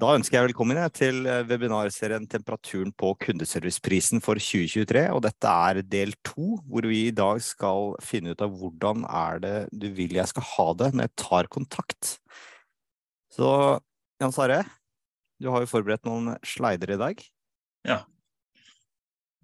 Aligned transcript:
Da 0.00 0.14
ønsker 0.16 0.38
jeg 0.38 0.48
velkommen 0.48 0.78
til 0.96 1.26
eh, 1.28 1.42
webinarserien 1.44 2.24
'Temperaturen 2.24 2.92
på 2.96 3.10
kundeserviceprisen 3.20 4.22
for 4.24 4.40
2023'. 4.40 5.10
og 5.12 5.20
Dette 5.26 5.50
er 5.50 5.82
del 5.82 6.14
to, 6.24 6.56
hvor 6.64 6.88
vi 6.88 7.08
i 7.08 7.12
dag 7.12 7.42
skal 7.44 7.92
finne 8.00 8.32
ut 8.32 8.40
av 8.40 8.54
hvordan 8.56 9.04
er 9.04 9.42
det 9.44 9.58
du 9.76 9.90
vil 9.92 10.16
jeg 10.16 10.30
skal 10.30 10.46
ha 10.54 10.66
det 10.80 10.90
når 10.94 11.04
jeg 11.04 11.16
tar 11.20 11.50
kontakt. 11.52 12.14
Så 13.28 13.50
Jan 14.22 14.32
Sare, 14.32 14.62
du 15.36 15.50
har 15.52 15.60
jo 15.66 15.72
forberedt 15.74 16.08
noen 16.08 16.32
slider 16.48 16.96
i 16.96 17.00
dag. 17.04 17.20
Ja. 17.84 18.00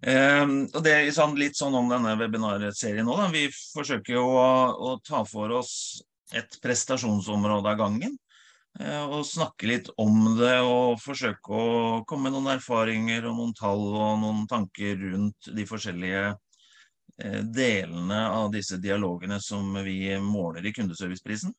Um, 0.00 0.70
og 0.72 0.80
det 0.84 0.94
er 0.94 1.12
sånn, 1.12 1.36
litt 1.36 1.56
sånn 1.60 1.76
om 1.76 1.92
denne 1.92 2.16
webinarserien 2.16 3.04
nå. 3.04 3.18
Da. 3.20 3.28
Vi 3.28 3.50
forsøker 3.74 4.16
jo 4.16 4.24
å, 4.40 4.52
å 4.72 5.00
ta 5.04 5.20
for 5.28 5.52
oss 5.60 6.00
et 6.32 6.56
prestasjonsområde 6.64 7.76
av 7.76 7.82
gangen. 7.84 8.16
Eh, 8.80 9.04
og 9.08 9.24
snakke 9.24 9.68
litt 9.70 9.86
om 9.96 10.34
det 10.36 10.56
og 10.60 10.98
forsøke 11.00 11.52
å 11.52 12.00
komme 12.08 12.28
med 12.28 12.34
noen 12.36 12.56
erfaringer 12.58 13.24
og 13.28 13.38
noen 13.38 13.54
tall 13.56 13.84
og 13.88 14.18
noen 14.20 14.42
tanker 14.50 14.98
rundt 15.00 15.48
de 15.56 15.64
forskjellige 15.68 16.24
eh, 16.28 17.38
delene 17.56 18.18
av 18.28 18.50
disse 18.52 18.76
dialogene 18.82 19.38
som 19.40 19.70
vi 19.86 20.12
måler 20.20 20.66
i 20.66 20.74
kundeserviceprisen. 20.76 21.54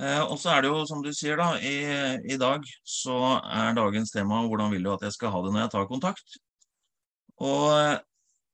Eh, 0.00 0.22
og 0.24 0.38
så 0.40 0.54
er 0.54 0.64
det 0.64 0.72
jo, 0.72 0.80
som 0.88 1.04
du 1.04 1.12
sier, 1.12 1.36
da, 1.36 1.58
i, 1.60 1.76
i 2.24 2.40
dag 2.40 2.64
så 2.88 3.18
er 3.42 3.76
dagens 3.76 4.14
tema 4.14 4.40
hvordan 4.48 4.72
vil 4.72 4.88
du 4.88 4.94
at 4.94 5.04
jeg 5.04 5.18
skal 5.18 5.34
ha 5.34 5.44
det 5.44 5.52
når 5.52 5.66
jeg 5.66 5.74
tar 5.76 5.90
kontakt? 5.92 6.38
Og 7.44 8.00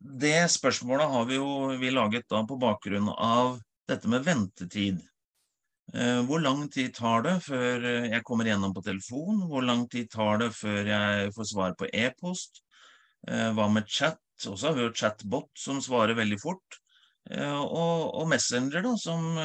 det 0.00 0.40
spørsmålet 0.50 1.12
har 1.12 1.30
vi 1.30 1.38
jo 1.38 1.70
vi 1.78 1.94
laget 1.94 2.26
da 2.32 2.42
på 2.48 2.58
bakgrunn 2.58 3.12
av 3.14 3.60
dette 3.88 4.10
med 4.10 4.26
ventetid. 4.26 4.98
Eh, 5.94 6.20
hvor 6.22 6.38
lang 6.38 6.68
tid 6.70 6.92
tar 6.94 7.24
det 7.26 7.36
før 7.42 7.82
eh, 7.82 8.10
jeg 8.12 8.22
kommer 8.26 8.46
gjennom 8.46 8.74
på 8.74 8.82
telefon? 8.86 9.40
Hvor 9.50 9.64
lang 9.66 9.88
tid 9.90 10.10
tar 10.12 10.38
det 10.38 10.52
før 10.54 10.86
jeg 10.86 11.32
får 11.34 11.48
svar 11.50 11.74
på 11.78 11.88
e-post? 11.90 12.62
Eh, 13.26 13.50
hva 13.56 13.66
med 13.72 13.88
chat? 13.90 14.20
Også 14.46 14.70
har 14.70 14.76
vi 14.76 14.84
jo 14.86 14.94
chatbot 14.96 15.50
som 15.58 15.82
svarer 15.84 16.16
veldig 16.16 16.38
fort. 16.40 16.78
Og, 17.30 18.22
Messenger, 18.30 18.80
da, 18.80 18.94
som 18.96 19.36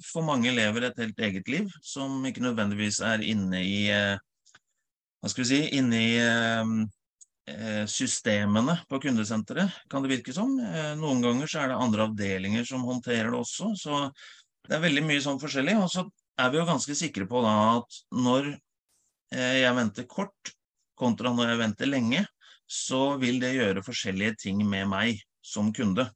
for 0.00 0.24
mange 0.24 0.48
lever 0.56 0.86
et 0.86 1.02
helt 1.02 1.18
eget 1.20 1.50
liv. 1.52 1.68
Som 1.84 2.24
ikke 2.24 2.40
nødvendigvis 2.46 3.02
er 3.04 3.20
inne 3.20 3.60
i 3.60 3.82
Hva 3.92 5.28
skal 5.28 5.44
vi 5.44 5.48
si 5.50 5.58
Inne 5.76 6.00
i 6.00 7.84
systemene 7.92 8.78
på 8.88 9.02
kundesenteret, 9.04 9.76
kan 9.92 10.00
det 10.00 10.14
virke 10.14 10.32
som. 10.32 10.56
Noen 10.96 11.20
ganger 11.20 11.52
så 11.52 11.66
er 11.66 11.74
det 11.74 11.82
andre 11.84 12.08
avdelinger 12.08 12.64
som 12.64 12.88
håndterer 12.88 13.28
det 13.28 13.42
også. 13.44 13.74
Så 13.76 14.00
det 14.68 14.76
er 14.76 14.84
veldig 14.84 15.04
mye 15.06 15.22
sånn 15.24 15.40
forskjellig. 15.42 15.76
Og 15.82 15.90
så 15.92 16.04
er 16.40 16.52
vi 16.52 16.60
jo 16.60 16.68
ganske 16.68 16.96
sikre 16.98 17.28
på 17.30 17.42
da 17.44 17.54
at 17.78 17.98
når 18.16 18.52
eh, 18.54 19.60
jeg 19.62 19.76
venter 19.78 20.08
kort 20.10 20.54
kontra 20.98 21.32
når 21.34 21.52
jeg 21.52 21.62
venter 21.62 21.90
lenge, 21.90 22.22
så 22.70 23.16
vil 23.20 23.40
det 23.42 23.56
gjøre 23.56 23.84
forskjellige 23.84 24.38
ting 24.46 24.62
med 24.68 24.88
meg 24.90 25.20
som 25.44 25.72
kunde. 25.74 26.06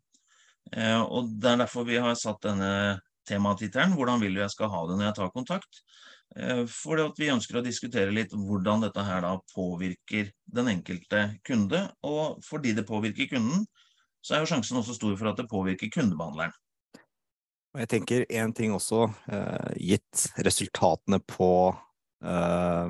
Eh, 0.72 1.00
og 1.02 1.34
det 1.40 1.52
er 1.52 1.62
derfor 1.64 1.86
vi 1.88 2.00
har 2.00 2.16
satt 2.18 2.44
denne 2.46 3.00
tematittelen 3.28 3.92
'Hvordan 3.92 4.22
vil 4.22 4.34
du 4.34 4.40
jeg 4.40 4.54
skal 4.54 4.70
ha 4.72 4.86
det 4.88 4.96
når 4.96 5.10
jeg 5.10 5.18
tar 5.18 5.34
kontakt?' 5.34 5.82
for 6.28 6.68
fordi 6.68 7.24
vi 7.24 7.30
ønsker 7.32 7.56
å 7.56 7.64
diskutere 7.64 8.12
litt 8.12 8.32
hvordan 8.36 8.82
dette 8.84 9.00
her 9.00 9.22
da 9.24 9.38
påvirker 9.54 10.30
den 10.44 10.68
enkelte 10.68 11.40
kunde. 11.44 11.80
Og 12.04 12.44
fordi 12.44 12.74
det 12.76 12.86
påvirker 12.86 13.30
kunden, 13.32 13.64
så 14.20 14.36
er 14.36 14.44
jo 14.44 14.50
sjansen 14.52 14.76
også 14.76 14.94
stor 14.94 15.16
for 15.16 15.30
at 15.30 15.40
det 15.40 15.48
påvirker 15.48 15.88
kundebehandleren. 15.88 16.52
Og 17.78 17.84
jeg 17.84 17.90
tenker 17.92 18.24
én 18.26 18.50
ting 18.50 18.72
også, 18.74 19.04
eh, 19.30 19.74
gitt 19.78 20.24
resultatene 20.42 21.20
på 21.22 21.70
eh, 22.26 22.88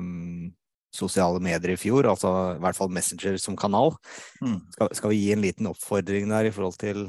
sosiale 0.89 1.37
medier 1.37 1.75
i 1.75 1.77
fjor, 1.77 2.07
altså 2.09 2.31
i 2.55 2.63
hvert 2.63 2.77
fall 2.77 2.89
Messenger 2.89 3.37
som 3.37 3.53
kanal, 3.53 3.93
mm. 4.41 4.55
skal, 4.73 4.89
skal, 4.97 5.13
vi 5.13 5.19
gi 5.21 5.35
en 5.35 5.43
liten 5.45 5.69
oppfordring 5.69 6.25
der 6.33 6.49
i 6.49 6.53
forhold 6.55 6.79
til 6.81 7.03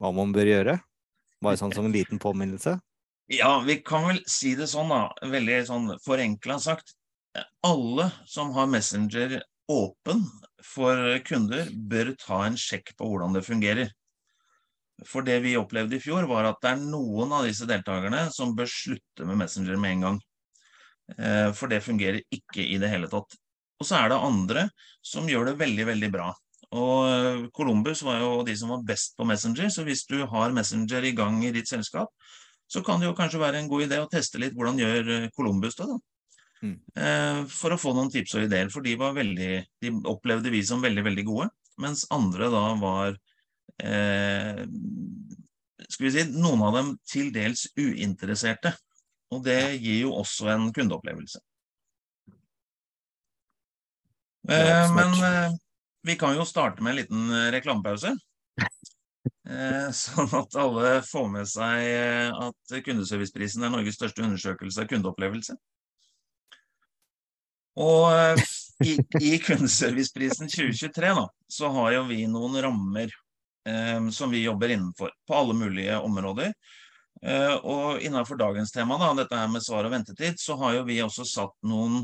hva 0.00 0.14
man 0.16 0.32
bør 0.32 0.48
gjøre? 0.48 0.78
Bare 1.44 1.60
sånn 1.60 1.74
som 1.76 1.90
en 1.90 1.92
liten 1.92 2.16
påminnelse? 2.22 2.78
Ja, 3.28 3.58
vi 3.68 3.76
kan 3.84 4.08
vel 4.08 4.22
si 4.24 4.54
det 4.56 4.70
sånn, 4.72 4.88
da. 4.88 5.12
Veldig 5.28 5.58
sånn 5.68 5.92
forenkla 6.06 6.56
sagt. 6.56 6.96
Alle 7.68 8.08
som 8.24 8.56
har 8.56 8.70
Messenger 8.72 9.42
åpen 9.68 10.24
for 10.64 11.20
kunder, 11.28 11.68
bør 11.68 12.14
ta 12.16 12.46
en 12.48 12.56
sjekk 12.56 12.94
på 12.96 13.12
hvordan 13.12 13.36
det 13.36 13.44
fungerer. 13.44 13.92
For 15.02 15.26
det 15.26 15.40
vi 15.42 15.56
opplevde 15.58 15.98
i 15.98 16.02
fjor, 16.02 16.28
var 16.30 16.46
at 16.46 16.60
det 16.62 16.70
er 16.70 16.84
noen 16.84 17.32
av 17.34 17.48
disse 17.48 17.66
deltakerne 17.66 18.28
som 18.34 18.54
bør 18.54 18.70
slutte 18.70 19.26
med 19.26 19.40
Messenger 19.40 19.80
med 19.80 19.96
en 19.96 20.06
gang. 20.06 20.20
Eh, 21.18 21.50
for 21.56 21.70
det 21.70 21.82
fungerer 21.84 22.22
ikke 22.32 22.62
i 22.62 22.78
det 22.80 22.90
hele 22.92 23.10
tatt. 23.10 23.36
Og 23.80 23.88
så 23.88 23.98
er 23.98 24.12
det 24.12 24.22
andre 24.22 24.68
som 25.04 25.28
gjør 25.28 25.50
det 25.50 25.58
veldig, 25.60 25.88
veldig 25.90 26.10
bra. 26.14 26.30
Og 26.74 27.10
eh, 27.10 27.42
Columbus 27.56 28.04
var 28.06 28.22
jo 28.22 28.30
de 28.46 28.54
som 28.58 28.72
var 28.72 28.86
best 28.86 29.18
på 29.18 29.26
Messenger, 29.28 29.68
så 29.72 29.84
hvis 29.86 30.06
du 30.10 30.20
har 30.30 30.54
Messenger 30.54 31.10
i 31.10 31.14
gang 31.16 31.42
i 31.44 31.52
ditt 31.54 31.70
selskap, 31.70 32.14
så 32.70 32.80
kan 32.86 33.02
det 33.02 33.10
jo 33.10 33.18
kanskje 33.18 33.42
være 33.42 33.60
en 33.60 33.68
god 33.68 33.84
idé 33.88 34.00
å 34.00 34.08
teste 34.10 34.40
litt 34.40 34.54
hvordan 34.56 34.80
gjør 34.80 35.14
eh, 35.18 35.30
Columbus 35.36 35.78
det. 35.80 35.90
da. 35.90 36.00
Mm. 36.64 36.78
For 37.52 37.74
å 37.74 37.76
få 37.76 37.90
noen 37.92 38.08
tips 38.08 38.38
og 38.38 38.46
ideer, 38.46 38.70
for 38.72 38.80
de, 38.80 38.94
var 38.96 39.12
veldig, 39.12 39.48
de 39.84 39.90
opplevde 40.08 40.48
vi 40.48 40.62
som 40.64 40.80
veldig, 40.80 41.02
veldig 41.04 41.24
gode. 41.28 41.50
Mens 41.82 42.06
andre 42.14 42.48
da 42.48 42.62
var 42.80 43.18
skal 45.88 46.06
vi 46.06 46.12
si, 46.14 46.22
noen 46.34 46.62
av 46.64 46.76
dem 46.78 46.92
til 47.08 47.32
dels 47.34 47.66
uinteresserte. 47.76 48.74
Og 49.34 49.42
det 49.44 49.76
gir 49.82 50.04
jo 50.04 50.14
også 50.20 50.48
en 50.52 50.68
kundeopplevelse. 50.74 51.40
Eh, 54.48 54.94
men 54.94 55.14
eh, 55.24 55.54
vi 56.04 56.16
kan 56.20 56.36
jo 56.36 56.44
starte 56.44 56.84
med 56.84 56.90
en 56.94 57.00
liten 57.02 57.30
eh, 57.30 57.50
reklamepause. 57.58 58.16
Eh, 59.44 59.90
sånn 59.92 60.30
at 60.36 60.54
alle 60.56 60.90
får 61.04 61.26
med 61.28 61.48
seg 61.48 61.82
eh, 61.84 62.28
at 62.32 62.72
Kundeserviceprisen 62.84 63.64
er 63.64 63.70
Norges 63.72 63.96
største 63.98 64.22
undersøkelse 64.24 64.80
av 64.80 64.88
kundeopplevelse. 64.88 65.56
Og 67.80 68.40
i, 68.84 68.94
i 69.20 69.34
Kundeserviceprisen 69.44 70.48
2023 70.48 71.12
da, 71.20 71.26
så 71.58 71.68
har 71.76 71.90
jo 71.96 72.02
vi 72.08 72.22
noen 72.28 72.56
rammer 72.64 73.12
eh, 73.12 73.23
som 74.12 74.30
vi 74.30 74.42
jobber 74.44 74.74
innenfor 74.74 75.12
på 75.28 75.34
alle 75.34 75.54
mulige 75.56 75.96
områder. 76.04 76.50
Eh, 77.22 77.54
og 77.64 78.02
innenfor 78.02 78.36
dagens 78.36 78.72
tema, 78.72 78.98
da, 79.00 79.12
dette 79.16 79.38
her 79.38 79.48
med 79.48 79.64
svar 79.64 79.86
og 79.86 79.94
ventetid, 79.94 80.36
så 80.40 80.58
har 80.60 80.78
jo 80.78 80.86
vi 80.88 81.00
også 81.04 81.24
satt 81.28 81.54
noen, 81.64 82.02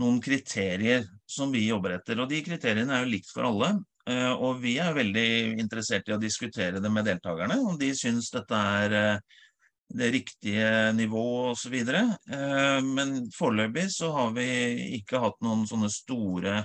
noen 0.00 0.20
kriterier 0.24 1.04
som 1.28 1.52
vi 1.52 1.66
jobber 1.66 1.98
etter. 1.98 2.20
Og 2.22 2.30
de 2.30 2.40
kriteriene 2.46 2.94
er 2.96 3.04
jo 3.04 3.12
likt 3.12 3.32
for 3.32 3.48
alle. 3.50 3.74
Eh, 4.08 4.32
og 4.32 4.62
vi 4.62 4.76
er 4.80 4.96
veldig 4.96 5.26
interessert 5.60 6.08
i 6.08 6.14
å 6.16 6.22
diskutere 6.22 6.80
det 6.80 6.92
med 6.92 7.08
deltakerne, 7.08 7.58
om 7.58 7.76
de 7.80 7.90
syns 7.98 8.30
dette 8.32 8.62
er 8.80 8.96
eh, 8.96 9.42
det 9.96 10.12
riktige 10.14 10.70
nivået 10.96 11.52
osv. 11.52 11.76
Eh, 11.76 12.80
men 12.86 13.18
foreløpig 13.36 13.90
så 13.92 14.12
har 14.14 14.32
vi 14.38 14.48
ikke 15.00 15.20
hatt 15.20 15.42
noen 15.44 15.66
sånne 15.68 15.92
store 15.92 16.62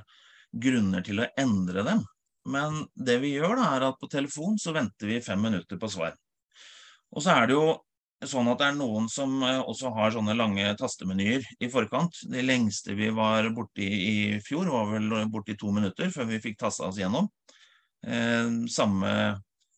grunner 0.51 1.03
til 1.03 1.23
å 1.23 1.31
endre 1.39 1.83
dem. 1.87 2.05
Men 2.49 2.83
det 2.95 3.19
vi 3.21 3.35
gjør, 3.35 3.55
da, 3.59 3.69
er 3.75 3.87
at 3.91 3.99
på 4.01 4.09
telefon 4.09 4.57
så 4.61 4.73
venter 4.75 5.09
vi 5.09 5.21
fem 5.21 5.41
minutter 5.41 5.79
på 5.81 5.89
svar. 5.91 6.15
Og 7.11 7.23
så 7.23 7.35
er 7.35 7.49
det 7.49 7.57
jo 7.57 7.65
sånn 8.27 8.49
at 8.51 8.59
det 8.61 8.67
er 8.69 8.77
noen 8.77 9.07
som 9.09 9.33
eh, 9.45 9.59
også 9.59 9.91
har 9.95 10.13
sånne 10.13 10.35
lange 10.37 10.65
tastemenyer 10.79 11.45
i 11.59 11.69
forkant. 11.73 12.21
De 12.29 12.43
lengste 12.45 12.95
vi 12.97 13.09
var 13.13 13.49
borti 13.55 13.87
i 13.87 14.17
fjor, 14.45 14.69
var 14.69 14.91
vel 14.93 15.09
borti 15.31 15.57
to 15.59 15.73
minutter 15.73 16.11
før 16.13 16.29
vi 16.29 16.41
fikk 16.43 16.59
tasta 16.61 16.89
oss 16.89 16.99
gjennom. 17.01 17.29
Eh, 18.05 18.67
samme 18.71 19.15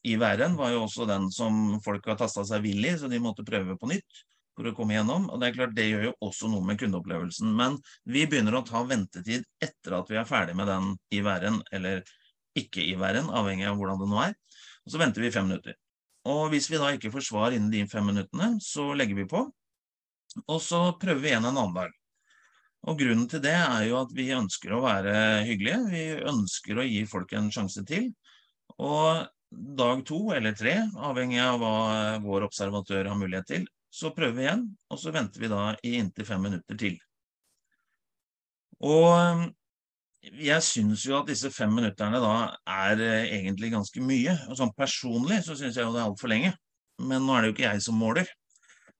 i 0.03 0.17
væren 0.19 0.57
var 0.59 0.73
jo 0.73 0.83
også 0.83 1.07
den 1.07 1.29
som 1.31 1.79
folk 1.83 2.07
har 2.11 2.19
tasta 2.19 2.43
seg 2.47 2.63
vill 2.65 2.83
i, 2.83 2.95
så 2.99 3.07
de 3.11 3.21
måtte 3.23 3.45
prøve 3.47 3.77
på 3.79 3.89
nytt 3.91 4.23
for 4.53 4.67
å 4.67 4.73
komme 4.75 4.97
gjennom. 4.97 5.29
Og 5.31 5.39
det 5.39 5.49
er 5.49 5.55
klart, 5.57 5.77
det 5.77 5.87
gjør 5.87 6.09
jo 6.09 6.17
også 6.27 6.49
noe 6.51 6.67
med 6.67 6.81
kundeopplevelsen. 6.81 7.53
Men 7.55 7.79
vi 8.03 8.25
begynner 8.27 8.59
å 8.59 8.65
ta 8.67 8.83
ventetid 8.87 9.47
etter 9.63 9.97
at 9.97 10.11
vi 10.11 10.19
er 10.19 10.27
ferdig 10.27 10.57
med 10.59 10.67
den 10.69 10.91
i 11.15 11.23
væren, 11.25 11.61
eller 11.73 12.03
ikke 12.59 12.83
i 12.85 12.93
verden, 12.99 13.31
avhengig 13.33 13.67
av 13.69 13.79
hvordan 13.79 14.01
det 14.01 14.09
nå 14.11 14.21
er. 14.23 14.37
Og 14.83 14.93
så 14.93 15.01
venter 15.01 15.23
vi 15.23 15.33
fem 15.33 15.47
minutter. 15.49 15.75
Og 16.29 16.47
hvis 16.53 16.69
vi 16.71 16.79
da 16.79 16.93
ikke 16.95 17.11
får 17.11 17.27
svar 17.27 17.55
innen 17.55 17.71
de 17.73 17.83
fem 17.91 18.05
minuttene, 18.07 18.53
så 18.63 18.91
legger 18.95 19.17
vi 19.19 19.27
på. 19.29 19.43
Og 20.47 20.59
så 20.63 20.85
prøver 20.99 21.21
vi 21.21 21.31
igjen 21.33 21.45
en 21.45 21.57
annen 21.57 21.75
dag. 21.75 21.93
Og 22.87 22.99
grunnen 22.99 23.27
til 23.31 23.43
det 23.43 23.55
er 23.55 23.85
jo 23.87 23.99
at 24.01 24.11
vi 24.15 24.31
ønsker 24.35 24.73
å 24.75 24.81
være 24.83 25.13
hyggelige. 25.47 25.79
Vi 25.91 26.03
ønsker 26.31 26.79
å 26.79 26.87
gi 26.87 27.03
folk 27.07 27.31
en 27.37 27.51
sjanse 27.53 27.83
til. 27.87 28.09
Og 28.79 29.23
dag 29.53 30.03
to 30.07 30.19
eller 30.35 30.55
tre, 30.57 30.75
avhengig 30.97 31.39
av 31.43 31.59
hva 31.61 31.75
vår 32.23 32.47
observatør 32.49 33.11
har 33.11 33.19
mulighet 33.19 33.49
til, 33.51 33.65
så 33.93 34.09
prøver 34.15 34.35
vi 34.35 34.45
igjen, 34.47 34.63
og 34.89 34.99
så 34.99 35.13
venter 35.13 35.43
vi 35.43 35.51
da 35.51 35.65
i 35.85 35.97
inntil 35.99 36.25
fem 36.25 36.41
minutter 36.47 36.79
til. 36.79 36.95
Og 38.83 39.43
jeg 40.23 40.63
syns 40.63 41.03
jo 41.03 41.17
at 41.17 41.27
disse 41.27 41.49
fem 41.51 41.71
minutterne 41.73 42.19
da 42.23 42.35
er 42.69 43.01
eh, 43.03 43.33
egentlig 43.39 43.73
ganske 43.73 44.03
mye. 44.03 44.37
Og 44.47 44.59
sånn 44.59 44.71
personlig 44.77 45.41
så 45.43 45.57
syns 45.59 45.75
jeg 45.75 45.83
jo 45.83 45.91
det 45.95 45.99
er 46.03 46.07
altfor 46.07 46.31
lenge. 46.31 46.53
Men 47.03 47.25
nå 47.25 47.35
er 47.35 47.43
det 47.43 47.51
jo 47.51 47.55
ikke 47.57 47.67
jeg 47.67 47.83
som 47.83 47.99
måler. 47.99 48.29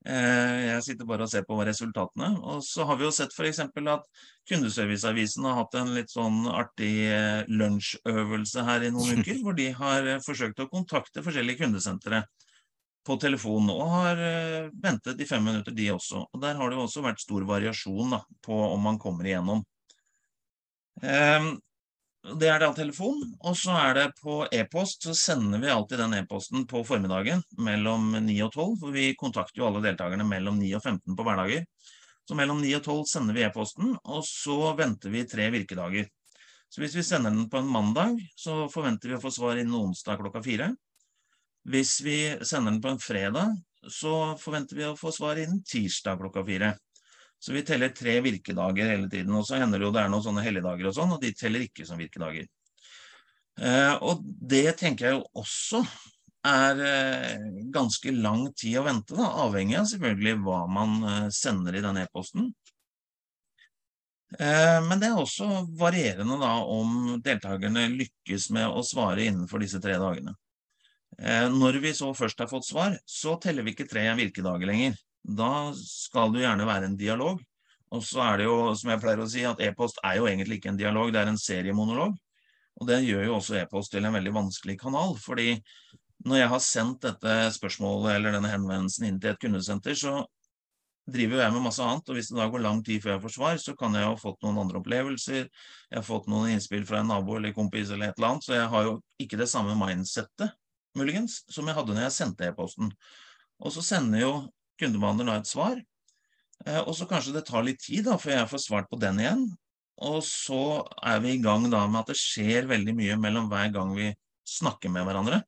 Jeg 0.04 0.84
sitter 0.84 1.08
bare 1.08 1.24
og 1.24 1.30
ser 1.32 1.46
på 1.48 1.56
resultatene. 1.64 2.34
Og 2.44 2.60
så 2.68 2.84
har 2.90 2.98
vi 3.00 3.06
jo 3.06 3.12
sett 3.16 3.32
f.eks. 3.32 3.62
at 3.64 4.08
Kundeserviceavisen 4.50 5.46
har 5.48 5.62
hatt 5.62 5.78
en 5.80 5.94
litt 5.96 6.12
sånn 6.12 6.42
artig 6.52 7.06
lunsjøvelse 7.48 8.66
her 8.68 8.84
i 8.84 8.92
noen 8.92 9.22
uker, 9.22 9.40
hvor 9.46 9.56
de 9.56 9.70
har 9.78 10.10
forsøkt 10.26 10.60
å 10.60 10.68
kontakte 10.74 11.24
forskjellige 11.24 11.62
kundesentre 11.62 12.26
på 13.08 13.16
telefon, 13.20 13.72
og 13.72 13.94
har 13.94 14.20
ventet 14.84 15.24
i 15.24 15.28
fem 15.28 15.44
minutter, 15.48 15.76
de 15.76 15.88
også. 15.96 16.26
Og 16.34 16.44
Der 16.44 16.60
har 16.60 16.68
det 16.68 16.82
jo 16.82 16.84
også 16.90 17.06
vært 17.06 17.24
stor 17.24 17.48
variasjon 17.48 18.18
da, 18.18 18.20
på 18.44 18.60
om 18.74 18.84
man 18.84 19.00
kommer 19.00 19.30
igjennom. 19.30 19.64
Det 21.02 22.48
er 22.48 22.62
da 22.62 22.70
telefon, 22.72 23.20
og 23.44 23.58
så 23.60 23.74
er 23.76 23.98
det 23.98 24.06
på 24.22 24.46
e-post. 24.56 25.04
Så 25.04 25.16
sender 25.18 25.60
vi 25.60 25.72
alltid 25.74 26.00
den 26.00 26.14
e-posten 26.16 26.64
på 26.70 26.84
formiddagen 26.88 27.42
mellom 27.60 28.14
9 28.16 28.38
og 28.46 28.54
12, 28.54 28.78
for 28.80 28.96
vi 28.96 29.10
kontakter 29.20 29.60
jo 29.60 29.68
alle 29.68 29.82
deltakerne 29.84 30.24
mellom 30.28 30.62
9 30.62 30.70
og 30.78 30.84
15 30.86 31.18
på 31.18 31.26
hverdager. 31.28 31.66
Så 32.24 32.38
mellom 32.40 32.62
9 32.64 32.72
og 32.78 32.86
12 32.86 33.02
sender 33.12 33.36
vi 33.36 33.44
e-posten, 33.44 33.98
og 34.08 34.24
så 34.24 34.72
venter 34.80 35.12
vi 35.12 35.26
tre 35.28 35.50
virkedager. 35.52 36.08
Så 36.72 36.82
hvis 36.82 36.96
vi 36.96 37.04
sender 37.04 37.36
den 37.36 37.50
på 37.52 37.60
en 37.60 37.68
mandag, 37.70 38.16
så 38.40 38.70
forventer 38.72 39.12
vi 39.12 39.18
å 39.18 39.22
få 39.22 39.34
svar 39.34 39.60
innen 39.60 39.76
onsdag 39.78 40.22
klokka 40.24 40.42
fire. 40.46 40.72
Hvis 41.70 41.98
vi 42.06 42.18
sender 42.40 42.72
den 42.72 42.82
på 42.82 42.94
en 42.94 43.04
fredag, 43.04 43.60
så 43.92 44.34
forventer 44.40 44.80
vi 44.80 44.88
å 44.88 44.96
få 44.98 45.12
svar 45.12 45.44
innen 45.44 45.60
tirsdag 45.68 46.24
klokka 46.24 46.46
fire. 46.48 46.72
Så 47.44 47.52
vi 47.52 47.66
teller 47.68 47.92
tre 47.92 48.20
virkedager 48.24 48.94
hele 48.94 49.10
tiden. 49.12 49.36
Og 49.36 49.44
så 49.48 49.60
hender 49.60 49.82
det 49.82 49.90
jo 49.90 49.94
det 49.96 50.06
er 50.06 50.12
noen 50.12 50.24
sånne 50.24 50.46
helligdager 50.46 50.88
og 50.88 50.96
sånn, 50.96 51.16
og 51.16 51.24
de 51.24 51.34
teller 51.36 51.66
ikke 51.66 51.88
som 51.88 52.00
virkedager. 52.00 52.48
Eh, 53.60 53.94
og 54.00 54.24
det 54.24 54.78
tenker 54.80 55.10
jeg 55.10 55.18
jo 55.18 55.44
også 55.44 55.84
er 56.48 56.80
eh, 56.88 57.44
ganske 57.76 58.12
lang 58.16 58.48
tid 58.60 58.80
å 58.80 58.86
vente, 58.88 59.16
da, 59.16 59.28
avhengig 59.46 59.78
av 59.80 59.90
selvfølgelig 59.92 60.38
hva 60.44 60.64
man 60.72 60.96
eh, 61.10 61.28
sender 61.36 61.78
i 61.78 61.84
den 61.84 62.00
e-posten. 62.04 62.50
Eh, 64.40 64.80
men 64.88 65.00
det 65.00 65.12
er 65.12 65.20
også 65.20 65.66
varierende 65.80 66.40
da 66.42 66.56
om 66.64 67.18
deltakerne 67.24 67.86
lykkes 67.94 68.50
med 68.56 68.72
å 68.72 68.84
svare 68.88 69.28
innenfor 69.28 69.62
disse 69.64 69.84
tre 69.84 70.00
dagene. 70.02 70.34
Eh, 71.20 71.48
når 71.54 71.80
vi 71.84 71.94
så 71.96 72.10
først 72.18 72.40
har 72.42 72.50
fått 72.52 72.72
svar, 72.72 72.98
så 73.06 73.36
teller 73.42 73.68
vi 73.68 73.76
ikke 73.76 73.90
tre 73.92 74.08
virkedager 74.18 74.72
lenger. 74.72 74.98
Da 75.24 75.72
skal 75.80 76.34
det 76.34 76.44
gjerne 76.44 76.68
være 76.68 76.92
en 76.92 77.00
dialog. 77.00 77.42
Og 77.94 78.02
så 78.04 78.24
er 78.26 78.42
det 78.42 78.46
jo, 78.48 78.58
som 78.76 78.92
jeg 78.92 79.02
pleier 79.04 79.22
å 79.22 79.30
si, 79.30 79.44
at 79.46 79.62
e-post 79.62 80.00
er 80.04 80.18
jo 80.18 80.28
egentlig 80.28 80.60
ikke 80.60 80.72
en 80.74 80.80
dialog, 80.80 81.12
det 81.14 81.22
er 81.22 81.30
en 81.30 81.40
seriemonolog. 81.40 82.16
Og 82.82 82.88
det 82.90 83.04
gjør 83.06 83.28
jo 83.28 83.36
også 83.38 83.60
e-post 83.60 83.94
til 83.94 84.06
en 84.06 84.16
veldig 84.18 84.34
vanskelig 84.34 84.80
kanal. 84.82 85.14
fordi 85.22 85.62
når 86.26 86.38
jeg 86.40 86.50
har 86.54 86.62
sendt 86.64 87.04
dette 87.04 87.34
spørsmålet 87.58 88.16
eller 88.16 88.38
denne 88.38 88.52
henvendelsen 88.52 89.10
inn 89.10 89.20
til 89.20 89.34
et 89.34 89.42
kundesenter, 89.42 89.96
så 89.98 90.24
driver 91.12 91.42
jeg 91.44 91.52
med 91.52 91.66
masse 91.66 91.84
annet. 91.84 92.10
Og 92.10 92.18
hvis 92.18 92.32
det 92.32 92.40
da 92.40 92.48
går 92.52 92.64
lang 92.64 92.80
tid 92.86 93.04
før 93.04 93.16
jeg 93.16 93.24
får 93.26 93.36
svar, 93.36 93.60
så 93.60 93.76
kan 93.80 93.98
jeg 93.98 94.08
ha 94.08 94.16
fått 94.20 94.40
noen 94.46 94.62
andre 94.64 94.80
opplevelser. 94.80 95.50
Jeg 95.92 95.98
har 96.00 96.08
fått 96.08 96.30
noen 96.32 96.54
innspill 96.56 96.86
fra 96.88 97.02
en 97.02 97.12
nabo 97.12 97.38
eller 97.38 97.56
kompis 97.56 97.92
eller 97.92 98.10
et 98.10 98.20
eller 98.20 98.34
annet. 98.34 98.48
Så 98.48 98.56
jeg 98.56 98.72
har 98.72 98.88
jo 98.88 98.98
ikke 99.26 99.40
det 99.42 99.50
samme 99.52 99.76
mindsettet, 99.80 100.56
muligens, 100.98 101.42
som 101.52 101.68
jeg 101.68 101.78
hadde 101.78 101.98
når 101.98 102.08
jeg 102.08 102.18
sendte 102.18 102.48
e-posten. 102.48 102.94
Og 103.60 103.76
så 103.76 103.84
sender 103.84 104.24
jo 104.24 104.34
kundebehandler 104.82 105.32
har 105.32 105.42
et 105.42 105.50
svar. 105.50 105.80
Eh, 106.66 106.82
og 106.82 106.94
så 106.98 107.08
kanskje 107.10 107.36
det 107.36 107.46
tar 107.48 107.66
litt 107.66 107.82
tid 107.84 108.08
da, 108.08 108.18
før 108.22 108.38
jeg 108.38 108.52
får 108.52 108.64
svart 108.66 108.90
på 108.92 109.00
den 109.02 109.22
igjen. 109.22 109.48
Og 110.04 110.20
så 110.26 110.84
er 111.06 111.22
vi 111.24 111.36
i 111.36 111.42
gang 111.42 111.68
da 111.72 111.84
med 111.88 112.02
at 112.02 112.14
det 112.14 112.20
skjer 112.20 112.70
veldig 112.70 112.96
mye 112.98 113.18
mellom 113.22 113.50
hver 113.52 113.72
gang 113.76 113.94
vi 113.98 114.10
snakker 114.50 114.92
med 114.94 115.06
hverandre. 115.08 115.44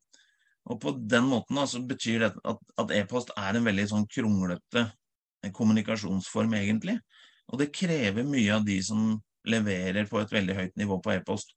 Og 0.70 0.80
på 0.82 0.96
den 0.98 1.28
måten 1.30 1.60
da, 1.60 1.66
så 1.70 1.82
betyr 1.86 2.26
det 2.26 2.32
at 2.46 2.94
e-post 2.96 3.34
er 3.38 3.58
en 3.58 3.68
veldig 3.68 3.86
sånn 3.92 4.08
kronglete 4.10 4.88
kommunikasjonsform, 5.54 6.56
egentlig. 6.58 6.96
Og 7.54 7.62
det 7.62 7.74
krever 7.76 8.26
mye 8.26 8.56
av 8.56 8.66
de 8.66 8.80
som 8.86 9.12
leverer 9.46 10.08
på 10.10 10.18
et 10.22 10.32
veldig 10.34 10.56
høyt 10.58 10.80
nivå 10.82 10.98
på 11.06 11.14
e-post. 11.14 11.54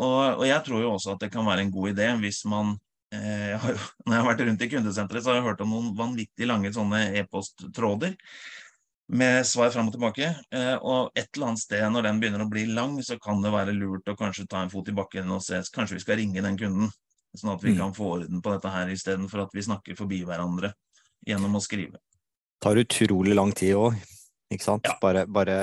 Og, 0.00 0.40
og, 0.40 0.44
jeg 0.48 0.62
tror 0.64 0.80
jo 0.80 0.94
også 0.94 1.12
at 1.12 1.26
det 1.26 1.32
kan 1.34 1.44
være 1.44 1.66
en 1.66 1.72
god 1.74 1.90
idé 1.92 2.06
hvis 2.22 2.40
man 2.48 2.72
Eh, 2.72 2.85
jeg 3.14 3.58
har, 3.62 3.80
når 4.06 4.14
jeg 4.14 4.22
har 4.22 4.28
vært 4.30 4.44
rundt 4.48 4.62
i 4.66 4.70
kundesenteret, 4.72 5.24
så 5.24 5.32
har 5.32 5.40
jeg 5.40 5.48
hørt 5.48 5.64
om 5.64 5.74
noen 5.74 5.90
vanvittig 5.98 6.48
lange 6.48 6.72
sånne 6.74 7.08
e-posttråder 7.20 8.16
med 9.06 9.46
svar 9.46 9.70
fram 9.70 9.88
og 9.88 9.94
tilbake. 9.94 10.32
Eh, 10.50 10.74
og 10.76 11.12
et 11.14 11.28
eller 11.34 11.52
annet 11.52 11.62
sted 11.62 11.84
når 11.92 12.08
den 12.08 12.22
begynner 12.22 12.42
å 12.42 12.50
bli 12.50 12.66
lang, 12.70 12.98
så 13.06 13.18
kan 13.22 13.42
det 13.44 13.54
være 13.54 13.76
lurt 13.76 14.08
å 14.10 14.16
kanskje 14.18 14.48
ta 14.50 14.64
en 14.64 14.72
fot 14.72 14.88
i 14.90 14.96
bakken 14.96 15.30
og 15.30 15.44
se 15.44 15.62
Kanskje 15.74 15.98
vi 15.98 16.02
skal 16.02 16.20
ringe 16.20 16.42
den 16.42 16.58
kunden, 16.58 16.90
sånn 17.36 17.54
at 17.54 17.62
vi 17.62 17.76
mm. 17.76 17.78
kan 17.84 17.94
få 17.96 18.10
orden 18.18 18.42
på 18.42 18.56
dette 18.56 18.72
her 18.72 18.90
istedenfor 18.92 19.46
at 19.46 19.54
vi 19.54 19.64
snakker 19.66 19.98
forbi 19.98 20.24
hverandre 20.26 20.72
gjennom 21.26 21.58
å 21.58 21.62
skrive. 21.62 22.00
Det 22.56 22.64
tar 22.64 22.80
utrolig 22.80 23.34
lang 23.36 23.52
tid 23.54 23.76
òg. 23.78 23.98
Ikke 24.46 24.62
sant? 24.62 24.86
Ja. 24.86 24.94
Bare, 25.02 25.24
bare, 25.26 25.56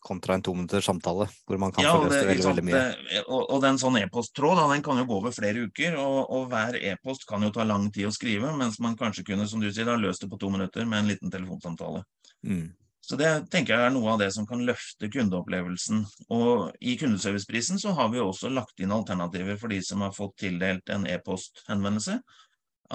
kontra 0.00 0.34
en 0.34 0.42
to 0.42 0.54
minutters 0.56 0.86
samtale, 0.88 1.26
hvor 1.44 1.58
man 1.60 1.74
kan 1.76 1.84
ja, 1.84 1.92
få 1.92 2.06
løst 2.06 2.24
veldig, 2.24 2.44
veldig 2.46 2.62
mye. 2.64 2.84
Og, 3.26 3.42
og 3.42 3.58
den 3.60 3.80
sånn 3.80 3.98
e-posttråd 4.00 4.62
den 4.72 4.84
kan 4.84 5.00
jo 5.02 5.04
gå 5.10 5.18
over 5.18 5.34
flere 5.36 5.66
uker, 5.68 5.98
og, 6.00 6.20
og 6.32 6.46
hver 6.48 6.78
e-post 6.80 7.26
kan 7.28 7.44
jo 7.44 7.52
ta 7.52 7.66
lang 7.68 7.90
tid 7.92 8.08
å 8.08 8.14
skrive, 8.16 8.54
mens 8.56 8.78
man 8.80 8.96
kanskje 9.00 9.26
kunne 9.28 9.48
som 9.50 9.60
du 9.60 9.68
sier, 9.68 9.90
ha 9.92 9.98
løst 10.00 10.24
det 10.24 10.30
på 10.32 10.38
to 10.40 10.48
minutter 10.54 10.88
med 10.88 11.02
en 11.02 11.10
liten 11.12 11.32
telefonsamtale. 11.32 12.00
Mm. 12.48 12.70
Så 13.04 13.18
det 13.20 13.28
tenker 13.52 13.74
jeg 13.74 13.90
er 13.90 13.92
noe 13.92 14.14
av 14.14 14.22
det 14.22 14.30
som 14.32 14.46
kan 14.48 14.64
løfte 14.64 15.10
kundeopplevelsen. 15.12 16.00
Og 16.32 16.70
i 16.80 16.96
kundeserviceprisen 17.00 17.80
så 17.82 17.92
har 17.98 18.08
vi 18.12 18.22
også 18.24 18.52
lagt 18.54 18.80
inn 18.80 18.94
alternativer 18.94 19.60
for 19.60 19.72
de 19.72 19.82
som 19.84 20.04
har 20.06 20.16
fått 20.16 20.38
tildelt 20.46 20.88
en 20.94 21.04
e-posthenvendelse. 21.10 22.20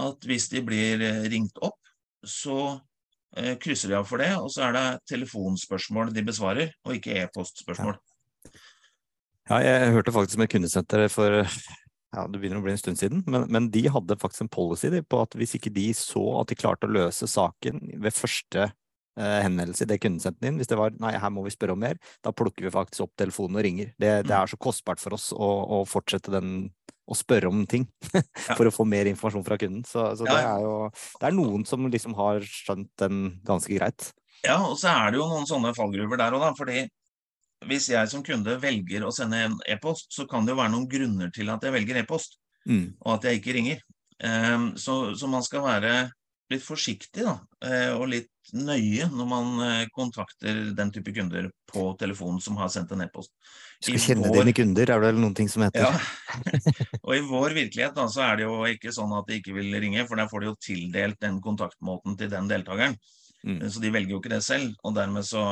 At 0.02 0.26
hvis 0.26 0.50
de 0.54 0.66
blir 0.66 1.04
ringt 1.30 1.60
opp, 1.62 1.82
så 2.26 2.58
Eh, 2.70 2.92
krysser 3.62 3.92
de 3.92 3.98
av 4.00 4.06
for 4.10 4.22
det, 4.24 4.32
og 4.40 4.52
så 4.54 4.68
er 4.68 4.76
det 4.76 4.86
telefonspørsmål 5.12 6.14
de 6.16 6.24
besvarer, 6.28 6.76
og 6.88 6.96
ikke 6.98 7.18
e-postspørsmål. 7.24 7.98
Ja. 8.46 9.58
ja. 9.58 9.60
jeg 9.66 9.98
hørte 9.98 10.16
faktisk 10.16 10.40
med 10.42 10.52
kundesenter 10.54 11.08
for 11.12 11.44
ja, 12.16 12.24
det 12.32 12.40
begynner 12.40 12.62
å 12.62 12.66
bli 12.66 12.74
en 12.76 12.80
stund 12.80 13.00
siden, 13.00 13.24
men, 13.28 13.46
men 13.52 13.68
de 13.74 13.84
hadde 13.92 14.18
faktisk 14.22 14.46
en 14.46 14.54
policy 14.54 14.92
på 15.04 15.20
at 15.22 15.36
hvis 15.36 15.58
ikke 15.58 15.74
de 15.76 15.90
så 15.98 16.24
at 16.40 16.52
de 16.52 16.58
klarte 16.60 16.88
å 16.88 16.96
løse 16.96 17.28
saken 17.28 17.82
ved 18.04 18.16
første 18.16 18.70
eh, 18.70 19.40
henvendelse 19.44 19.84
i 19.84 19.90
det 19.90 20.00
kundesenteret 20.04 20.48
din, 20.48 20.62
hvis 20.62 20.72
det 20.72 20.80
var 20.80 20.96
nei, 21.02 21.16
her 21.20 21.34
må 21.34 21.44
vi 21.46 21.54
spørre 21.54 21.76
om 21.76 21.84
mer, 21.84 22.00
da 22.24 22.32
plukker 22.36 22.68
vi 22.68 22.74
faktisk 22.74 23.08
opp 23.08 23.16
telefonen 23.20 23.60
og 23.60 23.68
ringer. 23.68 23.92
Det, 23.98 24.14
det 24.28 24.32
mm. 24.32 24.38
er 24.40 24.54
så 24.54 24.62
kostbart 24.62 25.04
for 25.04 25.18
oss 25.18 25.32
å, 25.36 25.52
å 25.80 25.82
fortsette 25.90 26.34
den 26.38 26.70
å 27.06 27.16
spørre 27.18 27.50
om 27.52 27.64
ting 27.70 27.86
for 28.58 28.66
å 28.66 28.74
få 28.74 28.86
mer 28.90 29.10
informasjon 29.12 29.46
fra 29.46 29.58
kunden. 29.62 29.86
Så, 29.88 30.08
så 30.18 30.28
det 30.28 30.38
er 30.42 30.62
jo 30.64 30.76
det 31.22 31.30
er 31.30 31.38
noen 31.38 31.66
som 31.70 31.86
liksom 31.92 32.16
har 32.18 32.44
skjønt 32.46 32.92
den 33.02 33.26
ganske 33.46 33.74
greit. 33.78 34.12
Ja, 34.46 34.60
og 34.62 34.78
så 34.82 34.92
er 34.92 35.14
det 35.14 35.22
jo 35.22 35.30
noen 35.30 35.48
sånne 35.50 35.74
fallgruver 35.78 36.20
der 36.22 36.36
òg, 36.36 36.44
da. 36.44 36.54
fordi 36.58 36.86
hvis 37.66 37.88
jeg 37.90 38.10
som 38.12 38.24
kunde 38.26 38.58
velger 38.62 39.06
å 39.06 39.14
sende 39.16 39.40
en 39.48 39.56
e-post, 39.72 40.12
så 40.14 40.26
kan 40.30 40.46
det 40.46 40.54
jo 40.54 40.60
være 40.60 40.74
noen 40.74 40.90
grunner 40.90 41.32
til 41.34 41.50
at 41.54 41.64
jeg 41.66 41.74
velger 41.74 42.02
e-post, 42.02 42.38
mm. 42.68 43.00
og 43.06 43.16
at 43.16 43.30
jeg 43.30 43.40
ikke 43.40 43.56
ringer. 43.58 43.82
Um, 44.24 44.68
så, 44.80 45.16
så, 45.18 45.28
man 45.28 45.44
skal 45.44 45.66
være 45.66 45.94
litt 46.54 46.62
forsiktig 46.62 47.26
da, 47.26 47.40
eh, 47.66 47.92
og 47.96 48.08
litt 48.12 48.32
nøye 48.54 49.08
når 49.10 49.28
man 49.30 49.62
eh, 49.66 49.88
kontakter 49.94 50.60
den 50.78 50.92
type 50.94 51.14
kunder 51.16 51.48
på 51.72 51.88
telefonen 52.00 52.38
som 52.44 52.60
har 52.62 52.70
sendt 52.74 52.94
en 52.94 53.02
e-post. 53.08 53.34
Du 53.82 53.90
skal 53.90 54.04
kjenne 54.04 54.30
vår... 54.30 54.44
dine 54.44 54.56
kunder, 54.60 54.92
er 54.92 55.02
det 55.02 55.10
vel 55.10 55.22
noen 55.24 55.36
ting 55.38 55.50
som 55.50 55.66
heter? 55.66 55.88
Ja. 55.88 56.52
og 57.06 57.14
i 57.16 57.24
vår 57.26 57.58
virkelighet 57.58 57.98
da, 57.98 58.06
så 58.12 58.28
er 58.28 58.40
det 58.40 58.46
jo 58.46 58.60
ikke 58.70 58.94
sånn 58.94 59.16
at 59.18 59.30
de 59.30 59.40
ikke 59.42 59.56
vil 59.58 59.74
ringe, 59.82 60.06
for 60.06 60.22
der 60.22 60.30
får 60.32 60.44
de 60.44 60.52
jo 60.52 60.58
tildelt 60.68 61.22
den 61.26 61.42
kontaktmåten 61.44 62.18
til 62.20 62.30
den 62.34 62.52
deltakeren. 62.52 63.00
Mm. 63.46 63.60
Så 63.70 63.82
de 63.82 63.92
velger 63.94 64.16
jo 64.16 64.22
ikke 64.22 64.34
det 64.34 64.44
selv, 64.46 64.74
og 64.86 64.96
dermed 64.98 65.26
så, 65.26 65.44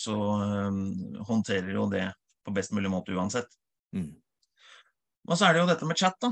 så 0.00 0.14
um, 0.16 0.84
håndterer 1.28 1.74
jo 1.76 1.88
det 1.92 2.06
på 2.44 2.52
best 2.56 2.72
mulig 2.76 2.92
måte 2.92 3.12
uansett. 3.16 3.48
Mm. 3.96 4.12
Og 5.28 5.36
så 5.36 5.48
er 5.48 5.56
det 5.56 5.64
jo 5.64 5.68
dette 5.68 5.88
med 5.88 6.00
chat, 6.00 6.16
da. 6.24 6.30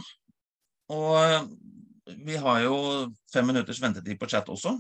Og 0.92 1.52
vi 2.06 2.36
har 2.36 2.60
jo 2.64 2.76
fem 3.32 3.46
minutters 3.46 3.80
ventetid 3.82 4.18
på 4.20 4.28
chat 4.30 4.48
også. 4.50 4.74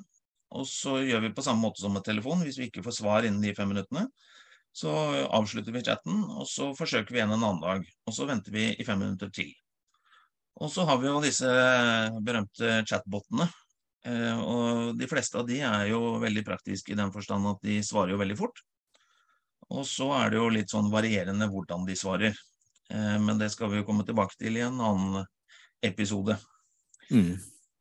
Og 0.52 0.68
så 0.68 0.98
gjør 1.00 1.24
vi 1.24 1.32
på 1.36 1.44
samme 1.44 1.64
måte 1.64 1.80
som 1.80 1.94
med 1.94 2.04
telefon. 2.04 2.42
Hvis 2.44 2.58
vi 2.60 2.68
ikke 2.68 2.84
får 2.84 2.98
svar 2.98 3.26
innen 3.26 3.42
de 3.44 3.54
fem 3.56 3.70
minuttene, 3.72 4.08
så 4.72 4.92
avslutter 5.28 5.72
vi 5.74 5.84
chatten, 5.84 6.22
og 6.32 6.46
så 6.48 6.70
forsøker 6.76 7.12
vi 7.12 7.20
igjen 7.20 7.34
en 7.34 7.44
annen 7.44 7.62
dag. 7.62 7.88
Og 8.08 8.16
så 8.16 8.26
venter 8.28 8.54
vi 8.54 8.70
i 8.72 8.86
fem 8.88 9.00
minutter 9.00 9.32
til. 9.32 9.52
Og 10.60 10.68
så 10.72 10.84
har 10.88 11.00
vi 11.00 11.08
jo 11.08 11.22
disse 11.24 11.48
berømte 12.24 12.82
chatbotene. 12.88 13.48
Eh, 14.04 14.38
og 14.40 14.98
de 14.98 15.08
fleste 15.08 15.38
av 15.38 15.48
de 15.48 15.60
er 15.64 15.86
jo 15.92 16.18
veldig 16.22 16.44
praktiske 16.44 16.92
i 16.92 16.98
den 16.98 17.12
forstand 17.14 17.46
at 17.48 17.60
de 17.64 17.78
svarer 17.86 18.14
jo 18.14 18.20
veldig 18.20 18.38
fort. 18.40 18.62
Og 19.72 19.86
så 19.88 20.10
er 20.18 20.32
det 20.32 20.40
jo 20.40 20.50
litt 20.52 20.72
sånn 20.72 20.90
varierende 20.92 21.48
hvordan 21.48 21.86
de 21.88 21.96
svarer. 21.96 22.40
Eh, 22.92 23.18
men 23.22 23.40
det 23.40 23.52
skal 23.54 23.72
vi 23.72 23.80
jo 23.80 23.86
komme 23.88 24.04
tilbake 24.08 24.36
til 24.40 24.58
i 24.58 24.66
en 24.66 24.80
annen 24.82 25.22
episode. 25.84 26.36
Mm. 27.12 27.32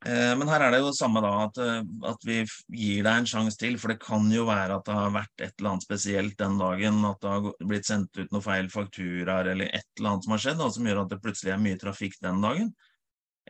Eh, 0.04 0.32
men 0.38 0.48
her 0.50 0.64
er 0.64 0.72
det 0.74 0.80
jo 0.80 0.88
det 0.88 0.98
samme, 0.98 1.20
da, 1.22 1.30
at, 1.44 1.58
eh, 1.62 1.82
at, 2.10 2.24
vi 2.26 2.40
gir 2.74 3.04
deg 3.06 3.12
en 3.12 3.28
sjanse 3.28 3.58
til. 3.60 3.76
For 3.78 3.92
det 3.92 4.02
kan 4.02 4.26
jo 4.34 4.46
være 4.48 4.78
at 4.78 4.88
det 4.88 4.96
har 4.98 5.14
vært 5.14 5.44
et 5.44 5.54
eller 5.54 5.74
annet 5.74 5.86
spesielt 5.86 6.38
den 6.40 6.58
dagen. 6.58 7.02
At 7.06 7.22
det 7.22 7.34
har 7.34 7.68
blitt 7.70 7.88
sendt 7.88 8.18
ut 8.18 8.32
noen 8.34 8.46
feil 8.46 8.70
fakturaer 8.72 9.52
eller 9.54 9.70
et 9.70 9.86
eller 9.98 10.14
annet 10.14 10.26
som 10.26 10.36
har 10.36 10.44
skjedd, 10.46 10.58
da, 10.62 10.70
som 10.74 10.90
gjør 10.90 11.04
at 11.04 11.14
det 11.14 11.22
plutselig 11.22 11.54
er 11.54 11.62
mye 11.62 11.80
trafikk 11.80 12.18
den 12.24 12.42
dagen. 12.42 12.74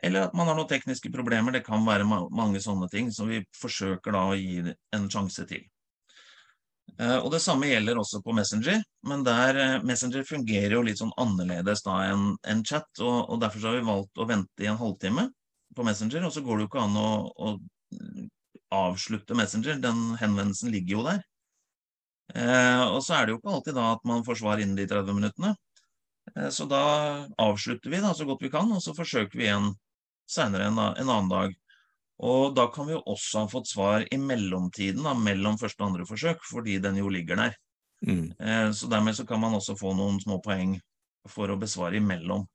Eller 0.03 0.27
at 0.27 0.33
man 0.37 0.49
har 0.49 0.57
noen 0.57 0.69
tekniske 0.69 1.09
problemer. 1.13 1.55
Det 1.55 1.65
kan 1.65 1.85
være 1.87 2.05
mange 2.05 2.61
sånne 2.61 2.89
ting 2.91 3.09
som 3.13 3.29
vi 3.31 3.41
forsøker 3.57 4.13
da 4.13 4.27
å 4.29 4.37
gi 4.37 4.61
en 4.93 5.09
sjanse 5.09 5.47
til. 5.49 5.65
Eh, 6.99 7.17
og 7.17 7.31
Det 7.33 7.41
samme 7.41 7.65
gjelder 7.71 7.97
også 7.97 8.21
på 8.21 8.33
Messenger, 8.37 8.83
men 9.09 9.23
der 9.25 9.79
Messenger 9.81 10.25
fungerer 10.27 10.75
jo 10.77 10.85
litt 10.85 10.99
sånn 11.01 11.15
annerledes 11.17 11.81
da 11.81 12.03
enn 12.11 12.35
en 12.45 12.61
chat. 12.67 12.91
Og, 12.99 13.23
og, 13.31 13.39
Derfor 13.41 13.71
har 13.71 13.79
vi 13.79 13.87
valgt 13.87 14.21
å 14.21 14.29
vente 14.29 14.65
i 14.65 14.69
en 14.69 14.77
halvtime 14.77 15.31
på 15.75 15.85
Messenger. 15.87 16.25
Og 16.27 16.33
så 16.35 16.43
går 16.45 16.59
det 16.59 16.65
jo 16.65 16.71
ikke 16.71 16.85
an 16.85 16.97
å, 16.99 17.09
å 17.33 17.53
avslutte 18.73 19.37
Messenger. 19.37 19.81
Den 19.83 20.15
henvendelsen 20.21 20.73
ligger 20.73 20.97
jo 20.97 21.05
der. 21.09 21.21
Eh, 22.33 22.83
og 22.87 23.01
så 23.05 23.17
er 23.17 23.25
det 23.25 23.35
jo 23.35 23.41
ikke 23.41 23.55
alltid 23.57 23.77
da 23.77 23.89
at 23.93 24.05
man 24.07 24.23
får 24.25 24.39
svar 24.41 24.61
innen 24.61 24.77
de 24.79 24.87
30 24.89 25.17
minuttene. 25.17 25.53
Eh, 26.35 26.49
så 26.53 26.67
da 26.69 26.83
avslutter 27.41 27.91
vi 27.91 28.01
da 28.03 28.13
så 28.15 28.27
godt 28.29 28.45
vi 28.45 28.53
kan, 28.53 28.71
og 28.71 28.81
så 28.83 28.95
forsøker 28.97 29.37
vi 29.37 29.49
igjen 29.49 29.73
senere 30.29 30.69
en, 30.69 30.79
en 30.79 31.09
annen 31.09 31.31
dag. 31.31 31.57
Og 32.23 32.53
da 32.55 32.69
kan 32.71 32.87
vi 32.87 32.95
jo 32.95 33.03
også 33.09 33.43
ha 33.43 33.51
fått 33.51 33.71
svar 33.73 34.05
i 34.13 34.19
mellomtiden, 34.21 35.03
da, 35.03 35.15
mellom 35.17 35.57
første 35.59 35.81
og 35.81 35.91
andre 35.91 36.07
forsøk, 36.07 36.43
fordi 36.47 36.77
den 36.83 37.01
jo 37.01 37.11
ligger 37.11 37.41
der. 37.41 37.57
Mm. 38.05 38.31
Eh, 38.39 38.69
så 38.71 38.89
dermed 38.91 39.17
så 39.17 39.25
kan 39.27 39.41
man 39.41 39.57
også 39.57 39.75
få 39.79 39.93
noen 39.97 40.19
små 40.23 40.39
poeng 40.43 40.77
for 41.29 41.51
å 41.51 41.59
besvare 41.59 41.99
imellom. 41.99 42.45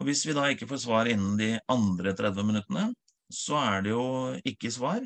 Og 0.00 0.08
hvis 0.08 0.24
vi 0.26 0.36
da 0.36 0.48
ikke 0.50 0.68
får 0.70 0.84
svar 0.84 1.10
innen 1.10 1.36
de 1.38 1.54
andre 1.70 2.14
30 2.18 2.46
minuttene, 2.48 2.86
så 3.32 3.58
er 3.60 3.84
det 3.84 3.92
jo 3.92 4.04
ikke 4.48 4.72
svar. 4.72 5.02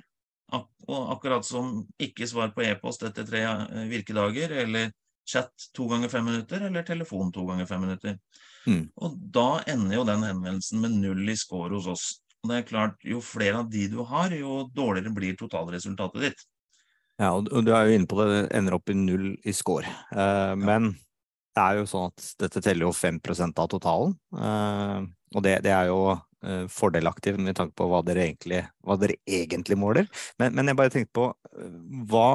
Ak 0.54 0.68
og 0.86 1.10
akkurat 1.16 1.46
som 1.46 1.80
ikke 1.98 2.28
svar 2.30 2.52
på 2.54 2.62
e-post 2.66 3.02
etter 3.06 3.26
tre 3.26 3.42
eh, 3.42 3.86
virkedager, 3.90 4.54
eller 4.62 4.92
chat 5.26 5.50
to 5.74 5.88
ganger 5.90 6.10
fem 6.10 6.24
minutter, 6.28 6.68
eller 6.68 6.86
telefon 6.86 7.32
to 7.34 7.46
ganger 7.48 7.66
fem 7.66 7.82
minutter. 7.82 8.18
Mm. 8.66 8.84
Og 9.02 9.16
da 9.34 9.62
ender 9.70 9.98
jo 9.98 10.04
den 10.06 10.26
henvendelsen 10.26 10.82
med 10.82 10.94
null 11.00 11.30
i 11.30 11.38
score 11.38 11.74
hos 11.74 11.88
oss. 11.90 12.06
Og 12.42 12.52
det 12.52 12.60
er 12.60 12.68
klart, 12.68 13.00
Jo 13.02 13.22
flere 13.22 13.62
av 13.62 13.70
de 13.70 13.88
du 13.90 14.02
har, 14.06 14.30
jo 14.34 14.68
dårligere 14.74 15.14
blir 15.14 15.38
totalresultatet 15.38 16.28
ditt. 16.28 16.46
Ja, 17.16 17.32
og 17.32 17.48
du 17.64 17.72
er 17.72 17.88
jo 17.88 17.96
inne 17.96 18.08
på 18.10 18.18
det, 18.20 18.26
det 18.34 18.40
ender 18.58 18.76
opp 18.76 18.90
i 18.92 18.96
null 18.98 19.30
i 19.42 19.54
score. 19.56 19.88
Eh, 20.12 20.52
ja. 20.52 20.56
Men 20.60 20.92
det 21.56 21.64
er 21.64 21.80
jo 21.80 21.88
sånn 21.88 22.10
at 22.10 22.30
dette 22.42 22.60
teller 22.64 22.86
jo 22.86 22.94
5% 22.94 23.62
av 23.62 23.68
totalen. 23.72 24.14
Eh, 24.36 24.98
og 25.36 25.44
det, 25.44 25.54
det, 25.64 25.72
er 25.72 25.88
jo 25.88 26.00
eh, 26.12 26.66
fordelaktig 26.72 27.32
med 27.40 27.56
tanke 27.56 27.72
på 27.78 27.88
hva 27.90 28.02
dere 28.04 28.26
egentlig, 28.26 28.60
hva 28.84 28.98
dere 29.00 29.16
egentlig 29.24 29.78
måler. 29.80 30.10
Men, 30.40 30.52
men, 30.58 30.68
jeg 30.68 30.78
bare 30.78 30.92
tenkte 30.92 31.16
på 31.16 31.30
eh, 31.32 31.82
hva 32.12 32.28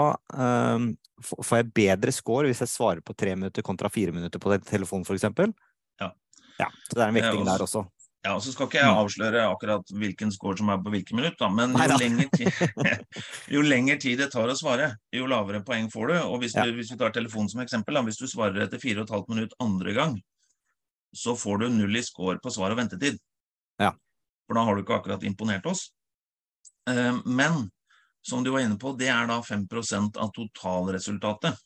Får 1.21 1.59
jeg 1.59 1.67
bedre 1.77 2.09
score 2.09 2.49
hvis 2.49 2.63
jeg 2.63 2.71
svarer 2.71 3.01
på 3.05 3.13
tre 3.13 3.35
minutter 3.37 3.61
kontra 3.61 3.91
fire 3.93 4.09
minutter 4.09 4.41
på 4.41 4.55
telefonen, 4.65 5.05
f.eks.? 5.05 5.27
Ja. 6.01 6.07
ja. 6.57 6.69
Så 6.87 6.95
det 6.97 7.03
er 7.03 7.11
en 7.11 7.19
vekting 7.19 7.43
der 7.45 7.61
også. 7.61 7.83
Ja, 8.21 8.35
Så 8.41 8.51
skal 8.53 8.67
ikke 8.69 8.77
jeg 8.77 8.85
mm. 8.91 8.99
avsløre 9.01 9.43
akkurat 9.49 9.93
hvilken 9.97 10.29
score 10.33 10.57
som 10.59 10.69
er 10.69 10.81
på 10.83 10.91
hvilket 10.93 11.15
minutt, 11.17 11.39
da, 11.39 11.47
men 11.49 11.73
jo 11.73 11.95
lenger, 11.97 12.27
tid, 12.35 12.51
jo 13.55 13.63
lenger, 13.65 13.97
tid, 14.03 14.19
det 14.21 14.27
tar 14.33 14.51
å 14.51 14.57
svare, 14.57 14.91
jo 15.15 15.29
lavere 15.29 15.63
poeng 15.65 15.89
får 15.89 16.11
du. 16.11 16.17
Og 16.27 16.37
Hvis, 16.43 16.53
du, 16.53 16.69
hvis 16.77 16.91
vi 16.93 16.99
tar 17.01 17.15
telefonen 17.15 17.49
som 17.49 17.63
eksempel, 17.65 17.97
da, 17.97 18.05
hvis 18.05 18.21
du 18.21 18.27
svarer 18.29 18.67
etter 18.67 18.81
fire 18.81 19.01
og 19.01 19.09
et 19.09 19.15
halvt 19.15 19.33
minutt 19.33 19.57
andre 19.63 19.95
gang, 19.97 20.19
så 21.17 21.33
får 21.35 21.63
du 21.63 21.67
null 21.73 21.97
i 21.97 22.05
score 22.05 22.37
på 22.43 22.53
svar 22.53 22.75
og 22.75 22.79
ventetid. 22.79 23.17
Ja. 23.81 23.89
For 24.45 24.57
da 24.57 24.67
har 24.67 24.77
du 24.77 24.85
ikke 24.85 24.99
akkurat 25.01 25.25
imponert 25.25 25.65
oss. 25.71 25.87
Eh, 26.89 27.17
men 27.25 27.65
som 28.21 28.45
du 28.45 28.51
var 28.53 28.61
inne 28.61 28.77
på, 28.77 28.93
det 28.99 29.09
er 29.09 29.25
da 29.29 29.41
5% 29.41 30.21
av 30.21 30.29
totalresultatet. 30.35 31.57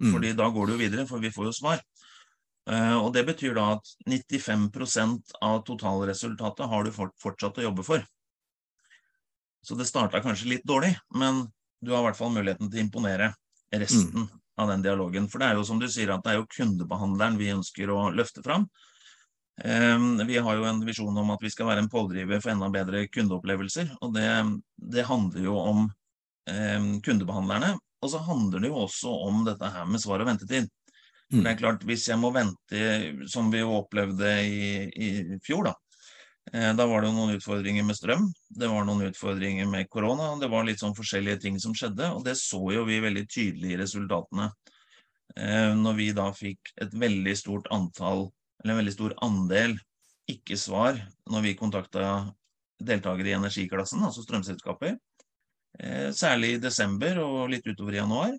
Mm. 0.00 0.14
Fordi 0.14 0.32
da 0.32 0.48
går 0.48 0.66
det 0.66 0.72
jo 0.74 0.80
videre, 0.80 1.06
for 1.08 1.20
vi 1.20 1.32
får 1.34 1.50
jo 1.50 1.56
svar. 1.60 1.82
Eh, 2.70 2.96
og 2.96 3.12
Det 3.12 3.24
betyr 3.26 3.54
da 3.56 3.66
at 3.76 3.94
95% 4.06 5.34
av 5.42 5.62
totalresultatet 5.66 6.70
har 6.70 6.84
du 6.86 6.92
fortsatt 6.94 7.58
å 7.58 7.66
jobbe 7.66 7.86
for. 7.86 8.04
Så 9.66 9.76
det 9.76 9.88
starta 9.90 10.22
kanskje 10.24 10.54
litt 10.54 10.68
dårlig, 10.68 10.94
men 11.14 11.44
du 11.80 11.92
har 11.92 12.04
i 12.04 12.08
hvert 12.08 12.20
fall 12.20 12.32
muligheten 12.32 12.70
til 12.70 12.80
å 12.80 12.84
imponere 12.86 13.32
resten 13.74 14.24
mm. 14.24 14.38
av 14.62 14.70
den 14.72 14.84
dialogen. 14.84 15.26
For 15.28 15.42
det 15.42 15.50
er 15.50 15.58
jo 15.58 15.66
som 15.68 15.80
du 15.80 15.88
sier 15.90 16.12
at 16.14 16.24
det 16.24 16.32
er 16.32 16.40
jo 16.40 16.48
kundebehandleren 16.54 17.38
vi 17.40 17.52
ønsker 17.52 17.92
å 17.92 18.08
løfte 18.14 18.44
fram. 18.46 18.66
Ehm, 19.64 20.26
vi 20.26 20.38
har 20.38 20.56
jo 20.56 20.64
en 20.64 20.80
visjon 20.86 21.16
om 21.20 21.34
at 21.34 21.44
vi 21.44 21.50
skal 21.52 21.68
være 21.68 21.84
en 21.84 21.92
pådriver 21.92 22.40
for 22.40 22.54
enda 22.54 22.70
bedre 22.72 23.04
kundeopplevelser. 23.12 23.96
Og 24.00 24.14
det, 24.16 24.28
det 24.94 25.08
handler 25.08 25.44
jo 25.44 25.56
om 25.60 25.86
ehm, 26.48 26.92
kundebehandlerne. 27.04 27.74
Og 28.00 28.12
så 28.12 28.22
handler 28.24 28.64
det 28.64 28.70
jo 28.72 28.84
også 28.86 29.12
om 29.28 29.44
dette 29.44 29.72
her 29.74 29.88
med 29.88 30.00
svar 30.00 30.22
og 30.22 30.30
ventetid. 30.30 30.70
Mm. 31.30 31.44
Det 31.44 31.50
er 31.50 31.60
klart, 31.60 31.84
Hvis 31.86 32.08
jeg 32.08 32.18
må 32.18 32.32
vente, 32.34 32.80
som 33.30 33.50
vi 33.52 33.62
jo 33.62 33.76
opplevde 33.78 34.32
i, 34.42 34.88
i 34.90 35.38
fjor, 35.46 35.70
da. 35.70 35.74
Eh, 36.52 36.72
da 36.74 36.86
var 36.90 37.04
det 37.04 37.12
noen 37.14 37.36
utfordringer 37.36 37.84
med 37.86 37.98
strøm, 37.98 38.24
det 38.58 38.70
var 38.70 38.86
noen 38.86 39.06
utfordringer 39.10 39.68
med 39.70 39.88
korona. 39.92 40.32
Det 40.40 40.48
var 40.50 40.66
litt 40.66 40.82
sånn 40.82 40.96
forskjellige 40.96 41.44
ting 41.44 41.60
som 41.62 41.76
skjedde, 41.76 42.08
og 42.16 42.24
det 42.26 42.34
så 42.40 42.60
jo 42.74 42.82
vi 42.88 42.98
veldig 43.04 43.26
tydelig 43.30 43.74
i 43.74 43.78
resultatene. 43.78 44.50
Eh, 45.36 45.70
når 45.78 45.94
vi 46.00 46.10
da 46.16 46.26
fikk 46.34 46.72
et 46.82 46.94
veldig 46.96 47.36
stort 47.38 47.70
antall, 47.70 48.26
eller 48.60 48.74
en 48.74 48.82
veldig 48.82 48.96
stor 48.96 49.14
andel 49.22 49.78
ikke-svar 50.30 50.98
når 51.30 51.46
vi 51.46 51.56
kontakta 51.58 52.10
deltakere 52.80 53.30
i 53.30 53.38
energiklassen, 53.38 54.02
altså 54.04 54.24
strømselskaper. 54.24 54.96
Eh, 55.78 56.10
særlig 56.16 56.56
i 56.56 56.62
desember 56.62 57.22
og 57.22 57.50
litt 57.52 57.66
utover 57.68 57.94
i 57.94 58.00
januar. 58.00 58.34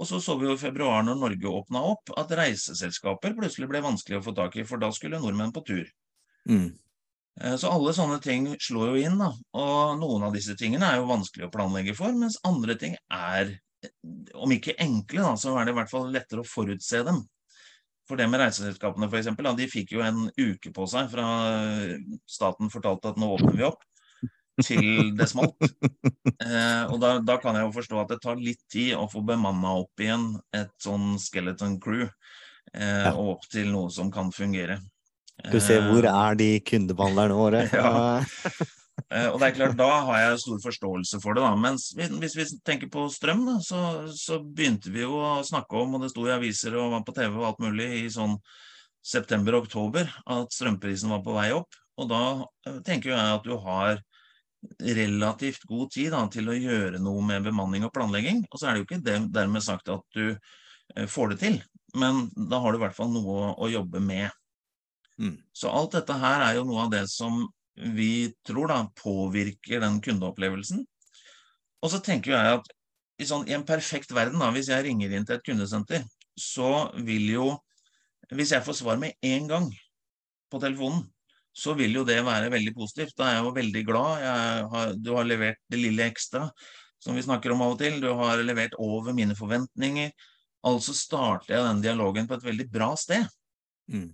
Og 0.00 0.08
så 0.08 0.20
så 0.24 0.36
vi 0.40 0.48
jo 0.48 0.54
i 0.56 0.60
februar, 0.60 1.02
når 1.04 1.18
Norge 1.20 1.50
åpna 1.50 1.82
opp, 1.92 2.12
at 2.18 2.32
reiseselskaper 2.36 3.34
plutselig 3.36 3.68
ble 3.70 3.82
vanskelig 3.84 4.20
å 4.20 4.24
få 4.24 4.34
tak 4.36 4.56
i, 4.56 4.64
for 4.68 4.80
da 4.80 4.88
skulle 4.94 5.20
nordmenn 5.20 5.52
på 5.54 5.64
tur. 5.68 5.90
Mm. 6.48 6.70
Eh, 7.40 7.56
så 7.60 7.70
alle 7.72 7.92
sånne 7.96 8.18
ting 8.24 8.48
slår 8.56 8.92
jo 8.92 9.02
inn, 9.02 9.20
da. 9.20 9.30
Og 9.58 10.00
noen 10.00 10.26
av 10.28 10.36
disse 10.36 10.56
tingene 10.58 10.88
er 10.88 11.00
jo 11.00 11.10
vanskelig 11.10 11.48
å 11.48 11.52
planlegge 11.52 11.96
for, 11.98 12.16
mens 12.16 12.40
andre 12.48 12.78
ting 12.80 12.96
er, 13.12 13.52
om 14.38 14.56
ikke 14.56 14.78
enkle, 14.80 15.26
da, 15.26 15.36
så 15.36 15.54
er 15.58 15.68
det 15.68 15.76
i 15.76 15.80
hvert 15.82 15.92
fall 15.92 16.10
lettere 16.14 16.42
å 16.42 16.48
forutse 16.48 17.04
dem. 17.06 17.22
For 18.08 18.18
det 18.18 18.26
med 18.32 18.42
reiseselskapene, 18.42 19.06
f.eks., 19.12 19.30
de 19.60 19.70
fikk 19.70 19.94
jo 19.94 20.02
en 20.02 20.24
uke 20.34 20.72
på 20.74 20.88
seg 20.90 21.12
fra 21.12 21.26
staten 22.28 22.72
fortalte 22.72 23.12
at 23.12 23.20
nå 23.20 23.28
åpner 23.36 23.60
vi 23.60 23.68
opp 23.68 23.84
til 24.60 25.12
det 25.18 25.28
smalt. 25.30 25.56
Eh, 26.42 26.84
og 26.90 26.96
da, 26.98 27.12
da, 27.22 27.36
kan 27.38 27.54
jeg 27.54 27.62
jo 27.62 27.74
forstå 27.76 27.98
at 28.00 28.08
det 28.10 28.16
tar 28.24 28.40
litt 28.40 28.58
tid 28.72 28.96
å 28.98 29.04
få 29.10 29.20
bemanna 29.22 29.76
opp 29.78 30.00
igjen 30.02 30.24
et 30.56 30.72
sånn 30.82 31.14
skeleton 31.22 31.76
crew, 31.82 32.08
eh, 32.74 33.04
ja. 33.06 33.12
og 33.12 33.36
opp 33.36 33.46
til 33.52 33.70
noe 33.70 33.92
som 33.94 34.10
kan 34.10 34.32
fungere. 34.34 34.80
Du 35.52 35.60
ser 35.62 35.86
hvor 35.86 36.02
eh, 36.02 36.10
er 36.10 36.38
de 36.40 36.48
kundebehandlerne 36.66 37.38
våre? 37.38 37.66
ja. 37.78 38.22
Eh, 39.08 39.24
og 39.32 39.38
det 39.40 39.46
er 39.46 39.54
klart, 39.56 39.76
Da 39.76 39.88
har 40.06 40.18
jeg 40.20 40.40
stor 40.42 40.58
forståelse 40.62 41.18
for 41.22 41.36
det. 41.36 41.42
da, 41.42 41.54
Mens 41.56 41.90
hvis 41.96 42.36
vi 42.36 42.44
tenker 42.64 42.90
på 42.92 43.06
strøm, 43.12 43.46
da, 43.48 43.54
så, 43.64 43.80
så 44.12 44.38
begynte 44.44 44.92
vi 44.92 45.00
jo 45.00 45.16
å 45.16 45.40
snakke 45.46 45.80
om, 45.80 45.96
og 45.96 46.04
det 46.04 46.10
sto 46.12 46.26
i 46.28 46.34
aviser 46.34 46.76
og 46.76 46.92
var 46.92 47.04
på 47.06 47.14
TV 47.16 47.32
og 47.32 47.46
alt 47.48 47.62
mulig, 47.64 47.88
i 48.02 48.12
sånn 48.12 48.36
september-oktober, 49.02 50.12
at 50.36 50.54
strømprisen 50.54 51.12
var 51.12 51.24
på 51.24 51.34
vei 51.36 51.48
opp. 51.56 51.80
Og 52.00 52.08
da 52.12 52.22
eh, 52.68 52.78
tenker 52.86 53.14
jeg 53.14 53.36
at 53.38 53.48
du 53.48 53.56
har 53.64 54.00
relativt 54.82 55.64
god 55.68 55.90
tid 55.94 56.12
da, 56.14 56.22
til 56.30 56.50
å 56.50 56.56
gjøre 56.56 57.00
noe 57.02 57.22
med 57.26 57.46
bemanning 57.46 57.86
og 57.86 57.92
planlegging. 57.94 58.44
Og 58.50 58.60
så 58.60 58.68
er 58.68 58.74
det 58.74 58.82
jo 58.82 58.88
ikke 58.88 59.24
dermed 59.34 59.64
sagt 59.64 59.90
at 59.92 60.04
du 60.16 60.30
eh, 60.32 61.08
får 61.10 61.32
det 61.32 61.40
til, 61.42 61.58
men 61.98 62.26
da 62.36 62.60
har 62.62 62.72
du 62.72 62.80
i 62.80 62.84
hvert 62.84 62.96
fall 62.96 63.10
noe 63.12 63.52
å 63.58 63.70
jobbe 63.70 64.02
med. 64.02 64.30
Mm. 65.20 65.36
Så 65.54 65.70
alt 65.70 65.96
dette 65.98 66.16
her 66.18 66.46
er 66.46 66.56
jo 66.58 66.66
noe 66.68 66.86
av 66.86 66.94
det 66.94 67.04
som 67.10 67.44
vi 67.96 68.32
tror 68.46 68.68
da 68.68 68.78
påvirker 69.00 69.82
den 69.82 70.00
kundeopplevelsen. 70.04 70.82
Og 71.82 71.90
så 71.90 72.00
tenker 72.04 72.34
jeg 72.34 72.58
at 72.60 72.72
i, 73.20 73.26
sånn, 73.28 73.46
i 73.48 73.54
en 73.56 73.66
perfekt 73.66 74.12
verden, 74.14 74.40
da, 74.42 74.50
hvis 74.54 74.70
jeg 74.72 74.86
ringer 74.86 75.12
inn 75.12 75.26
til 75.26 75.38
et 75.38 75.46
kundesenter, 75.46 76.06
så 76.38 76.88
vil 77.04 77.28
jo 77.34 77.50
Hvis 78.32 78.54
jeg 78.54 78.64
får 78.64 78.76
svar 78.78 78.96
med 78.96 79.12
én 79.20 79.44
gang 79.44 79.66
på 80.48 80.56
telefonen, 80.62 81.02
så 81.52 81.74
vil 81.76 81.94
jo 81.98 82.04
det 82.08 82.18
være 82.24 82.50
veldig 82.52 82.72
positivt. 82.76 83.16
Da 83.18 83.28
er 83.28 83.36
jeg 83.36 83.44
jo 83.46 83.56
veldig 83.56 83.82
glad. 83.88 84.24
Har, 84.72 84.94
du 84.96 85.12
har 85.16 85.28
levert 85.28 85.60
det 85.70 85.80
lille 85.80 86.06
ekstra 86.08 86.46
som 87.02 87.18
vi 87.18 87.24
snakker 87.24 87.52
om 87.52 87.62
av 87.64 87.74
og 87.74 87.80
til. 87.82 87.98
Du 88.00 88.08
har 88.16 88.40
levert 88.46 88.76
over 88.80 89.14
mine 89.16 89.36
forventninger. 89.36 90.12
Altså 90.68 90.94
starter 90.96 91.56
jeg 91.56 91.66
den 91.66 91.84
dialogen 91.84 92.28
på 92.30 92.38
et 92.38 92.46
veldig 92.46 92.68
bra 92.72 92.92
sted. 92.96 93.26
Mm. 93.92 94.10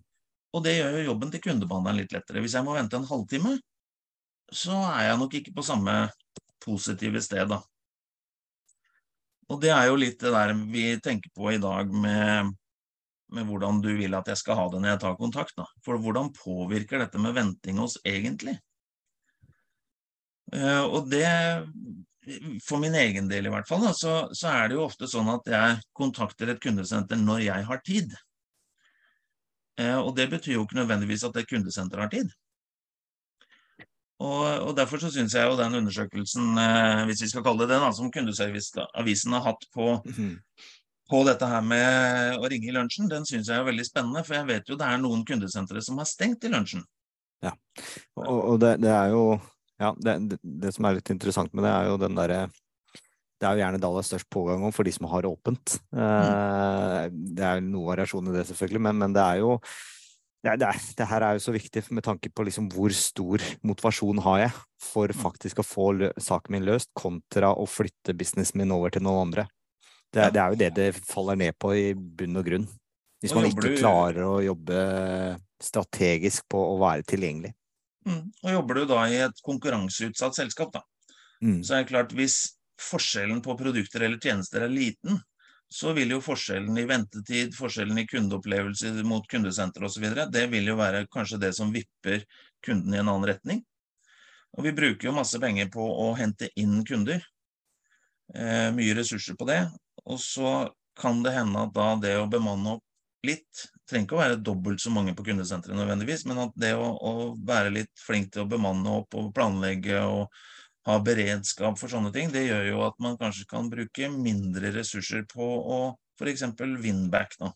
Og 0.57 0.65
det 0.65 0.79
gjør 0.79 0.97
jo 0.97 1.09
jobben 1.11 1.33
til 1.33 1.43
kundebehandleren 1.45 2.01
litt 2.01 2.15
lettere. 2.17 2.43
Hvis 2.43 2.57
jeg 2.57 2.67
må 2.67 2.75
vente 2.75 2.97
en 2.97 3.09
halvtime, 3.09 3.59
så 4.49 4.79
er 4.95 5.11
jeg 5.11 5.19
nok 5.21 5.35
ikke 5.39 5.55
på 5.59 5.67
samme 5.67 5.97
positive 6.65 7.21
sted, 7.23 7.51
da. 7.53 7.61
Og 9.49 9.61
det 9.61 9.71
er 9.73 9.89
jo 9.89 10.01
litt 10.01 10.19
det 10.21 10.33
der 10.33 10.55
vi 10.73 10.89
tenker 11.05 11.33
på 11.37 11.53
i 11.53 11.61
dag 11.61 11.93
med 11.93 12.57
med 13.35 13.49
hvordan 13.49 13.83
du 13.85 13.91
vil 13.99 14.17
at 14.17 14.29
jeg 14.31 14.41
skal 14.41 14.59
ha 14.59 14.65
det 14.73 14.81
når 14.81 14.93
jeg 14.95 15.03
tar 15.05 15.19
kontakt. 15.21 15.55
Da. 15.59 15.67
For 15.85 16.01
hvordan 16.01 16.33
påvirker 16.37 17.03
dette 17.03 17.21
med 17.21 17.37
venting 17.37 17.81
oss 17.83 17.99
egentlig? 18.07 18.57
Uh, 20.55 20.85
og 20.87 21.11
det, 21.13 21.29
for 22.65 22.81
min 22.81 22.97
egen 22.97 23.29
del 23.29 23.49
i 23.49 23.53
hvert 23.53 23.69
fall, 23.69 23.85
da, 23.85 23.93
så, 23.97 24.15
så, 24.33 24.49
er 24.55 24.71
det 24.71 24.79
jo 24.79 24.87
ofte 24.87 25.11
sånn 25.11 25.29
at 25.35 25.51
jeg 25.53 25.79
kontakter 25.97 26.55
et 26.55 26.63
kundesenter 26.65 27.21
når 27.21 27.45
jeg 27.51 27.69
har 27.69 27.85
tid. 27.85 28.17
Uh, 29.79 30.01
og 30.01 30.15
det 30.17 30.31
betyr 30.33 30.57
jo 30.57 30.65
ikke 30.65 30.81
nødvendigvis 30.81 31.27
at 31.29 31.37
det 31.37 31.49
kundesenteret 31.51 32.09
har 32.09 32.15
tid. 32.17 32.37
Og, 34.19 34.47
og 34.67 34.73
Derfor 34.77 34.99
så 34.99 35.13
syns 35.15 35.35
jeg 35.37 35.47
jo 35.47 35.59
den 35.59 35.79
undersøkelsen, 35.79 36.59
eh, 36.59 37.05
hvis 37.07 37.21
vi 37.23 37.29
skal 37.31 37.45
kalle 37.47 37.63
det 37.63 37.77
det, 37.77 37.83
da, 37.85 37.91
som 37.95 38.11
Kundeserviceavisen 38.11 39.37
har 39.37 39.45
hatt 39.47 39.69
på, 39.75 39.93
Mhm. 40.05 40.33
På 41.09 41.23
dette 41.27 41.49
her 41.49 41.65
med 41.65 42.39
å 42.39 42.49
ringe 42.51 42.71
i 42.71 42.75
lunsjen, 42.75 43.09
den 43.11 43.27
syns 43.29 43.49
jeg 43.49 43.57
er 43.59 43.67
veldig 43.67 43.87
spennende. 43.87 44.25
For 44.27 44.39
jeg 44.39 44.49
vet 44.51 44.71
jo 44.71 44.79
det 44.79 44.89
er 44.89 45.03
noen 45.03 45.25
kundesentre 45.29 45.83
som 45.85 46.01
har 46.01 46.09
stengt 46.09 46.45
i 46.45 46.53
lunsjen. 46.53 46.85
Og, 48.19 48.39
og 48.55 48.57
det, 48.63 48.79
det 48.83 48.91
er 48.93 49.13
jo 49.15 49.23
Ja, 49.79 49.93
det, 49.95 50.41
det, 50.43 50.73
som 50.75 50.89
er 50.89 50.97
litt 50.97 51.11
interessant 51.15 51.53
med 51.55 51.63
det, 51.63 51.71
er 51.71 51.93
jo 51.93 52.01
den 52.03 52.17
derre 52.19 52.49
det 53.39 53.47
er 53.47 53.55
jo 53.55 53.63
gjerne 53.63 53.79
da 53.79 53.91
det 53.95 54.01
er 54.01 54.07
størst 54.09 54.27
pågang 54.35 54.65
for 54.75 54.83
de 54.83 54.91
som 54.91 55.07
har 55.13 55.29
åpent. 55.29 55.77
Mm. 55.95 57.21
det 57.39 57.45
er 57.47 57.61
jo 57.61 57.69
noe 57.69 57.93
variasjon 57.93 58.33
i 58.33 58.35
det, 58.35 58.43
selvfølgelig, 58.49 58.83
men, 58.89 58.99
men 58.99 59.15
det 59.15 59.23
er 59.23 59.39
jo 59.45 59.53
det, 60.43 60.57
det, 60.59 60.71
det, 60.99 61.07
her 61.11 61.23
er 61.23 61.37
jo 61.37 61.45
så 61.45 61.55
viktig 61.55 61.85
med 61.95 62.03
tanke 62.07 62.31
på 62.35 62.45
liksom 62.47 62.67
hvor 62.75 62.91
stor 62.95 63.43
motivasjon 63.67 64.23
har 64.27 64.43
jeg 64.45 64.57
for 64.83 65.15
faktisk 65.23 65.63
å 65.63 65.67
få 65.67 65.87
saken 66.19 66.55
min 66.55 66.67
løst, 66.67 66.91
kontra 66.99 67.53
å 67.55 67.67
flytte 67.67 68.15
businessen 68.19 68.59
min 68.63 68.75
over 68.75 68.95
til 68.95 69.07
noen 69.07 69.29
andre. 69.29 69.47
Det, 70.13 70.23
Ja. 70.23 70.31
det 70.31 70.41
er 70.41 70.49
jo 70.51 70.57
det 70.57 70.75
det 70.75 70.95
faller 71.05 71.37
ned 71.37 71.59
på 71.59 71.75
i 71.77 71.93
bunn 71.95 72.37
og 72.37 72.45
grunn. 72.47 72.69
Hvis 73.21 73.33
Og 73.33 73.43
man 73.43 73.51
ikke 73.51 73.61
du- 73.63 73.77
klarer 73.77 74.23
å 74.25 74.43
jobbe 74.45 75.41
strategisk 75.61 76.45
på 76.49 76.59
å 76.59 76.79
være 76.79 77.03
tilgjengelig. 77.05 77.53
Mm. 78.07 78.31
Og 78.45 78.51
jobber 78.53 78.75
du 78.75 78.87
da 78.87 79.03
i 79.07 79.17
et 79.17 79.43
konkurranseutsatt 79.45 80.35
selskap, 80.35 80.73
da, 80.73 80.83
Mm. 81.43 81.63
så 81.63 81.75
er 81.75 81.85
det 81.85 81.91
klart 81.93 82.13
hvis 82.15 82.53
forskjellen 82.79 83.43
på 83.43 83.59
produkter 83.59 84.03
eller 84.03 84.19
tjenester 84.19 84.63
er 84.63 84.69
liten, 84.69 85.21
så 85.71 85.93
vil 85.95 86.09
jo 86.09 86.21
forskjellen 86.21 86.79
i 86.79 86.87
ventetid, 86.87 87.53
forskjellen 87.53 87.99
i 87.99 88.07
kundeopplevelse 88.07 89.05
mot 89.05 89.27
kundesenter 89.29 89.83
osv., 89.85 90.31
det 90.31 90.49
vil 90.51 90.65
jo 90.65 90.77
være 90.77 91.07
kanskje 91.09 91.39
det 91.41 91.55
som 91.55 91.71
vipper 91.73 92.25
kunden 92.63 92.95
i 92.95 92.99
en 92.99 93.09
annen 93.09 93.27
retning. 93.29 93.65
Og 94.57 94.65
vi 94.65 94.71
bruker 94.73 95.03
jo 95.05 95.13
masse 95.13 95.39
penger 95.39 95.67
på 95.69 95.81
å 95.83 96.17
hente 96.17 96.49
inn 96.57 96.83
kunder. 96.85 97.21
Eh, 98.35 98.71
mye 98.73 98.95
ressurser 98.95 99.35
på 99.37 99.47
det. 99.47 99.69
Og 100.09 100.21
så 100.23 100.53
kan 100.99 101.23
det 101.23 101.37
hende 101.37 101.67
at 101.67 101.75
da 101.77 101.93
det 102.03 102.17
å 102.19 102.29
bemanne 102.31 102.77
opp 102.79 102.85
litt 103.27 103.69
trenger 103.89 104.07
ikke 104.07 104.17
å 104.17 104.21
være 104.21 104.41
dobbelt 104.45 104.83
så 104.83 104.93
mange 104.93 105.15
på 105.17 105.25
kundesenteret 105.27 105.77
nødvendigvis, 105.79 106.27
men 106.29 106.43
at 106.45 106.57
det 106.61 106.75
å, 106.77 106.91
å 106.93 107.13
være 107.49 107.73
litt 107.75 107.93
flink 108.05 108.33
til 108.35 108.45
å 108.45 108.51
bemanne 108.51 108.99
opp 109.01 109.17
og 109.19 109.33
planlegge 109.37 110.03
og 110.05 110.29
ha 110.89 110.99
beredskap 111.05 111.79
for 111.81 111.93
sånne 111.93 112.13
ting, 112.15 112.31
det 112.33 112.47
gjør 112.47 112.69
jo 112.71 112.83
at 112.87 113.01
man 113.03 113.17
kanskje 113.21 113.49
kan 113.49 113.69
bruke 113.73 114.11
mindre 114.13 114.73
ressurser 114.77 115.25
på 115.29 115.45
å 115.45 115.81
f.eks. 116.21 116.45
winback. 116.83 117.37
Da. 117.41 117.53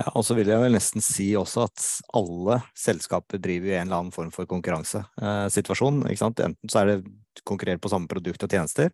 Ja, 0.00 0.08
og 0.16 0.24
så 0.24 0.34
vil 0.38 0.48
jeg 0.48 0.62
vel 0.62 0.72
nesten 0.72 1.02
si 1.04 1.28
også 1.36 1.66
at 1.68 1.82
alle 2.16 2.60
selskaper 2.78 3.40
driver 3.42 3.68
i 3.74 3.76
en 3.76 3.86
eller 3.90 3.98
annen 4.00 4.14
form 4.14 4.30
for 4.32 4.48
konkurransesituasjon. 4.48 6.02
ikke 6.08 6.22
sant? 6.22 6.40
Enten 6.40 6.72
så 6.72 6.80
er 6.82 6.86
det 6.94 6.98
konkurrerer 7.46 7.80
på 7.80 7.90
samme 7.92 8.08
produkt 8.10 8.42
og 8.44 8.50
tjenester, 8.52 8.90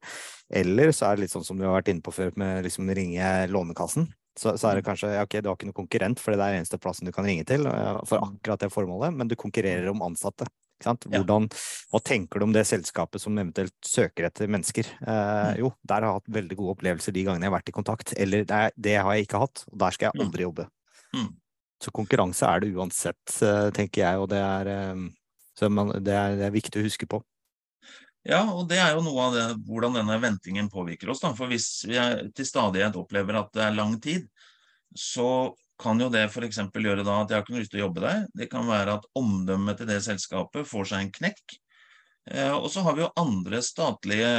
eller 0.52 0.90
så 0.94 1.08
er 1.08 1.16
det 1.16 1.25
litt 1.26 1.32
sånn 1.34 1.44
som 1.46 1.58
du 1.58 1.64
har 1.66 1.76
vært 1.78 1.88
inne 1.94 2.04
på 2.04 2.12
før 2.14 2.34
med 2.38 2.66
liksom 2.66 2.90
ringe 2.94 3.30
Lånekassen. 3.50 4.10
Så, 4.36 4.52
så 4.60 4.68
er 4.68 4.76
det 4.80 4.84
kanskje 4.84 5.14
ja, 5.14 5.22
ok, 5.25 5.38
du 5.40 5.48
har 5.48 5.56
ikke 5.56 5.70
noen 5.70 5.78
konkurrent, 5.78 6.20
for 6.20 6.34
det 6.36 6.44
er 6.44 6.58
eneste 6.58 6.76
plassen 6.82 7.08
du 7.08 7.12
kan 7.16 7.25
ringe 7.25 7.46
til 7.48 7.64
eh, 7.70 8.00
for 8.04 8.20
akkurat 8.26 8.60
det 8.66 8.68
formålet, 8.75 9.14
men 9.16 9.30
du 9.30 9.36
konkurrerer 9.40 9.88
om 9.94 10.02
ansatte. 10.04 10.44
Hvordan, 10.84 11.46
hva 11.88 12.00
tenker 12.04 12.36
du 12.38 12.44
om 12.44 12.52
det 12.52 12.66
selskapet 12.68 13.22
som 13.22 13.38
eventuelt 13.40 13.72
søker 13.88 14.26
etter 14.28 14.50
mennesker? 14.52 14.84
Eh, 15.00 15.54
Mm. 15.56 15.58
jo, 15.62 15.70
der 15.88 16.02
har 16.04 16.10
jeg 16.10 16.18
hatt 16.20 16.34
veldig 16.36 16.56
gode 16.58 16.75
opplevelser 16.76 17.14
de 17.16 17.22
gangene 17.25 17.46
jeg 17.46 17.50
har 17.52 17.56
vært 17.60 17.70
i 17.72 17.76
kontakt, 17.78 18.12
eller 18.20 18.44
det, 18.44 18.58
det 18.76 18.96
har 19.00 19.14
jeg 19.16 19.25
ikke 19.25 19.40
hatt, 19.40 19.64
og 19.72 19.78
der 19.80 19.90
skal 19.96 20.10
jeg 20.10 20.20
Mm. 20.20 20.26
aldri 20.26 20.42
jobbe. 20.44 20.66
Mm. 21.16 21.30
Så 21.82 21.92
konkurranse 21.94 22.49
er 22.49 22.62
det 22.62 22.75
uansett, 22.76 23.38
eh, 23.44 23.70
tenker 23.76 24.04
jeg, 24.04 24.20
og 24.20 24.30
det 24.32 24.40
er, 24.40 24.70
eh, 24.73 25.06
så 25.58 25.70
man, 25.73 25.92
det 26.04 26.14
er, 26.16 26.37
det 26.38 26.46
er 26.49 26.54
viktig 26.54 26.80
å 26.80 26.87
huske 26.87 27.08
på. 27.11 27.20
Ja, 28.26 28.40
og 28.50 28.66
det 28.70 28.80
er 28.82 28.96
jo 28.96 29.04
noe 29.06 29.28
av 29.28 29.37
det, 29.37 29.44
hvordan 29.68 30.00
denne 30.00 30.16
ventingen 30.18 30.70
påvirker 30.73 31.12
oss. 31.12 31.23
Da. 31.23 31.30
For 31.37 31.50
hvis 31.50 31.68
vi 31.87 32.00
til 32.35 32.49
stadighet 32.49 32.96
opplever 32.99 33.38
at 33.38 33.52
det 33.54 33.62
er 33.68 33.76
lang 33.76 33.94
tid, 34.02 34.26
så 34.99 35.54
kan 35.78 36.00
jo 36.00 36.08
det 36.11 36.25
f.eks. 36.30 36.58
gjøre 36.73 37.04
da 37.04 37.20
at 37.20 37.30
jeg 37.30 37.37
har 37.37 37.44
ikke 37.44 37.54
noe 37.54 37.62
lyst 37.62 37.73
til 37.75 37.82
å 37.82 37.87
jobbe 37.87 38.02
der. 38.02 38.25
Det 38.35 38.49
kan 38.50 38.66
være 38.66 38.96
at 38.98 39.07
omdømmet 39.18 39.79
til 39.79 39.90
det 39.92 40.00
selskapet 40.09 40.66
får 40.66 40.90
seg 40.90 41.05
en 41.05 41.14
knekk. 41.20 41.59
Eh, 42.33 42.55
og 42.57 42.66
så 42.72 42.83
har 42.83 42.96
vi 42.96 43.05
jo 43.05 43.12
andre 43.20 43.61
statlige 43.62 44.31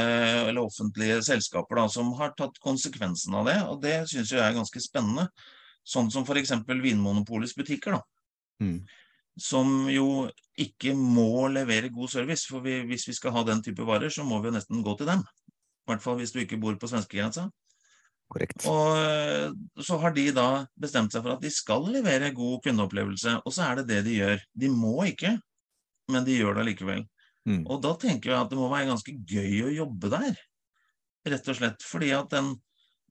eller 0.50 0.60
offentlige 0.60 1.22
selskaper 1.24 1.80
da, 1.80 1.86
som 1.92 2.10
har 2.18 2.34
tatt 2.36 2.58
konsekvensen 2.60 3.38
av 3.38 3.48
det, 3.48 3.56
og 3.70 3.80
det 3.84 4.02
syns 4.10 4.34
jeg 4.34 4.44
er 4.44 4.56
ganske 4.56 4.82
spennende. 4.84 5.28
Sånn 5.88 6.10
som 6.12 6.26
f.eks. 6.28 6.52
Vinmonopolets 6.68 7.56
butikker. 7.56 7.98
da 7.98 8.02
Mm. 8.60 8.80
som 9.38 9.86
jo 9.86 10.28
ikke 10.58 10.90
må 10.98 11.46
levere 11.46 11.92
god 11.94 12.10
service. 12.10 12.48
For 12.50 12.60
vi, 12.60 12.80
hvis 12.90 13.06
vi 13.06 13.14
skal 13.14 13.30
ha 13.36 13.44
den 13.46 13.60
type 13.62 13.84
varer, 13.86 14.10
så 14.10 14.24
må 14.26 14.40
vi 14.42 14.50
jo 14.50 14.56
nesten 14.56 14.82
gå 14.82 14.96
til 14.98 15.06
dem. 15.06 15.20
I 15.22 15.92
hvert 15.92 16.02
fall 16.02 16.16
hvis 16.18 16.32
du 16.34 16.40
ikke 16.42 16.58
bor 16.58 16.74
på 16.74 16.88
svenskegrensa. 16.90 17.44
Korrekt. 18.28 18.66
Og 18.66 19.84
så 19.86 19.96
har 20.02 20.12
de 20.16 20.26
da 20.36 20.66
bestemt 20.76 21.14
seg 21.14 21.22
for 21.22 21.36
at 21.36 21.44
de 21.44 21.52
skal 21.54 21.86
levere 21.86 22.32
god 22.34 22.64
kundeopplevelse, 22.66 23.38
og 23.46 23.54
så 23.54 23.70
er 23.70 23.78
det 23.78 23.86
det 23.92 24.00
de 24.10 24.18
gjør. 24.18 24.42
De 24.58 24.68
må 24.74 24.96
ikke, 25.06 25.36
men 26.12 26.26
de 26.26 26.36
gjør 26.40 26.58
det 26.58 26.64
allikevel. 26.66 27.06
Mm. 27.48 27.62
Og 27.70 27.80
da 27.86 27.94
tenker 27.94 28.34
jeg 28.34 28.40
at 28.42 28.50
det 28.50 28.58
må 28.58 28.68
være 28.68 28.90
ganske 28.90 29.14
gøy 29.22 29.62
å 29.68 29.74
jobbe 29.78 30.10
der. 30.12 30.34
Rett 31.30 31.48
og 31.48 31.56
slett 31.62 31.86
fordi 31.86 32.10
at 32.18 32.28
den, 32.34 32.56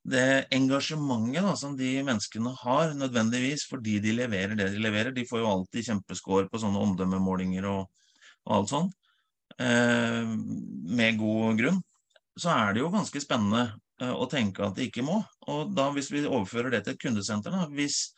det 0.07 0.47
engasjementet 0.55 1.43
da, 1.43 1.55
som 1.59 1.73
de 1.77 1.89
menneskene 2.07 2.53
har, 2.61 2.93
nødvendigvis 2.95 3.65
fordi 3.67 3.97
de 4.03 4.13
leverer 4.15 4.55
det 4.55 4.69
de 4.71 4.79
leverer 4.79 5.11
De 5.15 5.25
får 5.27 5.41
jo 5.41 5.49
alltid 5.51 5.89
kjempescore 5.89 6.47
på 6.51 6.61
sånne 6.61 6.79
omdømmemålinger 6.85 7.67
og, 7.67 7.89
og 8.47 8.53
alt 8.57 8.71
sånn, 8.71 8.87
eh, 9.59 10.23
med 10.97 11.19
god 11.19 11.59
grunn. 11.59 11.81
Så 12.39 12.53
er 12.53 12.73
det 12.73 12.85
jo 12.85 12.93
ganske 12.93 13.19
spennende 13.19 13.65
eh, 13.99 14.13
å 14.13 14.29
tenke 14.31 14.63
at 14.63 14.77
de 14.77 14.87
ikke 14.87 15.03
må. 15.03 15.19
Og 15.51 15.73
da 15.75 15.89
hvis 15.95 16.11
vi 16.13 16.23
overfører 16.23 16.71
det 16.71 16.85
til 16.85 16.95
et 16.95 17.03
kundesenter, 17.03 17.51
da, 17.51 17.67
hvis 17.73 18.13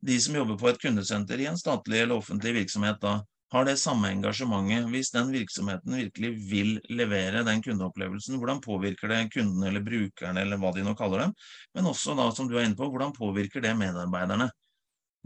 de 0.00 0.16
som 0.22 0.34
jobber 0.34 0.58
på 0.58 0.70
et 0.70 0.82
kundesenter 0.82 1.38
i 1.38 1.46
en 1.50 1.60
statlig 1.60 2.02
eller 2.02 2.18
offentlig 2.18 2.56
virksomhet 2.62 2.98
da 3.02 3.20
har 3.50 3.66
det 3.66 3.76
samme 3.82 4.12
engasjementet, 4.14 4.86
hvis 4.92 5.10
den 5.14 5.32
virksomheten 5.34 5.96
virkelig 5.98 6.30
vil 6.50 6.70
levere 6.92 7.42
den 7.46 7.62
kundeopplevelsen, 7.64 8.38
hvordan 8.38 8.62
påvirker 8.62 9.10
det 9.10 9.24
kunden 9.34 9.66
eller 9.66 9.82
brukerne, 9.82 10.44
eller 10.44 10.60
hva 10.60 10.70
de 10.76 10.84
nå 10.86 10.94
kaller 10.98 11.26
dem, 11.26 11.34
men 11.74 11.90
også 11.90 12.14
da, 12.18 12.28
som 12.34 12.48
du 12.50 12.56
er 12.56 12.68
inne 12.68 12.78
på, 12.78 12.88
hvordan 12.92 13.14
påvirker 13.16 13.64
det 13.64 13.74
medarbeiderne? 13.78 14.50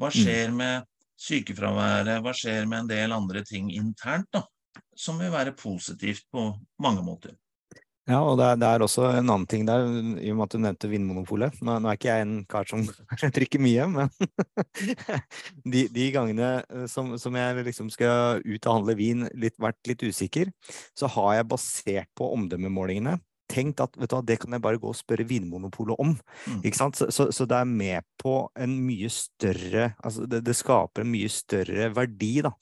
Hva 0.00 0.10
skjer 0.10 0.54
med 0.56 0.88
sykefraværet, 1.20 2.22
hva 2.24 2.32
skjer 2.34 2.64
med 2.66 2.84
en 2.84 2.90
del 2.90 3.14
andre 3.14 3.44
ting 3.46 3.68
internt, 3.76 4.30
da, 4.32 4.42
som 4.96 5.20
vil 5.20 5.32
være 5.34 5.54
positivt 5.58 6.24
på 6.32 6.48
mange 6.82 7.04
måter? 7.04 7.36
Ja, 8.04 8.18
og 8.20 8.36
det 8.36 8.44
er, 8.44 8.58
det 8.60 8.68
er 8.68 8.82
også 8.84 9.06
en 9.08 9.30
annen 9.32 9.46
ting 9.48 9.62
der, 9.64 9.86
i 10.20 10.28
og 10.28 10.36
med 10.36 10.44
at 10.44 10.52
du 10.52 10.60
nevnte 10.60 10.88
Vinmonopolet. 10.92 11.54
Nå, 11.64 11.78
nå 11.80 11.88
er 11.88 11.96
ikke 11.96 12.10
jeg 12.10 12.24
en 12.26 12.34
kar 12.52 12.68
som 12.68 12.82
drikker 13.38 13.62
mye, 13.64 13.86
men 13.88 14.10
de, 15.72 15.86
de 15.88 16.08
gangene 16.12 16.50
eh, 16.60 16.84
som, 16.90 17.14
som 17.20 17.38
jeg 17.40 17.64
liksom 17.70 17.88
skal 17.94 18.44
ut 18.44 18.68
og 18.68 18.74
handle 18.74 18.96
vin, 18.98 19.24
litt, 19.40 19.56
vært 19.62 19.80
litt 19.88 20.04
usikker, 20.04 20.52
så 20.92 21.08
har 21.16 21.38
jeg 21.38 21.48
basert 21.54 22.10
på 22.20 22.28
omdømmemålingene 22.36 23.16
tenkt 23.54 23.82
at 23.84 23.94
vet 23.96 24.10
du 24.10 24.16
hva, 24.18 24.22
det 24.26 24.38
kan 24.42 24.56
jeg 24.56 24.64
bare 24.64 24.80
gå 24.82 24.90
og 24.90 24.98
spørre 24.98 25.26
Vinmonopolet 25.30 26.00
om. 26.02 26.16
Mm. 26.50 26.64
Så, 26.74 27.06
så, 27.14 27.28
så 27.34 27.46
det 27.50 27.60
er 27.60 27.70
med 27.70 28.04
på 28.20 28.34
en 28.58 28.76
mye 28.86 29.10
større 29.12 29.92
altså 30.02 30.26
det, 30.30 30.42
det 30.46 30.56
skaper 30.58 31.04
en 31.04 31.12
mye 31.14 31.30
større 31.32 31.88
verdi 31.94 32.34
da, 32.44 32.52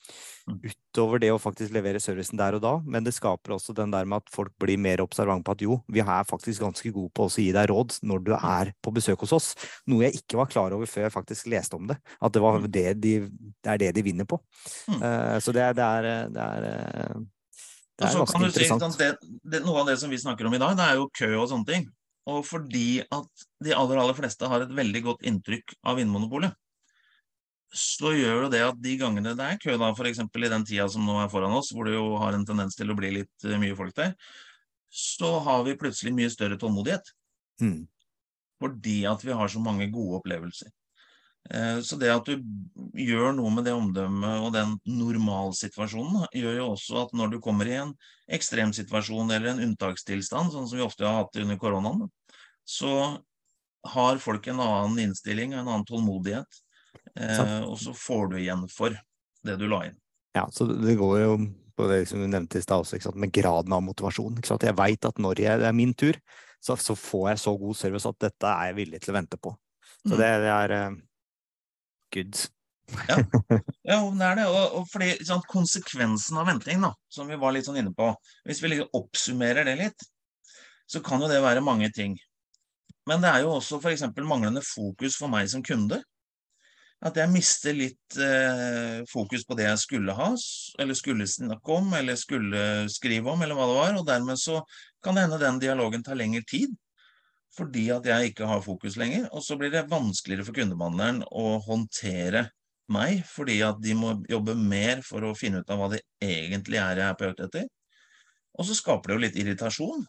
Mm. 0.42 0.56
utover 0.66 1.20
det 1.22 1.28
å 1.30 1.36
faktisk 1.38 1.70
levere 1.70 2.00
servicen 2.02 2.34
der 2.34 2.56
og 2.56 2.62
da. 2.64 2.72
Men 2.82 3.04
det 3.06 3.12
skaper 3.14 3.54
også 3.54 3.70
den 3.78 3.92
der 3.94 4.08
med 4.10 4.24
at 4.24 4.32
folk 4.34 4.50
blir 4.58 4.74
mer 4.74 4.98
observant 5.04 5.44
på 5.46 5.54
at 5.54 5.62
jo, 5.62 5.76
vi 5.86 6.02
er 6.02 6.26
faktisk 6.26 6.64
ganske 6.64 6.90
gode 6.90 7.12
på 7.14 7.28
å 7.28 7.30
gi 7.30 7.52
deg 7.54 7.68
råd 7.70 7.94
når 8.10 8.24
du 8.26 8.32
er 8.34 8.72
på 8.82 8.90
besøk 8.96 9.22
hos 9.22 9.36
oss. 9.36 9.52
Noe 9.86 10.08
jeg 10.08 10.18
ikke 10.18 10.40
var 10.40 10.50
klar 10.50 10.74
over 10.74 10.90
før 10.90 11.06
jeg 11.06 11.14
faktisk 11.14 11.46
leste 11.52 11.78
om 11.78 11.86
det. 11.92 11.94
At 12.18 12.34
det, 12.34 12.42
var 12.42 12.58
Mm. 12.58 12.66
det, 12.74 12.86
de, 12.98 13.12
det 13.62 13.70
er 13.70 13.78
det 13.84 13.92
de 13.94 14.02
vinner 14.02 14.26
på. 14.26 14.40
Mm. 14.90 14.98
Uh, 14.98 15.38
så 15.38 15.54
det, 15.54 15.68
det 15.78 15.86
er, 15.86 16.10
det 16.34 16.48
er, 16.48 16.66
eh, 16.72 17.22
det 18.02 18.08
Og 18.08 18.08
er 18.08 18.14
så 18.14 18.22
ganske 18.22 18.38
kan 18.38 18.46
du 18.46 18.56
si, 18.56 18.68
at 18.74 18.98
det, 19.00 19.10
det, 19.54 19.60
Noe 19.66 19.82
av 19.82 19.90
det 19.90 19.98
som 20.02 20.12
vi 20.12 20.20
snakker 20.20 20.48
om 20.48 20.56
i 20.56 20.60
dag, 20.62 20.74
det 20.78 20.88
er 20.88 20.98
jo 21.00 21.10
kø 21.14 21.30
og 21.38 21.48
sånne 21.52 21.68
ting. 21.68 21.86
Og 22.30 22.42
fordi 22.46 23.02
at 23.02 23.46
de 23.64 23.74
aller, 23.74 23.98
aller 23.98 24.18
fleste 24.18 24.50
har 24.50 24.64
et 24.64 24.74
veldig 24.76 25.02
godt 25.08 25.24
inntrykk 25.26 25.74
av 25.90 25.98
Vinmonopolet, 25.98 26.54
så 27.72 28.12
gjør 28.12 28.44
jo 28.44 28.50
det 28.52 28.60
at 28.66 28.80
de 28.84 28.98
gangene 29.00 29.32
det 29.36 29.46
er 29.46 29.60
kø, 29.60 29.78
da, 29.80 29.90
f.eks. 29.96 30.20
i 30.20 30.50
den 30.52 30.66
tida 30.68 30.86
som 30.92 31.06
nå 31.08 31.16
er 31.22 31.30
foran 31.32 31.56
oss, 31.56 31.72
hvor 31.72 31.88
det 31.88 31.96
jo 31.96 32.18
har 32.20 32.36
en 32.36 32.44
tendens 32.46 32.76
til 32.76 32.92
å 32.92 32.96
bli 32.98 33.14
litt 33.16 33.46
eh, 33.48 33.56
mye 33.60 33.76
folk 33.78 33.96
der, 33.96 34.12
så 34.92 35.38
har 35.46 35.64
vi 35.64 35.78
plutselig 35.80 36.12
mye 36.14 36.30
større 36.30 36.58
tålmodighet. 36.60 37.14
Mm. 37.64 37.86
Fordi 38.60 38.98
at 39.08 39.24
vi 39.24 39.34
har 39.34 39.48
så 39.50 39.62
mange 39.64 39.88
gode 39.94 40.20
opplevelser. 40.20 40.68
Eh, 41.50 41.80
Så 41.80 41.98
det 41.98 42.12
at 42.12 42.26
du 42.28 42.38
gjør 42.94 43.34
noe 43.34 43.50
med 43.50 43.66
det 43.66 43.74
omdømmet 43.74 44.46
og 44.46 44.52
den 44.54 44.76
normalsituasjonen, 44.86 46.26
gjør 46.32 46.58
jo 46.60 46.70
også 46.74 47.06
at 47.06 47.14
når 47.18 47.34
du 47.34 47.40
kommer 47.42 47.68
i 47.68 47.78
en 47.80 47.94
ekstremsituasjon 48.32 49.30
eller 49.34 49.52
en 49.52 49.64
unntakstilstand, 49.66 50.52
sånn 50.52 50.68
som 50.68 50.78
vi 50.78 50.86
ofte 50.86 51.06
har 51.06 51.24
hatt 51.24 51.40
under 51.42 51.58
koronaen, 51.60 52.06
så 52.64 53.18
har 53.92 54.20
folk 54.22 54.46
en 54.46 54.62
annen 54.62 55.08
innstilling 55.08 55.56
og 55.56 55.62
en 55.62 55.72
annen 55.72 55.88
tålmodighet. 55.88 56.62
eh, 57.16 57.60
Og 57.66 57.78
så 57.78 57.92
får 57.94 58.30
du 58.30 58.38
igjen 58.38 58.68
for 58.70 58.94
det 59.42 59.58
du 59.58 59.66
la 59.66 59.86
inn. 59.88 59.98
Ja, 60.34 60.46
så 60.50 60.64
det 60.64 60.96
går 60.96 61.18
jo 61.20 61.34
på 61.76 61.88
det 61.88 62.06
som 62.08 62.20
du 62.20 62.28
nevnte 62.28 62.58
i 62.58 62.62
stad 62.62 62.84
også, 62.84 63.12
med 63.16 63.32
graden 63.32 63.72
av 63.72 63.82
motivasjon. 63.82 64.38
Jeg 64.40 64.76
veit 64.78 65.04
at 65.04 65.18
når 65.18 65.40
jeg, 65.40 65.58
det 65.60 65.66
er 65.66 65.76
min 65.76 65.94
tur, 65.94 66.16
så, 66.62 66.76
så, 66.76 66.94
får 66.94 67.32
jeg 67.32 67.42
så 67.42 67.56
god 67.58 67.76
service 67.76 68.08
at 68.08 68.18
dette 68.22 68.46
er 68.46 68.70
jeg 68.70 68.78
villig 68.78 69.00
til 69.02 69.12
å 69.12 69.16
vente 69.18 69.36
på. 69.36 69.54
Så 70.06 70.14
mm. 70.14 70.18
det, 70.20 70.30
det 70.44 70.52
er 70.52 70.74
uh, 70.78 71.00
good. 72.12 72.36
ja. 73.08 73.16
ja, 73.90 73.98
det 74.18 74.26
er 74.26 74.40
det. 74.40 74.46
Og, 74.48 74.78
og 74.80 74.88
fordi 74.90 75.12
sånn, 75.24 75.44
konsekvensen 75.50 76.40
av 76.40 76.48
venting, 76.50 76.82
da, 76.84 76.92
som 77.12 77.30
vi 77.30 77.38
var 77.40 77.54
litt 77.54 77.68
sånn 77.68 77.80
inne 77.80 77.94
på 77.96 78.10
Hvis 78.48 78.62
vi 78.62 78.72
liksom 78.72 78.98
oppsummerer 78.98 79.68
det 79.68 79.78
litt, 79.80 80.06
så 80.90 81.00
kan 81.04 81.22
jo 81.22 81.30
det 81.30 81.40
være 81.44 81.64
mange 81.64 81.88
ting. 81.94 82.18
Men 83.08 83.22
det 83.22 83.30
er 83.32 83.44
jo 83.44 83.56
også 83.56 83.80
f.eks. 83.80 84.04
manglende 84.22 84.62
fokus 84.64 85.16
for 85.18 85.32
meg 85.32 85.48
som 85.50 85.64
kunde. 85.64 86.02
At 87.02 87.16
jeg 87.18 87.32
mister 87.32 87.74
litt 87.74 88.16
eh, 88.22 89.00
fokus 89.10 89.42
på 89.46 89.56
det 89.58 89.66
jeg 89.66 89.80
skulle 89.82 90.14
ha, 90.14 90.28
eller 90.78 90.94
skulle 90.94 91.26
snakke 91.26 91.78
om, 91.80 91.88
eller 91.98 92.18
skulle 92.18 92.60
skrive 92.92 93.32
om, 93.32 93.42
eller 93.42 93.58
hva 93.58 93.66
det 93.66 93.78
var. 93.80 93.98
Og 93.98 94.06
dermed 94.06 94.38
så 94.38 94.60
kan 95.02 95.18
det 95.18 95.26
hende 95.26 95.40
den 95.42 95.58
dialogen 95.64 96.04
tar 96.06 96.18
lengre 96.20 96.44
tid. 96.46 96.76
Fordi 97.56 97.84
at 97.92 98.06
jeg 98.08 98.32
ikke 98.32 98.48
har 98.48 98.64
fokus 98.64 98.96
lenger. 99.00 99.28
Og 99.36 99.44
så 99.44 99.58
blir 99.60 99.72
det 99.72 99.88
vanskeligere 99.90 100.46
for 100.46 100.56
kundebehandleren 100.56 101.20
å 101.28 101.58
håndtere 101.66 102.46
meg, 102.92 103.22
fordi 103.28 103.60
at 103.64 103.78
de 103.80 103.94
må 103.96 104.16
jobbe 104.28 104.56
mer 104.58 105.04
for 105.06 105.24
å 105.24 105.36
finne 105.38 105.62
ut 105.62 105.70
av 105.70 105.80
hva 105.80 105.92
det 105.92 106.02
egentlig 106.24 106.80
er 106.80 107.00
jeg 107.00 107.08
er 107.08 107.18
på 107.18 107.28
jakt 107.28 107.44
etter. 107.46 107.68
Og 108.58 108.68
så 108.68 108.76
skaper 108.76 109.12
det 109.12 109.16
jo 109.16 109.24
litt 109.26 109.38
irritasjon. 109.40 110.02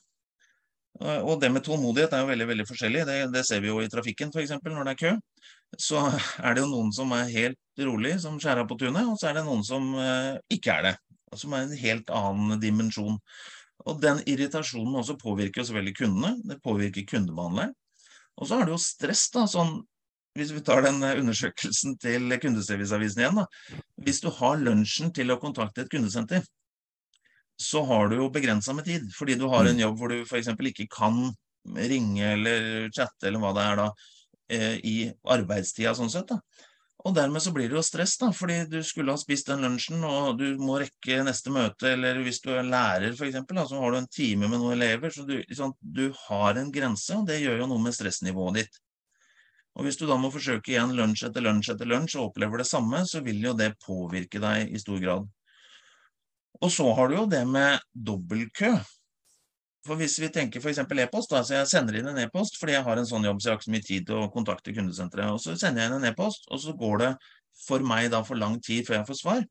Og 1.03 1.35
det 1.41 1.49
med 1.49 1.63
tålmodighet 1.65 2.13
er 2.13 2.21
jo 2.21 2.29
veldig 2.29 2.47
veldig 2.49 2.65
forskjellig. 2.69 3.05
Det, 3.07 3.15
det 3.33 3.43
ser 3.47 3.63
vi 3.63 3.71
jo 3.71 3.79
i 3.81 3.89
trafikken 3.89 4.33
f.eks. 4.33 4.55
når 4.61 4.89
det 4.89 4.95
er 4.95 4.99
kø 4.99 5.13
så 5.79 6.03
er 6.45 6.55
det 6.55 6.63
jo 6.63 6.71
noen 6.71 6.93
som 6.95 7.11
er 7.15 7.31
helt 7.33 7.83
rolig, 7.87 8.17
som 8.21 8.39
skjærer 8.41 8.67
på 8.69 8.77
tunet, 8.79 9.07
og 9.07 9.17
så 9.19 9.31
er 9.31 9.39
det 9.39 9.47
noen 9.47 9.63
som 9.65 9.93
eh, 9.99 10.37
ikke 10.53 10.77
er 10.77 10.87
det. 10.89 10.95
Som 11.39 11.55
er 11.57 11.65
en 11.65 11.77
helt 11.77 12.11
annen 12.13 12.59
dimensjon. 12.61 13.17
Og 13.89 14.01
den 14.01 14.21
irritasjonen 14.29 14.95
også 15.01 15.17
påvirker 15.19 15.65
selvfølgelig 15.65 15.97
kundene. 15.97 16.35
Det 16.47 16.61
påvirker 16.63 17.07
kundebehandleren. 17.09 17.73
Og 18.39 18.49
så 18.49 18.57
er 18.57 18.67
det 18.67 18.73
jo 18.73 18.81
stress, 18.81 19.27
da. 19.33 19.47
sånn 19.49 19.81
hvis 20.33 20.49
vi 20.49 20.63
tar 20.65 20.81
den 20.81 20.97
undersøkelsen 20.97 21.91
til 22.01 22.31
Kundeserviceavisen 22.41 23.21
igjen, 23.21 23.37
da. 23.37 23.81
Hvis 24.01 24.23
du 24.23 24.31
har 24.33 24.57
lunsjen 24.57 25.11
til 25.13 25.29
å 25.29 25.37
kontakte 25.37 25.83
et 25.83 25.91
kundesenter, 25.93 26.41
så 27.61 27.83
har 27.85 28.09
du 28.09 28.17
jo 28.17 28.31
begrensa 28.33 28.73
med 28.73 28.87
tid. 28.89 29.05
Fordi 29.13 29.35
du 29.37 29.45
har 29.51 29.67
en 29.67 29.77
mm. 29.77 29.83
jobb 29.83 29.99
hvor 29.99 30.09
du 30.09 30.23
f.eks. 30.23 30.49
ikke 30.71 30.89
kan 30.89 31.27
ringe 31.77 32.31
eller 32.33 32.89
chatte 32.89 33.29
eller 33.29 33.43
hva 33.43 33.53
det 33.53 33.67
er 33.67 33.77
da, 33.83 33.91
Eh, 34.51 34.77
i 34.83 34.95
arbeidstida 35.23 35.93
sånn 35.95 36.11
sett. 36.11 36.27
da. 36.29 36.39
Og 37.03 37.11
dermed 37.15 37.43
så 37.43 37.51
blir 37.51 37.67
det 37.67 37.75
jo 37.75 37.83
stress, 37.83 38.13
da, 38.21 38.29
fordi 38.31 38.61
du 38.71 38.77
skulle 38.87 39.11
ha 39.11 39.19
spist 39.19 39.49
den 39.49 39.65
lunsjen, 39.65 40.03
og 40.07 40.37
du 40.39 40.45
må 40.63 40.77
rekke 40.79 41.19
neste 41.27 41.51
møte, 41.51 41.89
eller 41.91 42.21
hvis 42.23 42.39
du 42.45 42.53
er 42.55 42.63
lærer 42.63 43.11
f.eks., 43.11 43.41
så 43.43 43.81
har 43.81 43.91
du 43.91 43.97
en 43.99 44.07
time 44.07 44.47
med 44.47 44.61
noen 44.61 44.77
elever, 44.77 45.11
så 45.11 45.25
du, 45.27 45.35
liksom, 45.41 45.75
du, 45.83 46.05
har 46.29 46.59
en 46.61 46.71
grense, 46.71 47.17
og 47.17 47.27
det 47.27 47.41
gjør 47.41 47.59
jo 47.65 47.69
noe 47.73 47.83
med 47.83 47.97
stressnivået 47.97 48.61
ditt. 48.61 48.79
Og 49.75 49.83
hvis 49.83 49.99
du 49.99 50.05
da 50.07 50.15
må 50.21 50.31
forsøke 50.31 50.71
igjen 50.71 50.95
lunsj 50.95 51.25
etter 51.27 51.43
lunsj 51.43 51.73
etter 51.73 51.89
lunsj 51.89 52.15
og 52.19 52.29
opplever 52.29 52.61
det 52.61 52.69
samme, 52.69 53.03
så 53.09 53.23
vil 53.25 53.41
jo 53.43 53.55
det 53.57 53.73
påvirke 53.83 54.39
deg 54.39 54.71
i 54.71 54.79
stor 54.79 55.01
grad. 55.03 55.27
Og 56.63 56.71
så 56.71 56.87
har 56.95 57.09
du 57.09 57.17
jo 57.17 57.27
det 57.27 57.43
med 57.49 57.83
dobbeltkø. 57.91 58.77
For 59.83 59.99
hvis 59.99 60.15
vi 60.21 60.29
tenker 60.31 60.63
f.eks. 60.63 60.79
e-post, 60.79 61.33
altså 61.35 61.57
jeg 61.57 61.67
sender 61.67 61.97
inn 61.99 62.07
en 62.07 62.21
e-post 62.23 62.55
fordi 62.59 62.77
jeg 62.77 62.85
har 62.85 62.99
en 62.99 63.07
sånn 63.07 63.25
jobb 63.27 63.41
så 63.41 63.49
jeg 63.49 63.53
har 63.53 63.59
ikke 63.59 63.67
så 63.67 63.73
mye 63.75 63.87
tid 63.89 64.05
til 64.07 64.19
å 64.21 64.29
kontakte 64.31 64.75
kundesenteret. 64.75 65.35
Og 65.35 65.41
så 65.43 65.57
sender 65.59 65.83
jeg 65.83 65.91
inn 65.91 65.97
en 65.97 66.09
e-post, 66.11 66.47
og 66.49 66.61
så 66.63 66.75
går 66.79 67.01
det 67.01 67.11
for 67.65 67.83
meg 67.85 68.07
da 68.13 68.23
for 68.23 68.39
lang 68.39 68.59
tid 68.63 68.87
før 68.87 69.01
jeg 69.01 69.09
får 69.09 69.19
svar. 69.19 69.43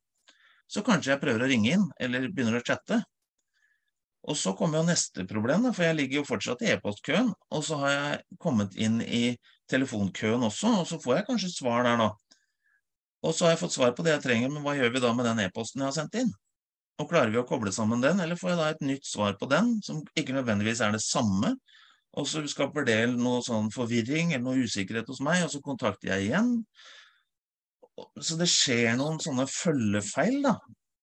Så 0.73 0.81
kanskje 0.87 1.12
jeg 1.12 1.21
prøver 1.21 1.45
å 1.45 1.51
ringe 1.51 1.75
inn, 1.77 1.85
eller 2.01 2.31
begynner 2.33 2.57
å 2.57 2.64
chatte. 2.64 3.03
Og 4.23 4.38
så 4.38 4.55
kommer 4.57 4.81
jo 4.81 4.88
neste 4.88 5.27
problem, 5.29 5.66
for 5.75 5.85
jeg 5.85 5.99
ligger 5.99 6.21
jo 6.21 6.29
fortsatt 6.29 6.62
i 6.64 6.71
e-postkøen. 6.73 7.33
Og 7.53 7.64
så 7.66 7.79
har 7.83 7.92
jeg 7.92 8.38
kommet 8.40 8.77
inn 8.81 9.01
i 9.03 9.35
telefonkøen 9.68 10.47
også, 10.49 10.73
og 10.81 10.88
så 10.88 11.01
får 11.03 11.18
jeg 11.18 11.29
kanskje 11.29 11.53
svar 11.59 11.85
der, 11.85 11.99
da. 12.01 12.11
Og 13.23 13.35
så 13.35 13.47
har 13.47 13.55
jeg 13.55 13.62
fått 13.66 13.77
svar 13.77 13.92
på 13.97 14.07
det 14.07 14.16
jeg 14.16 14.25
trenger, 14.25 14.53
men 14.55 14.64
hva 14.64 14.79
gjør 14.79 14.95
vi 14.95 15.03
da 15.03 15.12
med 15.14 15.29
den 15.29 15.45
e-posten 15.45 15.83
jeg 15.83 15.90
har 15.90 15.97
sendt 15.99 16.16
inn? 16.23 16.33
Og 17.00 17.09
klarer 17.09 17.33
vi 17.33 17.40
å 17.40 17.46
koble 17.48 17.72
sammen 17.74 18.02
den, 18.02 18.20
eller 18.22 18.38
får 18.38 18.52
jeg 18.52 18.61
da 18.61 18.70
et 18.72 18.83
nytt 18.85 19.07
svar 19.09 19.37
på 19.40 19.48
den, 19.50 19.76
som 19.85 20.02
ikke 20.18 20.37
nødvendigvis 20.37 20.83
er 20.85 20.92
det 20.94 21.02
samme? 21.05 21.55
Og 22.20 22.26
så 22.28 22.42
skaper 22.50 22.85
det 22.85 22.98
noe 23.14 23.40
sånn 23.44 23.70
forvirring 23.72 24.35
eller 24.35 24.44
noe 24.44 24.66
usikkerhet 24.66 25.09
hos 25.09 25.22
meg, 25.24 25.46
og 25.46 25.55
så 25.55 25.62
kontakter 25.64 26.12
jeg 26.12 26.28
igjen. 26.28 26.52
Så 28.20 28.37
det 28.40 28.50
skjer 28.52 28.98
noen 29.00 29.18
sånne 29.22 29.48
følgefeil, 29.48 30.42
da. 30.44 30.59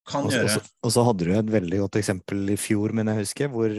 Kan 0.10 0.28
også, 0.28 0.38
gjøre. 0.38 0.54
Også, 0.54 0.76
og 0.86 0.94
så 0.94 1.08
hadde 1.08 1.26
du 1.26 1.34
et 1.38 1.52
veldig 1.58 1.82
godt 1.86 2.00
eksempel 2.02 2.54
i 2.54 2.60
fjor, 2.62 2.94
men 2.98 3.10
jeg 3.12 3.24
husker, 3.24 3.52
hvor 3.54 3.74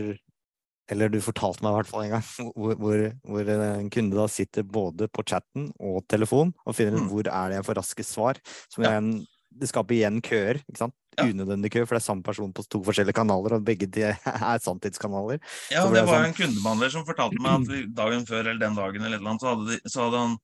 eller 0.91 1.11
du 1.11 1.21
fortalte 1.23 1.63
meg 1.63 1.71
i 1.71 1.79
hvert 1.79 1.91
fall 1.91 2.05
en 2.05 2.15
gang, 2.17 2.25
hvor, 2.59 2.79
hvor, 2.81 3.03
hvor, 3.23 3.51
en 3.55 3.91
kunde 3.95 4.19
da 4.19 4.27
sitter 4.31 4.67
både 4.67 5.07
på 5.15 5.25
chatten 5.29 5.69
og 5.79 6.03
telefon 6.11 6.51
og 6.65 6.77
finner 6.77 6.99
ut 6.99 7.05
mm. 7.05 7.11
hvor 7.13 7.31
er 7.31 7.53
det 7.53 7.61
jeg 7.61 7.69
får 7.69 7.79
raskest 7.79 8.17
svar. 8.17 8.41
Som 8.73 8.87
ja. 8.87 8.97
en, 8.99 9.13
det 9.51 9.71
skaper 9.71 9.99
igjen 9.99 10.19
køer. 10.25 10.63
ikke 10.67 10.83
sant? 10.83 10.97
Ja. 11.19 11.27
unødvendig 11.27 11.73
kø, 11.75 11.85
for 11.85 11.97
det 11.97 12.03
er 12.03 12.07
samme 12.07 12.27
person 12.27 12.53
på 12.55 12.65
to 12.71 12.83
forskjellige 12.87 13.17
kanaler, 13.17 13.57
og 13.59 13.67
begge 13.67 13.89
de 13.91 14.07
er 14.13 14.65
sanntidskanaler. 14.65 15.41
Ja, 15.73 15.85
det, 15.87 15.99
det 15.99 16.07
var 16.09 16.21
sånn... 16.21 16.29
en 16.31 16.37
kundebehandler 16.39 16.95
som 16.95 17.07
fortalte 17.09 17.45
meg 17.45 17.71
at 17.71 17.95
dagen 18.01 18.27
før 18.29 18.43
eller 18.45 18.61
den 18.63 18.79
dagen 18.79 19.09
eller 19.09 19.25
noe, 19.25 19.41
så, 19.43 19.57
de, 19.67 19.81
så, 19.91 20.11
han, 20.15 20.37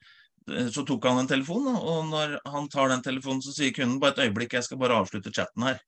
så 0.74 0.86
tok 0.88 1.10
han 1.10 1.22
en 1.22 1.30
telefon, 1.30 1.68
og 1.76 2.08
når 2.10 2.38
han 2.54 2.70
tar 2.72 2.92
den 2.94 3.04
telefonen, 3.06 3.44
så 3.44 3.54
sier 3.56 3.74
kunden 3.76 4.00
bare 4.02 4.16
et 4.16 4.26
øyeblikk, 4.26 4.58
jeg 4.58 4.68
skal 4.68 4.82
bare 4.82 4.98
avslutte 5.02 5.34
chatten 5.34 5.68
her. 5.68 5.80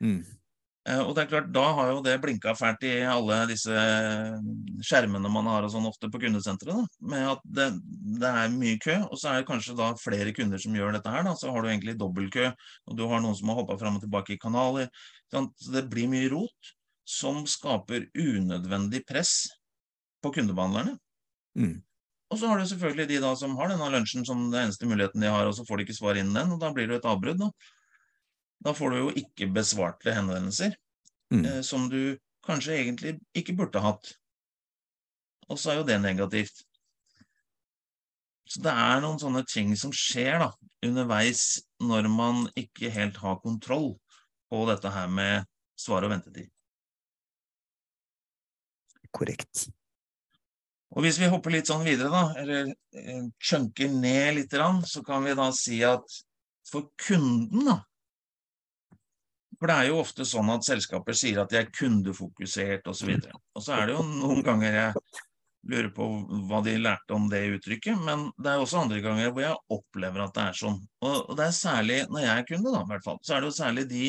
Mm. 0.00 0.22
Eh, 0.90 1.00
og 1.04 1.12
det 1.14 1.24
er 1.24 1.30
klart, 1.30 1.50
Da 1.54 1.64
har 1.76 1.90
jo 1.92 2.02
det 2.04 2.16
blinka 2.22 2.54
fælt 2.58 2.82
i 2.88 2.94
alle 3.06 3.44
disse 3.50 3.74
skjermene 4.86 5.30
man 5.32 5.48
har 5.50 5.66
og 5.66 5.72
sånn 5.72 5.88
ofte 5.88 6.10
på 6.10 6.20
kundesenteret. 6.22 6.88
Med 7.12 7.26
at 7.34 7.44
det, 7.44 7.68
det, 8.20 8.30
er 8.30 8.54
mye 8.54 8.80
kø, 8.82 8.96
og 9.06 9.20
så 9.20 9.30
er 9.30 9.40
det 9.40 9.50
kanskje 9.50 9.76
da 9.78 9.92
flere 10.00 10.34
kunder 10.36 10.62
som 10.62 10.74
gjør 10.76 10.96
dette 10.96 11.12
her. 11.14 11.26
da, 11.26 11.36
Så 11.38 11.52
har 11.52 11.62
du 11.62 11.70
egentlig 11.70 11.98
dobbeltkø, 12.00 12.50
og 12.50 12.98
du 12.98 13.06
har 13.10 13.22
noen 13.22 13.38
som 13.38 13.52
har 13.52 13.60
hoppa 13.62 13.78
fram 13.80 14.00
og 14.00 14.04
tilbake 14.06 14.34
i 14.34 14.40
kanaler. 14.40 14.90
Så 15.30 15.46
det 15.70 15.86
blir 15.92 16.10
mye 16.10 16.30
rot 16.32 16.74
som 17.10 17.44
skaper 17.46 18.08
unødvendig 18.14 19.04
press 19.06 19.48
på 20.22 20.32
kundebehandlerne. 20.34 20.96
Mm. 21.58 21.78
Og 22.30 22.38
så 22.38 22.46
har 22.46 22.60
du 22.60 22.66
selvfølgelig 22.70 23.08
de 23.10 23.22
da 23.24 23.32
som 23.34 23.56
har 23.58 23.72
denne 23.72 23.88
lunsjen 23.90 24.24
som 24.26 24.50
den 24.52 24.60
eneste 24.62 24.86
muligheten 24.86 25.22
de 25.22 25.30
har, 25.32 25.48
og 25.48 25.56
så 25.56 25.64
får 25.66 25.80
de 25.80 25.86
ikke 25.88 25.98
svar 25.98 26.18
innen 26.18 26.36
den, 26.36 26.52
og 26.54 26.60
da 26.62 26.70
blir 26.74 26.86
det 26.86 27.00
et 27.00 27.08
avbrudd. 27.10 27.42
da. 27.42 27.50
Da 28.60 28.74
får 28.76 28.92
du 28.92 28.98
jo 28.98 29.12
ikke 29.16 29.48
besvarte 29.54 30.14
henvendelser 30.14 30.74
mm. 31.32 31.44
eh, 31.44 31.60
som 31.66 31.88
du 31.92 32.18
kanskje 32.46 32.76
egentlig 32.76 33.14
ikke 33.36 33.56
burde 33.56 33.82
hatt. 33.84 34.12
Og 35.50 35.58
så 35.58 35.72
er 35.72 35.80
jo 35.80 35.88
det 35.88 36.00
negativt. 36.02 36.62
Så 38.50 38.62
det 38.64 38.72
er 38.74 39.02
noen 39.02 39.18
sånne 39.22 39.44
ting 39.46 39.72
som 39.78 39.92
skjer 39.94 40.40
da, 40.42 40.50
underveis 40.86 41.60
når 41.82 42.08
man 42.10 42.46
ikke 42.58 42.90
helt 42.92 43.20
har 43.22 43.38
kontroll 43.44 43.92
på 44.50 44.64
dette 44.66 44.90
her 44.90 45.10
med 45.10 45.46
svar 45.78 46.06
og 46.06 46.12
ventetid. 46.12 46.50
Korrekt. 49.14 49.68
Og 50.90 51.04
hvis 51.04 51.20
vi 51.22 51.28
hopper 51.30 51.54
litt 51.54 51.70
sånn 51.70 51.86
videre, 51.86 52.10
da, 52.10 52.24
eller 52.40 52.72
eh, 52.98 53.22
chunker 53.38 53.92
ned 53.94 54.40
litt, 54.40 54.54
så 54.90 55.02
kan 55.06 55.22
vi 55.26 55.36
da 55.38 55.46
si 55.54 55.78
at 55.86 56.18
for 56.66 56.90
kunden, 56.98 57.66
da, 57.66 57.78
for 59.60 59.68
det 59.68 59.76
er 59.76 59.90
jo 59.90 59.98
ofte 60.00 60.24
sånn 60.24 60.50
at 60.54 60.64
selskaper 60.64 61.16
sier 61.16 61.42
at 61.42 61.50
de 61.52 61.58
er 61.60 61.72
kundefokusert 61.74 62.86
osv. 62.88 63.10
Og, 63.12 63.26
så 63.26 63.58
og 63.58 63.66
så 63.66 63.74
er 63.76 63.90
det 63.90 63.98
jo 63.98 64.04
noen 64.08 64.40
ganger 64.46 64.78
jeg 64.78 64.94
lurer 65.68 65.90
på 65.92 66.06
hva 66.48 66.62
de 66.64 66.78
lærte 66.80 67.12
om 67.12 67.26
det 67.28 67.42
uttrykket, 67.58 68.00
men 68.06 68.30
det 68.40 68.54
er 68.54 68.62
også 68.62 68.80
andre 68.80 69.02
ganger 69.04 69.34
hvor 69.34 69.44
jeg 69.44 69.76
opplever 69.76 70.24
at 70.24 70.34
det 70.38 70.46
er 70.46 70.58
sånn. 70.62 70.78
Og 71.04 71.34
det 71.36 71.46
er 71.46 71.56
særlig 71.56 71.98
når 72.08 72.24
jeg 72.24 72.32
er 72.32 72.48
kunde, 72.48 72.72
da, 72.72 72.80
i 72.80 72.92
hvert 72.94 73.04
fall, 73.04 73.20
så 73.20 73.36
er 73.36 73.42
det 73.42 73.50
jo 73.50 73.58
særlig 73.58 73.86
de 73.90 74.06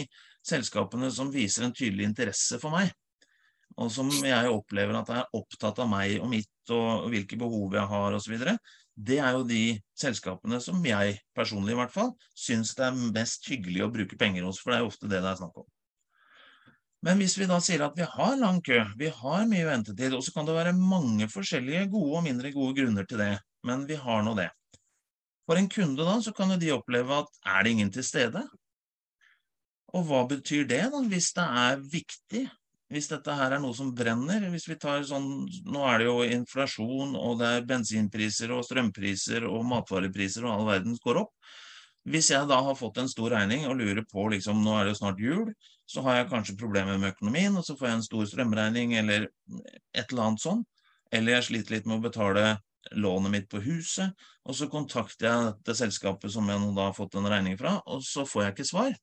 selskapene 0.47 1.11
som 1.13 1.33
viser 1.33 1.67
en 1.67 1.75
tydelig 1.75 2.07
interesse 2.07 2.59
for 2.61 2.73
meg. 2.73 2.93
Og 3.79 3.91
som 3.91 4.09
jeg 4.11 4.51
opplever 4.51 4.95
at 4.99 5.11
er 5.15 5.35
opptatt 5.35 5.79
av 5.83 5.91
meg 5.91 6.17
og 6.21 6.31
mitt 6.31 6.71
og 6.71 7.09
hvilke 7.11 7.39
behov 7.39 7.75
jeg 7.75 7.91
har 7.91 8.15
osv 8.15 8.37
det 9.01 9.17
er 9.23 9.35
jo 9.35 9.43
de 9.47 9.63
selskapene 9.97 10.59
som 10.61 10.81
jeg 10.85 11.17
personlig 11.37 11.73
i 11.73 11.79
hvert 11.79 11.93
fall 11.93 12.11
syns 12.37 12.75
det 12.77 12.85
er 12.87 12.97
mest 13.15 13.47
hyggelig 13.49 13.85
å 13.85 13.91
bruke 13.93 14.17
penger 14.19 14.45
hos, 14.45 14.59
for 14.61 14.71
det 14.71 14.79
er 14.79 14.83
jo 14.85 14.91
ofte 14.91 15.09
det 15.09 15.21
det 15.23 15.31
er 15.31 15.39
snakk 15.39 15.61
om. 15.63 15.67
Men 17.01 17.17
hvis 17.17 17.33
vi 17.39 17.47
da 17.49 17.57
sier 17.63 17.81
at 17.81 17.95
vi 17.97 18.05
har 18.05 18.35
lang 18.37 18.59
kø, 18.61 18.77
vi 18.97 19.09
har 19.09 19.47
mye 19.49 19.65
ventetid, 19.65 20.13
og 20.13 20.21
så 20.21 20.35
kan 20.35 20.45
det 20.45 20.53
være 20.53 20.75
mange 20.77 21.25
forskjellige 21.33 21.87
gode 21.95 22.19
og 22.19 22.25
mindre 22.27 22.51
gode 22.53 22.77
grunner 22.77 23.07
til 23.09 23.23
det, 23.23 23.31
men 23.65 23.87
vi 23.89 23.97
har 23.97 24.21
nå 24.25 24.35
det. 24.37 24.51
For 25.49 25.57
en 25.57 25.69
kunde 25.71 26.05
da, 26.05 26.19
så 26.21 26.33
kan 26.37 26.53
jo 26.53 26.59
de 26.61 26.69
oppleve 26.75 27.23
at 27.23 27.39
er 27.55 27.65
det 27.65 27.73
ingen 27.73 27.89
til 27.93 28.05
stede? 28.05 28.43
Og 29.97 30.05
hva 30.07 30.21
betyr 30.29 30.67
det 30.69 30.83
da, 30.93 31.01
hvis 31.09 31.31
det 31.35 31.47
er 31.65 31.81
viktig 31.81 32.43
hvis 32.91 33.07
dette 33.07 33.33
her 33.39 33.55
er 33.55 33.61
noe 33.63 33.75
som 33.75 33.93
brenner 33.95 34.43
hvis 34.51 34.67
vi 34.67 34.75
tar 34.79 35.03
sånn, 35.07 35.27
Nå 35.71 35.83
er 35.87 36.01
det 36.01 36.07
jo 36.09 36.15
inflasjon, 36.27 37.15
og 37.15 37.39
det 37.39 37.51
er 37.55 37.67
bensinpriser 37.67 38.51
og 38.51 38.65
strømpriser 38.67 39.47
og 39.47 39.63
matvarepriser 39.69 40.45
og 40.47 40.55
all 40.55 40.65
verden 40.73 40.97
går 41.03 41.21
opp. 41.23 41.31
Hvis 42.11 42.31
jeg 42.33 42.47
da 42.49 42.57
har 42.65 42.75
fått 42.75 42.97
en 42.97 43.09
stor 43.11 43.31
regning 43.35 43.67
og 43.69 43.77
lurer 43.79 44.01
på 44.09 44.25
liksom, 44.33 44.63
nå 44.65 44.73
er 44.75 44.87
det 44.87 44.95
jo 44.95 44.99
snart 45.03 45.21
jul, 45.21 45.51
så 45.87 46.01
har 46.05 46.17
jeg 46.17 46.31
kanskje 46.31 46.57
problemer 46.59 46.97
med 46.97 47.13
økonomien, 47.13 47.55
og 47.57 47.63
så 47.67 47.75
får 47.77 47.87
jeg 47.87 47.97
en 47.99 48.07
stor 48.07 48.27
strømregning 48.31 48.95
eller 48.97 49.27
et 49.29 50.11
eller 50.11 50.23
annet 50.25 50.43
sånn. 50.43 50.65
Eller 51.13 51.37
jeg 51.37 51.47
sliter 51.47 51.75
litt 51.75 51.87
med 51.87 51.99
å 51.99 52.05
betale 52.07 52.45
lånet 52.97 53.31
mitt 53.31 53.47
på 53.51 53.61
huset, 53.61 54.17
og 54.47 54.57
så 54.57 54.67
kontakter 54.71 55.27
jeg 55.29 55.53
det 55.67 55.77
selskapet 55.77 56.33
som 56.33 56.49
jeg 56.49 56.59
nå 56.63 56.71
da 56.75 56.89
har 56.89 56.97
fått 56.97 57.15
en 57.19 57.29
regning 57.29 57.59
fra, 57.59 57.77
og 57.85 58.01
så 58.03 58.25
får 58.25 58.47
jeg 58.47 58.55
ikke 58.55 58.69
svar. 58.71 58.95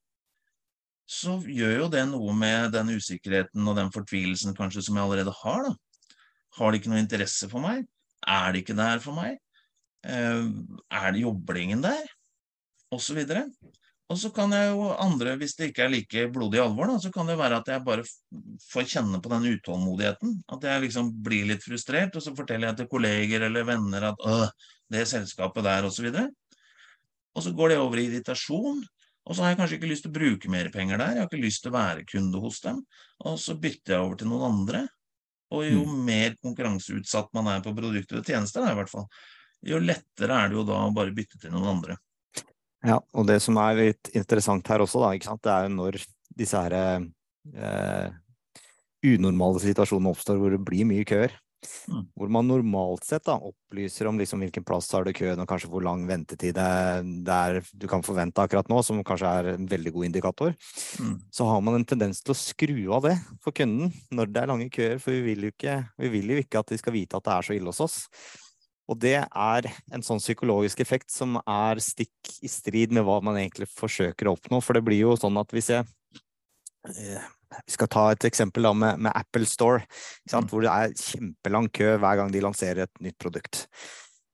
Så 1.09 1.39
gjør 1.49 1.85
jo 1.85 1.91
det 1.93 2.05
noe 2.11 2.35
med 2.37 2.75
den 2.75 2.93
usikkerheten 2.93 3.65
og 3.71 3.79
den 3.79 3.93
fortvilelsen 3.95 4.57
kanskje 4.57 4.85
som 4.85 4.99
jeg 4.99 5.07
allerede 5.09 5.33
har, 5.41 5.71
da. 5.71 5.75
Har 6.59 6.73
de 6.73 6.81
ikke 6.81 6.93
noe 6.93 7.01
interesse 7.01 7.49
for 7.49 7.65
meg? 7.65 7.87
Er 8.29 8.53
de 8.53 8.63
ikke 8.63 8.77
der 8.77 9.01
for 9.01 9.17
meg? 9.17 9.39
Eh, 10.05 10.49
er 11.01 11.13
det 11.15 11.25
joblingen 11.25 11.85
der? 11.85 12.05
Og 12.93 13.01
så 13.05 13.17
videre. 13.17 13.47
Og 14.09 14.17
så 14.17 14.31
kan 14.33 14.53
jeg 14.57 14.71
jo 14.73 14.87
andre, 14.97 15.35
hvis 15.37 15.53
det 15.59 15.69
ikke 15.69 15.85
er 15.85 15.93
like 15.93 16.23
blodig 16.33 16.61
alvor, 16.63 16.89
da, 16.89 16.97
så 17.01 17.11
kan 17.13 17.29
det 17.29 17.37
være 17.37 17.59
at 17.61 17.69
jeg 17.69 17.85
bare 17.85 18.05
får 18.71 18.87
kjenne 18.89 19.21
på 19.21 19.33
den 19.35 19.49
utålmodigheten. 19.53 20.39
At 20.57 20.65
jeg 20.65 20.85
liksom 20.87 21.11
blir 21.25 21.51
litt 21.51 21.65
frustrert, 21.65 22.17
og 22.17 22.25
så 22.25 22.33
forteller 22.37 22.71
jeg 22.71 22.79
til 22.81 22.89
kolleger 22.89 23.45
eller 23.49 23.69
venner 23.69 24.09
at 24.15 24.25
øh, 24.25 24.47
det 24.93 25.05
selskapet 25.11 25.67
der, 25.69 25.85
og 25.85 25.93
så 25.93 26.07
videre. 26.07 26.31
Og 27.37 27.45
så 27.45 27.53
går 27.53 27.75
det 27.75 27.83
over 27.83 28.01
i 28.01 28.07
irritasjon. 28.09 28.81
Og 29.29 29.37
så 29.37 29.45
har 29.45 29.53
jeg 29.53 29.59
kanskje 29.61 29.77
ikke 29.77 29.91
lyst 29.91 30.07
til 30.07 30.13
å 30.13 30.17
bruke 30.17 30.51
mer 30.53 30.71
penger 30.73 31.01
der, 31.01 31.17
jeg 31.17 31.23
har 31.23 31.29
ikke 31.29 31.43
lyst 31.43 31.63
til 31.65 31.73
å 31.73 31.77
være 31.77 32.07
kunde 32.09 32.41
hos 32.41 32.63
dem. 32.65 32.79
Og 33.29 33.37
så 33.43 33.57
bytter 33.61 33.95
jeg 33.95 34.05
over 34.07 34.21
til 34.21 34.31
noen 34.31 34.47
andre. 34.49 34.87
Og 35.53 35.65
jo 35.65 35.83
mm. 35.85 35.99
mer 36.05 36.37
konkurranseutsatt 36.41 37.33
man 37.37 37.51
er 37.53 37.65
på 37.65 37.75
produkter 37.77 38.21
og 38.21 38.29
tjenester, 38.29 38.65
da, 38.65 38.73
i 38.73 38.79
hvert 38.79 38.93
fall, 38.93 39.07
jo 39.69 39.81
lettere 39.81 40.37
er 40.37 40.51
det 40.51 40.59
jo 40.59 40.65
da 40.69 40.83
å 40.85 40.95
bare 40.97 41.15
bytte 41.17 41.41
til 41.41 41.53
noen 41.53 41.71
andre. 41.77 41.99
Ja, 42.87 43.01
og 43.01 43.27
det 43.29 43.41
som 43.43 43.59
er 43.61 43.81
litt 43.81 44.11
interessant 44.17 44.69
her 44.71 44.85
også, 44.85 45.03
da, 45.03 45.13
ikke 45.17 45.31
sant? 45.31 45.43
det 45.45 45.55
er 45.55 45.67
jo 45.67 45.75
når 45.75 46.01
disse 46.39 46.61
her 46.63 46.77
eh, 46.79 48.11
unormale 49.09 49.63
situasjonene 49.65 50.13
oppstår 50.13 50.39
hvor 50.41 50.55
det 50.55 50.63
blir 50.65 50.89
mye 50.89 51.07
køer. 51.09 51.35
Mm. 51.91 52.05
Hvor 52.15 52.31
man 52.33 52.47
normalt 52.49 53.07
sett 53.07 53.25
da, 53.27 53.35
opplyser 53.35 54.09
om 54.11 54.19
liksom 54.21 54.43
hvilken 54.45 54.65
plass 54.67 54.91
har 54.95 55.07
du 55.07 55.13
køen, 55.17 55.41
og 55.43 55.49
kanskje 55.51 55.71
hvor 55.73 55.85
lang 55.85 56.05
ventetid 56.09 56.57
det 56.57 57.35
er 57.35 57.61
du 57.73 57.89
kan 57.91 58.05
forvente 58.07 58.43
akkurat 58.43 58.69
nå, 58.71 58.81
som 58.87 59.01
kanskje 59.07 59.33
er 59.41 59.53
en 59.55 59.69
veldig 59.71 59.93
god 59.97 60.09
indikator. 60.11 60.57
Mm. 61.03 61.17
Så 61.35 61.49
har 61.49 61.63
man 61.65 61.81
en 61.81 61.87
tendens 61.89 62.23
til 62.23 62.35
å 62.35 62.39
skru 62.39 62.77
av 62.95 63.09
det 63.09 63.17
for 63.45 63.57
kunden 63.57 63.93
når 64.15 64.33
det 64.33 64.43
er 64.43 64.53
lange 64.53 64.69
køer, 64.75 65.01
for 65.03 65.17
vi 65.17 65.33
vil 65.33 65.49
jo 65.49 65.55
ikke, 65.55 65.81
vi 65.99 66.13
vil 66.15 66.35
jo 66.35 66.43
ikke 66.45 66.63
at 66.63 66.75
de 66.75 66.79
skal 66.81 66.95
vite 66.95 67.19
at 67.19 67.27
det 67.27 67.35
er 67.35 67.49
så 67.49 67.59
ille 67.59 67.73
hos 67.73 67.83
oss. 67.85 67.99
Og 68.89 68.97
det 69.03 69.19
er 69.21 69.69
en 69.93 70.05
sånn 70.05 70.21
psykologisk 70.23 70.81
effekt 70.81 71.13
som 71.13 71.37
er 71.43 71.81
stikk 71.85 72.39
i 72.41 72.49
strid 72.49 72.95
med 72.97 73.05
hva 73.05 73.19
man 73.25 73.37
egentlig 73.37 73.69
forsøker 73.69 74.31
å 74.31 74.37
oppnå. 74.39 74.63
For 74.65 74.79
det 74.79 74.85
blir 74.87 75.03
jo 75.03 75.17
sånn 75.21 75.37
at 75.41 75.53
hvis 75.53 75.69
jeg 75.75 75.85
eh, 76.89 77.27
Vi 77.65 77.75
skal 77.75 77.89
ta 77.91 78.05
et 78.13 78.27
eksempel 78.29 78.67
da 78.67 78.75
med, 78.77 79.01
med 79.07 79.15
Apple 79.17 79.49
Store, 79.49 79.81
mm. 80.29 80.51
hvor 80.51 80.65
det 80.65 80.73
er 80.73 80.95
kjempelang 81.01 81.71
kø 81.73 81.95
hver 81.97 82.21
gang 82.21 82.33
de 82.33 82.45
lanserer 82.45 82.85
et 82.85 83.03
nytt 83.05 83.17
produkt. 83.21 83.65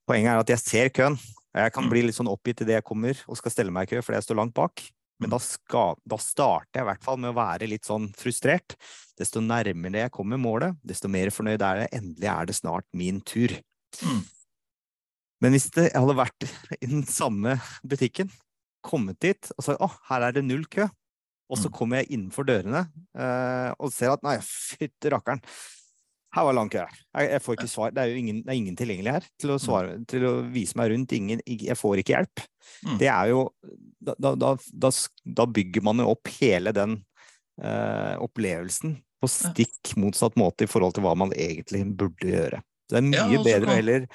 Poenget 0.09 0.33
er 0.33 0.42
at 0.42 0.53
jeg 0.53 0.62
ser 0.62 0.92
køen. 0.94 1.18
Jeg 1.55 1.72
kan 1.72 1.87
mm. 1.87 1.92
bli 1.92 2.03
litt 2.09 2.18
sånn 2.18 2.31
oppgitt 2.31 2.64
idet 2.64 2.81
jeg 2.81 2.87
kommer 2.87 3.18
og 3.31 3.38
skal 3.38 3.55
stelle 3.55 3.74
meg 3.74 3.87
i 3.87 3.94
kø 3.94 4.03
fordi 4.03 4.18
jeg 4.18 4.27
står 4.27 4.40
langt 4.40 4.57
bak. 4.57 4.83
Men 5.22 5.31
da, 5.31 5.38
skal, 5.38 5.94
da, 6.03 6.18
starter 6.18 6.81
jeg 6.81 6.85
i 6.85 6.88
hvert 6.88 7.05
fall 7.05 7.20
med 7.22 7.31
å 7.31 7.37
være 7.37 7.68
litt 7.70 7.87
sånn 7.87 8.09
frustrert. 8.18 8.74
Desto 9.14 9.38
nærmere 9.40 10.03
jeg 10.03 10.12
kommer 10.14 10.40
målet, 10.42 10.74
desto 10.83 11.09
mer 11.12 11.31
fornøyd 11.33 11.62
er 11.62 11.85
jeg. 11.85 11.92
Endelig 12.00 12.31
er 12.33 12.50
det 12.50 12.57
snart 12.59 12.88
min 12.98 13.20
tur. 13.22 13.55
Mm. 14.03 14.24
Men 15.44 15.55
hvis 15.55 15.68
det 15.77 15.92
hadde 15.94 16.18
vært 16.18 16.48
i 16.81 16.88
den 16.88 17.07
samme 17.07 17.59
butikken, 17.87 18.33
kommet 18.85 19.20
dit 19.22 19.48
og 19.55 19.64
sagt 19.64 19.83
å, 19.83 19.88
her 20.11 20.27
er 20.27 20.35
det 20.37 20.44
null 20.44 20.66
kø, 20.68 20.88
og 21.50 21.61
så 21.61 21.68
mm. 21.68 21.74
kommer 21.76 22.00
jeg 22.00 22.11
innenfor 22.14 22.46
dørene 22.48 22.87
uh, 22.88 23.70
og 23.76 23.92
ser 23.92 24.14
at 24.14 24.24
nei, 24.24 24.38
fytti 24.42 25.12
rakkeren, 25.12 25.42
her 26.35 26.46
var 26.48 26.57
lang 26.57 26.70
kø. 26.72 26.83
Jeg, 26.83 27.30
jeg, 27.30 27.42
får 27.44 27.57
ikke 27.57 27.70
svar. 27.70 27.94
Det 27.94 28.02
er 28.02 28.11
jo 28.11 28.18
ingen, 28.18 28.40
er 28.48 28.59
ingen 28.59 28.76
tilgjengelig 28.78 29.12
her 29.16 29.26
til 29.38 29.54
å, 29.54 29.59
svare, 29.62 29.94
mm. 30.00 30.07
til 30.11 30.26
å, 30.26 30.33
vise 30.50 30.78
meg 30.80 30.90
rundt. 30.90 31.14
Ingen, 31.14 31.42
jeg 31.46 31.78
får 31.78 32.02
ikke 32.02 32.16
hjelp. 32.16 32.44
Mm. 32.83 32.96
Det 33.02 33.11
er 33.12 33.30
jo 33.30 33.44
da, 34.02 34.16
da, 34.18 34.33
da, 34.35 34.90
da, 34.90 35.46
bygger 35.46 35.85
man 35.87 36.02
jo 36.02 36.11
opp 36.16 36.33
hele 36.40 36.74
den 36.74 36.98
uh, 37.62 38.16
opplevelsen 38.24 38.98
på 39.22 39.30
stikk 39.30 39.94
motsatt 40.00 40.35
måte 40.40 40.66
i 40.66 40.70
forhold 40.70 40.96
til 40.96 41.07
hva 41.07 41.14
man 41.16 41.33
egentlig 41.38 41.85
burde 41.94 42.28
gjøre. 42.28 42.61
Det 42.90 42.98
er 42.98 43.07
mye 43.07 43.38
ja, 43.38 43.44
bedre 43.46 43.70
å 43.70 43.78
heller 43.78 44.09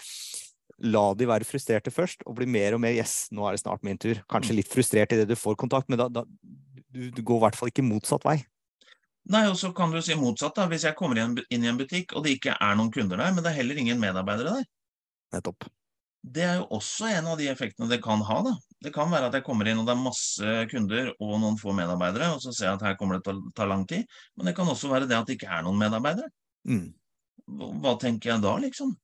la 0.79 1.05
de 1.17 1.27
være 1.27 1.47
frustrerte 1.47 1.91
først, 1.91 2.21
og 2.27 2.37
bli 2.37 2.47
mer 2.47 2.75
og 2.75 2.81
mer 2.83 2.93
'yes, 2.95 3.27
nå 3.35 3.43
er 3.47 3.55
det 3.55 3.63
snart 3.63 3.83
min 3.83 3.97
tur'. 3.99 4.21
Kanskje 4.31 4.55
litt 4.55 4.69
frustrert 4.71 5.11
idet 5.11 5.27
du 5.27 5.35
får 5.35 5.57
kontakt, 5.59 5.89
men 5.89 5.99
da, 5.99 6.07
da 6.07 6.23
du, 6.93 7.09
du, 7.13 7.21
går 7.21 7.41
i 7.41 7.43
hvert 7.45 7.59
fall 7.59 7.71
ikke 7.71 7.85
motsatt 7.85 8.25
vei. 8.27 8.39
Nei, 9.29 9.43
og 9.51 9.57
så 9.59 9.71
kan 9.77 9.91
du 9.93 9.99
si 10.01 10.15
motsatt. 10.17 10.55
da. 10.57 10.67
Hvis 10.71 10.87
jeg 10.87 10.97
kommer 10.97 11.19
inn, 11.21 11.35
inn 11.53 11.65
i 11.65 11.69
en 11.69 11.79
butikk, 11.79 12.15
og 12.17 12.25
det 12.25 12.37
ikke 12.37 12.55
er 12.55 12.77
noen 12.77 12.91
kunder 12.93 13.19
der, 13.19 13.33
men 13.35 13.45
det 13.45 13.51
er 13.51 13.59
heller 13.59 13.81
ingen 13.81 14.01
medarbeidere 14.01 14.55
der. 14.57 14.69
Nettopp. 15.35 15.67
Det 16.19 16.43
er 16.43 16.57
jo 16.59 16.65
også 16.75 17.07
en 17.13 17.29
av 17.31 17.37
de 17.39 17.47
effektene 17.47 17.87
det 17.91 18.01
kan 18.03 18.23
ha. 18.25 18.39
da. 18.43 18.55
Det 18.83 18.91
kan 18.95 19.11
være 19.11 19.29
at 19.29 19.37
jeg 19.37 19.45
kommer 19.45 19.67
inn 19.69 19.79
og 19.79 19.85
det 19.87 19.93
er 19.93 20.01
masse 20.01 20.55
kunder 20.71 21.11
og 21.15 21.35
noen 21.39 21.59
få 21.59 21.75
medarbeidere, 21.75 22.33
og 22.35 22.41
så 22.43 22.51
ser 22.55 22.69
jeg 22.69 22.79
at 22.79 22.87
her 22.89 22.97
kommer 22.99 23.19
det 23.19 23.27
til 23.27 23.39
å 23.39 23.53
ta 23.55 23.67
lang 23.69 23.85
tid. 23.87 24.07
Men 24.35 24.49
det 24.49 24.55
kan 24.57 24.71
også 24.71 24.91
være 24.91 25.07
det 25.07 25.19
at 25.19 25.29
det 25.29 25.37
ikke 25.37 25.51
er 25.51 25.63
noen 25.67 25.79
medarbeidere. 25.79 26.31
Mm. 26.67 26.89
Hva 27.83 27.95
tenker 28.01 28.33
jeg 28.33 28.43
da, 28.43 28.57
liksom? 28.61 28.97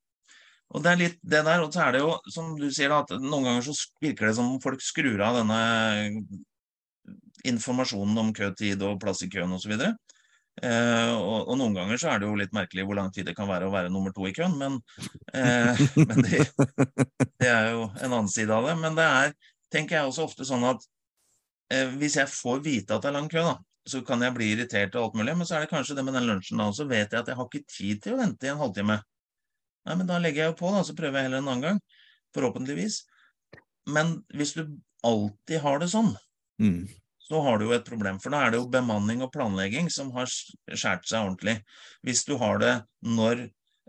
Og 0.74 0.84
det 0.84 0.92
er 0.92 1.00
litt 1.00 1.18
det 1.22 1.44
der, 1.46 1.62
og 1.64 1.72
så 1.74 1.86
er 1.86 1.96
det 1.96 2.02
jo, 2.02 2.12
som 2.34 2.56
du 2.58 2.66
sier, 2.74 2.92
da, 2.92 3.04
at 3.06 3.22
noen 3.22 3.46
ganger 3.48 3.68
så 3.68 3.76
virker 4.02 4.30
det 4.30 4.36
som 4.40 4.56
folk 4.64 4.82
skrur 4.84 5.22
av 5.24 5.40
denne 5.40 5.60
informasjonen 7.52 8.18
om 8.22 8.34
køtid 8.36 8.84
og 8.86 9.00
plass 9.02 9.24
i 9.26 9.30
køen 9.32 9.54
osv. 9.56 9.76
Eh, 9.76 11.14
og, 11.16 11.50
og 11.52 11.58
noen 11.60 11.76
ganger 11.76 12.00
så 12.00 12.14
er 12.14 12.22
det 12.22 12.30
jo 12.30 12.38
litt 12.40 12.54
merkelig 12.56 12.86
hvor 12.88 12.96
lang 12.96 13.12
tid 13.12 13.28
det 13.28 13.36
kan 13.36 13.50
være 13.50 13.68
å 13.68 13.74
være 13.74 13.92
nummer 13.92 14.14
to 14.16 14.24
i 14.30 14.34
køen, 14.36 14.56
men, 14.60 14.78
eh, 15.36 15.82
men 16.08 16.24
det, 16.24 16.46
det, 17.42 17.50
er 17.50 17.74
jo 17.74 17.90
en 17.90 18.12
annen 18.12 18.32
side 18.32 18.56
av 18.56 18.70
det. 18.70 18.76
Men 18.80 18.96
det 18.98 19.06
er, 19.06 19.34
tenker 19.74 20.00
jeg 20.00 20.12
også 20.12 20.30
ofte 20.30 20.48
sånn 20.48 20.64
at 20.70 20.86
eh, 21.76 21.92
hvis 22.00 22.20
jeg 22.22 22.32
får 22.32 22.64
vite 22.66 22.96
at 22.96 23.04
det 23.04 23.12
er 23.12 23.18
lang 23.18 23.32
kø, 23.32 23.44
da, 23.44 23.58
så 23.86 24.02
kan 24.06 24.24
jeg 24.24 24.34
bli 24.38 24.54
irritert 24.56 24.96
og 24.96 25.10
alt 25.10 25.20
mulig, 25.20 25.36
men 25.38 25.48
så 25.48 25.58
er 25.58 25.66
det 25.66 25.74
kanskje 25.74 25.98
det 25.98 26.06
med 26.08 26.16
den 26.18 26.30
lunsjen 26.30 26.62
da, 26.62 26.70
og 26.72 26.78
så 26.78 26.88
vet 26.90 27.12
jeg 27.12 27.22
at 27.22 27.30
jeg 27.30 27.38
har 27.38 27.52
ikke 27.52 27.76
tid 27.76 28.02
til 28.02 28.16
å 28.16 28.22
vente 28.24 28.48
i 28.48 28.54
en 28.54 28.62
halvtime. 28.62 28.98
Nei, 29.86 30.00
men 30.00 30.08
da 30.10 30.18
legger 30.22 30.46
jeg 30.46 30.54
jo 30.54 30.60
på, 30.64 30.72
da, 30.74 30.82
så 30.88 30.96
prøver 30.98 31.20
jeg 31.20 31.28
heller 31.28 31.44
en 31.44 31.52
annen 31.52 31.66
gang. 31.68 31.82
Forhåpentligvis. 32.34 33.04
Men 33.94 34.18
hvis 34.34 34.56
du 34.58 34.64
alltid 35.06 35.62
har 35.62 35.84
det 35.84 35.92
sånn, 35.92 36.16
mm. 36.64 36.80
Så 37.26 37.42
har 37.42 37.60
du 37.60 37.68
jo 37.68 37.76
et 37.76 37.86
problem. 37.88 38.20
For 38.22 38.34
da 38.34 38.44
er 38.46 38.54
det 38.54 38.62
jo 38.62 38.72
bemanning 38.72 39.24
og 39.26 39.32
planlegging 39.34 39.90
som 39.94 40.12
har 40.16 40.30
skåret 40.30 41.08
seg 41.10 41.22
ordentlig. 41.22 41.60
Hvis 42.06 42.26
du 42.28 42.36
har 42.42 42.62
det 42.62 42.74
når 43.06 43.48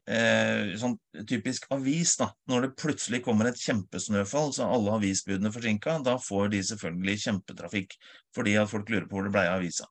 eh, 0.08 0.72
sånn 0.80 0.96
typisk 1.28 1.68
avis, 1.74 2.16
da. 2.20 2.30
Når 2.48 2.66
det 2.66 2.72
plutselig 2.80 3.22
kommer 3.26 3.50
et 3.50 3.60
kjempesnøfall, 3.60 4.54
så 4.56 4.64
er 4.64 4.74
alle 4.78 4.96
avisbudene 4.96 5.52
forsinka, 5.52 5.98
da 6.06 6.16
får 6.22 6.50
de 6.56 6.64
selvfølgelig 6.70 7.22
kjempetrafikk. 7.26 7.96
Fordi 8.36 8.56
at 8.62 8.72
folk 8.72 8.90
lurer 8.92 9.08
på 9.10 9.18
hvor 9.18 9.28
det 9.28 9.36
ble 9.36 9.46
av 9.50 9.60
avisa. 9.60 9.88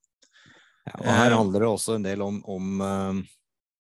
Ja, 0.86 1.00
og 1.00 1.10
her 1.18 1.34
handler 1.34 1.64
det 1.64 1.70
også 1.72 1.96
en 1.98 2.06
del 2.06 2.22
om, 2.22 2.44
om 2.46 2.86
uh 2.86 3.26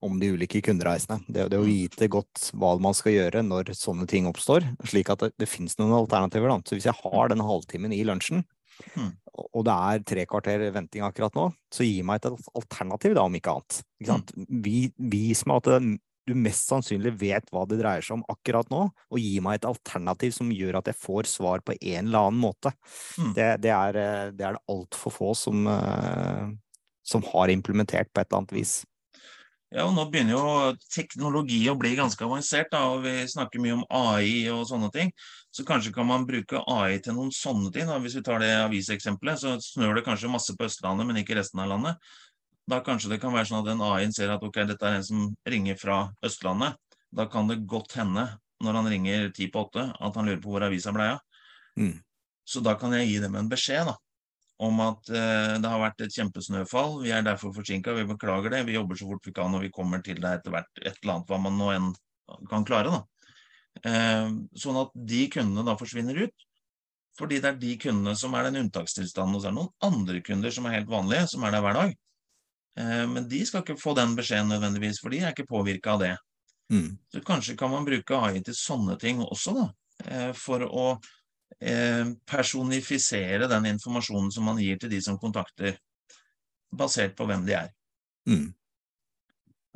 om 0.05 0.19
de 0.19 0.29
ulike 0.35 0.61
kundereisene. 0.61 1.19
Det, 1.27 1.47
det, 1.51 1.57
å 1.57 1.65
mm. 1.65 1.69
vite 1.69 2.09
godt 2.11 2.49
hva 2.57 2.75
man 2.81 2.95
skal 2.97 3.15
gjøre 3.15 3.41
når 3.45 3.73
sånne 3.77 4.07
ting 4.09 4.27
oppstår, 4.29 4.67
slik 4.87 5.09
at 5.13 5.23
det, 5.23 5.31
det 5.41 5.49
finnes 5.49 5.77
noen 5.79 5.95
alternativer. 5.97 6.51
Da. 6.51 6.61
Så 6.67 6.77
hvis 6.77 6.87
jeg 6.89 6.99
har 6.99 7.31
den 7.31 7.43
halvtimen 7.45 7.95
i 7.95 8.03
lunsjen, 8.07 8.45
mm. 8.95 9.11
og 9.45 9.61
det 9.67 9.75
er 9.75 10.03
tre 10.11 10.25
kvarter 10.29 10.65
venting 10.75 11.05
akkurat 11.05 11.35
nå, 11.37 11.49
så 11.73 11.87
gi 11.87 12.01
meg 12.05 12.21
et 12.21 12.49
alternativ, 12.55 13.15
da, 13.17 13.25
om 13.27 13.37
ikke 13.37 13.55
annet. 13.55 13.79
Ikke 14.01 14.19
mm. 14.21 15.07
Vis 15.13 15.45
meg 15.49 15.63
at 15.63 15.85
du 16.25 16.33
mest 16.37 16.69
sannsynlig 16.71 17.13
vet 17.21 17.51
hva 17.53 17.65
det 17.69 17.77
dreier 17.79 18.05
seg 18.05 18.17
om 18.17 18.25
akkurat 18.31 18.69
nå, 18.73 18.87
og 18.89 19.21
gi 19.21 19.37
meg 19.45 19.59
et 19.59 19.69
alternativ 19.69 20.33
som 20.37 20.49
gjør 20.53 20.79
at 20.79 20.89
jeg 20.89 20.97
får 20.97 21.29
svar 21.29 21.61
på 21.65 21.75
en 21.77 22.07
eller 22.07 22.29
annen 22.29 22.41
måte. 22.41 22.73
Mm. 23.19 23.31
Det, 23.37 23.49
det, 23.65 23.73
er 23.75 24.01
eh, 24.01 24.33
det 24.33 24.47
er 24.49 24.57
det 24.57 24.65
altfor 24.73 25.13
få 25.13 25.31
som, 25.37 25.69
uh, 25.69 26.49
som 27.05 27.25
har 27.29 27.53
implementert 27.53 28.09
på 28.11 28.23
et 28.23 28.29
eller 28.29 28.41
annet 28.41 28.57
vis. 28.57 28.79
Ja, 29.73 29.83
og 29.89 29.95
Nå 29.97 30.05
begynner 30.07 30.37
jo 30.37 30.75
teknologi 30.93 31.59
å 31.67 31.77
bli 31.77 31.95
ganske 31.97 32.23
avansert, 32.25 32.69
da, 32.71 32.85
og 32.93 33.03
vi 33.05 33.25
snakker 33.27 33.61
mye 33.61 33.79
om 33.79 33.87
AI 33.91 34.45
og 34.53 34.63
sånne 34.69 34.91
ting. 34.93 35.11
Så 35.55 35.63
kanskje 35.67 35.93
kan 35.95 36.07
man 36.09 36.25
bruke 36.27 36.59
AI 36.67 36.99
til 37.03 37.15
noen 37.15 37.31
sånne 37.31 37.71
ting. 37.71 37.87
Da. 37.87 37.99
Hvis 38.03 38.17
vi 38.17 38.23
tar 38.27 38.41
det 38.43 38.51
aviseksempelet, 38.59 39.39
så 39.39 39.55
snør 39.63 39.95
det 39.95 40.05
kanskje 40.07 40.31
masse 40.31 40.55
på 40.57 40.67
Østlandet, 40.67 41.07
men 41.07 41.21
ikke 41.21 41.37
resten 41.39 41.61
av 41.63 41.69
landet. 41.71 42.09
Da 42.67 42.81
kanskje 42.83 43.13
det 43.13 43.21
kan 43.23 43.31
være 43.35 43.47
sånn 43.47 43.61
at 43.61 43.69
en 43.71 43.83
AI-en 43.85 44.15
ser 44.15 44.33
at 44.33 44.43
ok, 44.43 44.63
dette 44.67 44.89
er 44.89 44.97
en 44.99 45.05
som 45.05 45.29
ringer 45.47 45.77
fra 45.79 45.99
Østlandet. 46.25 46.75
Da 47.15 47.29
kan 47.31 47.47
det 47.47 47.61
godt 47.69 47.95
hende, 47.95 48.25
når 48.65 48.81
han 48.81 48.89
ringer 48.91 49.29
ti 49.35 49.47
på 49.53 49.63
åtte, 49.63 49.85
at 49.95 50.19
han 50.19 50.27
lurer 50.27 50.41
på 50.43 50.51
hvor 50.51 50.65
avisa 50.67 50.91
ble 50.95 51.13
av. 51.13 51.45
Mm. 51.79 51.93
Så 52.45 52.59
da 52.65 52.75
kan 52.79 52.91
jeg 52.97 53.07
gi 53.13 53.21
dem 53.23 53.39
en 53.39 53.51
beskjed, 53.51 53.87
da 53.87 53.95
om 54.57 54.79
at 54.79 55.09
eh, 55.11 55.55
det 55.59 55.67
har 55.67 55.81
vært 55.81 56.05
et 56.05 56.15
kjempesnøfall. 56.15 57.01
Vi 57.03 57.11
er 57.11 57.25
derfor 57.25 57.51
forsinka, 57.55 57.95
vi 57.97 58.05
beklager 58.07 58.53
det. 58.53 58.63
Vi 58.69 58.77
jobber 58.77 58.99
så 58.99 59.07
fort 59.09 59.27
vi 59.27 59.33
kan 59.35 59.55
og 59.55 59.65
vi 59.65 59.71
kommer 59.73 60.03
til 60.03 60.21
det 60.23 60.37
etter 60.37 60.53
hvert 60.53 60.79
et 60.79 60.95
eller 61.01 61.17
annet 61.17 61.31
hva 61.31 61.39
man 61.43 61.59
nå 61.59 61.71
enn 61.73 61.89
kan 62.49 62.63
klare. 62.67 62.93
da. 62.93 63.01
Eh, 63.83 64.29
sånn 64.55 64.81
at 64.81 64.93
de 64.95 65.25
kundene 65.33 65.65
da 65.67 65.75
forsvinner 65.79 66.25
ut. 66.25 66.45
Fordi 67.15 67.39
det 67.39 67.51
er 67.51 67.59
de 67.59 67.75
kundene 67.79 68.15
som 68.19 68.33
er 68.35 68.49
den 68.49 68.65
unntakstilstanden, 68.65 69.37
og 69.37 69.43
så 69.43 69.49
er 69.49 69.53
det 69.53 69.59
noen 69.61 69.87
andre 69.87 70.21
kunder 70.25 70.51
som 70.51 70.65
er 70.67 70.79
helt 70.79 70.91
vanlige, 70.91 71.29
som 71.31 71.45
er 71.47 71.55
der 71.55 71.63
hver 71.63 71.77
dag. 71.79 71.93
Eh, 72.79 73.05
men 73.11 73.29
de 73.31 73.41
skal 73.47 73.63
ikke 73.63 73.79
få 73.79 73.95
den 73.95 74.15
beskjeden 74.17 74.51
nødvendigvis, 74.51 74.99
for 75.03 75.13
de 75.13 75.21
er 75.23 75.31
ikke 75.31 75.47
påvirka 75.47 75.95
av 75.95 76.03
det. 76.03 76.15
Mm. 76.73 76.97
Så 77.13 77.21
kanskje 77.23 77.55
kan 77.59 77.71
man 77.71 77.85
bruke 77.87 78.19
AI 78.19 78.41
til 78.43 78.57
sånne 78.57 78.97
ting 78.99 79.21
også, 79.23 79.55
da. 79.55 79.65
eh, 80.09 80.31
For 80.35 80.65
å 80.65 80.87
eh, 81.61 82.11
personifisere 82.27 83.47
den 83.47 83.71
informasjonen 83.75 84.31
som 84.33 84.49
man 84.49 84.59
gir 84.59 84.79
til 84.81 84.91
de 84.91 85.01
som 85.01 85.19
kontakter, 85.21 85.77
basert 86.75 87.15
på 87.15 87.27
hvem 87.29 87.45
de 87.47 87.55
er. 87.55 87.71
Mm. 88.27 88.49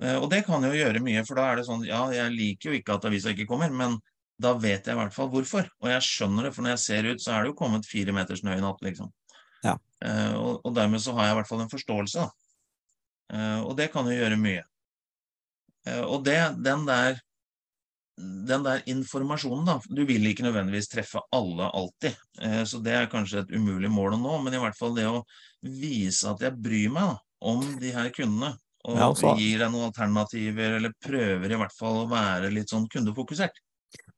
Eh, 0.02 0.16
Og 0.16 0.30
det 0.32 0.46
kan 0.48 0.64
jo 0.64 0.72
gjøre 0.72 1.02
mye, 1.04 1.26
for 1.28 1.40
da 1.40 1.50
er 1.52 1.60
det 1.60 1.68
sånn 1.68 1.86
Ja, 1.88 2.06
jeg 2.14 2.32
liker 2.36 2.72
jo 2.72 2.80
ikke 2.80 2.96
at 2.96 3.06
avisa 3.10 3.34
ikke 3.34 3.48
kommer, 3.50 3.72
men 3.72 3.98
da 4.40 4.54
vet 4.56 4.88
jeg 4.88 4.96
i 4.96 5.00
hvert 5.00 5.16
fall 5.16 5.30
hvorfor. 5.34 5.68
Og 5.84 5.90
jeg 5.92 6.06
skjønner 6.08 6.48
det, 6.48 6.54
for 6.56 6.64
når 6.64 6.78
jeg 6.78 6.84
ser 6.86 7.08
ut, 7.12 7.22
så 7.22 7.34
er 7.36 7.44
det 7.44 7.52
jo 7.52 7.60
kommet 7.60 7.88
fire 7.90 8.16
meter 8.16 8.40
snø 8.40 8.56
i 8.56 8.64
natt, 8.64 8.80
liksom. 8.86 9.10
Ja. 9.66 9.76
Eh, 10.06 10.36
og, 10.40 10.62
og 10.64 10.76
dermed 10.78 11.04
så 11.04 11.12
har 11.18 11.28
jeg 11.28 11.36
i 11.36 11.40
hvert 11.42 11.50
fall 11.50 11.64
en 11.66 11.74
forståelse, 11.74 12.24
da. 12.24 12.30
Eh, 13.36 13.60
og 13.66 13.76
det 13.76 13.90
kan 13.92 14.08
jo 14.08 14.16
gjøre 14.16 14.40
mye. 14.40 14.64
Og 16.06 16.24
det, 16.24 16.38
den 16.64 16.86
der 16.88 17.20
den 18.20 18.66
der 18.66 18.82
informasjonen, 18.92 19.64
da. 19.66 19.78
Du 19.88 20.02
vil 20.06 20.28
ikke 20.28 20.44
nødvendigvis 20.44 20.90
treffe 20.92 21.22
alle 21.32 21.70
alltid. 21.72 22.18
Så 22.68 22.82
det 22.84 22.92
er 22.92 23.08
kanskje 23.12 23.46
et 23.46 23.54
umulig 23.56 23.88
mål 23.90 24.18
å 24.18 24.20
nå, 24.20 24.34
men 24.44 24.58
i 24.58 24.60
hvert 24.60 24.76
fall 24.76 24.92
det 24.98 25.06
å 25.08 25.22
vise 25.64 26.28
at 26.28 26.44
jeg 26.44 26.60
bryr 26.60 26.92
meg 26.92 27.14
da, 27.14 27.16
om 27.48 27.64
de 27.80 27.94
her 27.96 28.12
kundene. 28.12 28.52
Og 28.88 28.96
Ja, 28.96 29.10
så- 29.14 29.38
gir 29.38 29.60
deg 29.60 29.72
noen 29.72 29.92
alternativer, 29.92 30.78
eller 30.78 30.94
prøver 31.04 31.52
i 31.52 31.60
hvert 31.60 31.76
fall 31.76 32.06
å 32.06 32.10
være 32.10 32.52
litt 32.54 32.70
sånn 32.70 32.88
kundefokusert. 32.88 33.60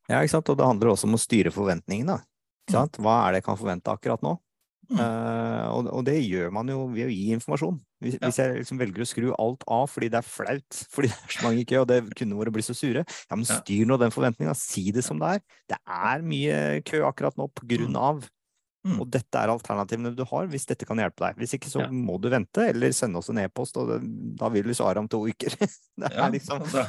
Ja, 0.10 0.20
ikke 0.22 0.30
sant? 0.30 0.50
Og 0.50 0.58
det 0.58 0.66
handler 0.66 0.92
også 0.92 1.06
om 1.06 1.16
å 1.16 1.22
styre 1.22 1.52
forventningene. 1.52 2.22
Ikke 2.68 2.78
sant? 2.78 2.98
Hva 3.02 3.28
er 3.28 3.32
det 3.32 3.42
jeg 3.42 3.50
kan 3.50 3.58
forvente 3.58 3.92
akkurat 3.92 4.22
nå? 4.22 4.38
Mm. 4.92 5.00
Uh, 5.00 5.72
og, 5.72 5.88
og 5.88 6.04
det 6.06 6.18
gjør 6.28 6.52
man 6.52 6.68
jo 6.68 6.88
ved 6.92 7.08
å 7.08 7.14
gi 7.14 7.32
informasjon. 7.32 7.80
Hvis, 8.04 8.18
Ja. 8.20 8.28
hvis 8.28 8.38
jeg 8.42 8.58
liksom 8.60 8.78
velger 8.82 9.02
å 9.02 9.08
skru 9.08 9.30
alt 9.40 9.64
av 9.68 9.88
fordi 9.88 10.10
det 10.12 10.20
er 10.20 10.28
flaut, 10.28 10.70
fordi 10.92 11.08
det 11.08 11.16
er 11.16 11.32
så 11.32 11.44
mange 11.46 11.62
i 11.62 11.66
kø, 11.70 11.80
og 11.82 11.88
det 11.88 12.02
kundene 12.14 12.40
våre 12.42 12.52
blir 12.52 12.66
så 12.66 12.76
sure, 12.76 13.06
ja, 13.06 13.36
men 13.36 13.46
styr 13.46 13.86
nå 13.88 13.98
den 14.02 14.12
forventninga. 14.12 14.56
Si 14.58 14.92
det 14.92 15.04
som 15.06 15.18
det 15.22 15.38
er. 15.38 15.42
Det 15.70 15.80
er 15.88 16.22
mye 16.22 16.84
kø 16.84 17.06
akkurat 17.08 17.38
nå 17.40 17.48
på 17.56 17.68
grunn 17.72 17.96
av. 17.96 18.28
Mm. 18.84 18.96
Og 19.00 19.10
dette 19.14 19.38
er 19.38 19.52
alternativene 19.54 20.10
du 20.18 20.24
har, 20.26 20.48
hvis 20.50 20.66
dette 20.66 20.88
kan 20.90 20.98
hjelpe 20.98 21.22
deg. 21.22 21.36
Hvis 21.38 21.54
ikke 21.54 21.70
så 21.70 21.82
Ja. 21.84 21.88
må 21.94 22.16
du 22.20 22.30
vente, 22.34 22.64
eller 22.72 22.92
sende 22.92 23.20
oss 23.20 23.30
en 23.30 23.38
e-post, 23.38 23.78
og 23.78 23.88
det, 23.92 24.00
da 24.36 24.50
vil 24.50 24.64
vi 24.66 24.74
svare 24.74 24.98
om 24.98 25.08
to 25.08 25.20
uker. 25.30 25.54
det 26.02 26.10
Ja, 26.12 26.26
er 26.26 26.32
liksom 26.34 26.64
da, 26.72 26.88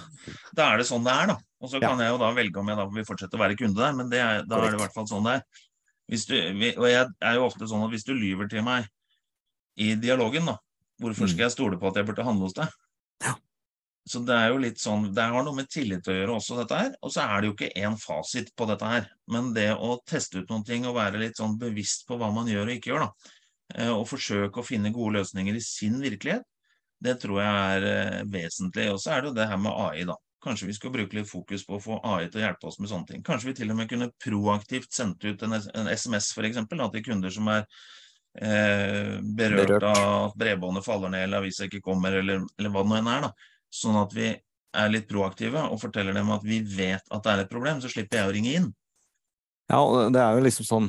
da 0.56 0.70
er 0.72 0.78
det 0.80 0.86
sånn 0.88 1.04
det 1.04 1.12
er, 1.12 1.26
da. 1.34 1.36
Og 1.60 1.68
så 1.68 1.82
Ja. 1.82 1.88
kan 1.90 1.98
jeg 2.00 2.08
jo 2.08 2.16
da 2.18 2.32
velge 2.32 2.56
om 2.56 2.66
jeg 2.72 2.76
da 2.80 2.86
vil 2.88 3.04
fortsette 3.04 3.36
å 3.36 3.42
være 3.44 3.56
kunde 3.60 3.76
der, 3.76 3.92
men 3.92 4.08
det 4.08 4.20
er, 4.24 4.42
da 4.48 4.56
er 4.56 4.70
det 4.70 4.80
i 4.80 4.82
hvert 4.86 4.94
fall 4.94 5.06
sånn 5.06 5.24
det 5.28 5.34
er. 5.36 5.42
Hvis 6.10 6.24
du, 6.26 6.34
og 6.80 6.86
jeg 6.88 7.06
er 7.22 7.34
jo 7.34 7.44
ofte 7.46 7.68
sånn 7.68 7.84
at 7.84 7.90
hvis 7.92 8.04
du 8.08 8.14
lyver 8.14 8.48
til 8.48 8.62
meg 8.64 8.88
i 9.76 9.94
dialogen, 9.94 10.46
da, 10.46 10.56
hvorfor 11.00 11.24
Mm. 11.28 11.28
skal 11.28 11.44
jeg 11.44 11.52
stole 11.52 11.76
på 11.78 11.88
at 11.88 11.94
jeg 12.00 12.06
burde 12.06 12.24
handle 12.24 12.48
hos 12.48 12.54
deg? 12.56 12.68
Ja. 13.22 13.34
Så 14.08 14.18
det 14.26 14.34
er 14.34 14.48
jo 14.50 14.58
litt 14.58 14.80
sånn, 14.82 15.04
det 15.14 15.22
har 15.30 15.44
noe 15.46 15.54
med 15.54 15.68
tillit 15.70 16.08
å 16.10 16.14
gjøre 16.16 16.34
også, 16.40 16.56
dette 16.58 16.78
her. 16.80 16.94
Og 17.06 17.12
så 17.14 17.22
er 17.22 17.36
det 17.44 17.48
jo 17.50 17.54
ikke 17.54 17.68
én 17.86 17.94
fasit 18.02 18.48
på 18.58 18.66
dette 18.66 18.88
her. 18.88 19.04
Men 19.30 19.52
det 19.54 19.68
å 19.76 19.92
teste 20.10 20.42
ut 20.42 20.50
noen 20.50 20.64
ting 20.66 20.88
og 20.90 20.96
være 20.96 21.20
litt 21.22 21.38
sånn 21.38 21.54
bevisst 21.60 22.02
på 22.08 22.18
hva 22.18 22.32
man 22.34 22.50
gjør 22.50 22.66
og 22.66 22.74
ikke 22.74 22.90
gjør, 22.90 23.04
da. 23.06 23.30
eh, 23.76 23.92
Og 23.94 24.08
forsøke 24.10 24.58
å 24.58 24.66
finne 24.66 24.90
gode 24.94 25.20
løsninger 25.20 25.54
i 25.54 25.62
sin 25.62 26.00
virkelighet, 26.02 26.42
det 27.02 27.16
tror 27.22 27.40
jeg 27.42 27.62
er 27.76 27.86
eh, 27.92 28.18
vesentlig. 28.34 28.88
Og 28.90 28.98
så 29.02 29.14
er 29.14 29.22
det 29.22 29.30
jo 29.30 29.38
det 29.38 29.48
her 29.52 29.62
med 29.62 29.72
AI, 29.86 30.02
da. 30.10 30.18
Kanskje 30.42 30.66
vi 30.66 30.74
skal 30.74 30.90
bruke 30.90 31.14
litt 31.20 31.30
fokus 31.30 31.62
på 31.62 31.76
å 31.78 31.82
få 31.82 32.00
AI 32.02 32.26
til 32.26 32.40
å 32.40 32.44
hjelpe 32.48 32.66
oss 32.66 32.80
med 32.82 32.90
sånne 32.90 33.06
ting. 33.12 33.22
Kanskje 33.22 33.52
vi 33.52 33.56
til 33.60 33.70
og 33.70 33.78
med 33.78 33.90
kunne 33.90 34.10
proaktivt 34.24 34.90
sendt 34.90 35.22
ut 35.22 35.42
en, 35.46 35.54
en 35.54 35.90
SMS 35.94 36.32
f.eks. 36.34 36.58
til 36.66 37.04
kunder 37.06 37.30
som 37.30 37.46
er 37.54 37.62
eh, 38.42 39.20
berørt, 39.22 39.68
Berørt. 39.70 39.86
av 39.86 40.26
at 40.32 40.36
bredbåndet 40.42 40.86
faller 40.86 41.14
ned 41.14 41.28
eller 41.28 41.44
avisa 41.44 41.68
ikke 41.70 41.82
kommer, 41.86 42.18
eller, 42.18 42.42
eller 42.58 42.74
hva 42.74 42.82
det 42.82 42.90
nå 42.90 42.98
enn 42.98 43.12
er. 43.14 43.28
da. 43.28 43.32
Sånn 43.72 43.96
at 44.00 44.12
vi 44.16 44.30
er 44.32 44.92
litt 44.92 45.08
proaktive 45.08 45.66
og 45.68 45.80
forteller 45.80 46.16
dem 46.16 46.30
at 46.32 46.44
vi 46.44 46.60
vet 46.64 47.04
at 47.12 47.24
det 47.24 47.32
er 47.32 47.42
et 47.44 47.50
problem, 47.52 47.80
så 47.82 47.90
slipper 47.92 48.20
jeg 48.22 48.28
å 48.30 48.34
ringe 48.36 48.54
inn. 48.60 48.70
Ja, 49.72 49.80
det 50.12 50.20
er 50.20 50.36
jo 50.36 50.44
liksom 50.44 50.68
sånn 50.68 50.88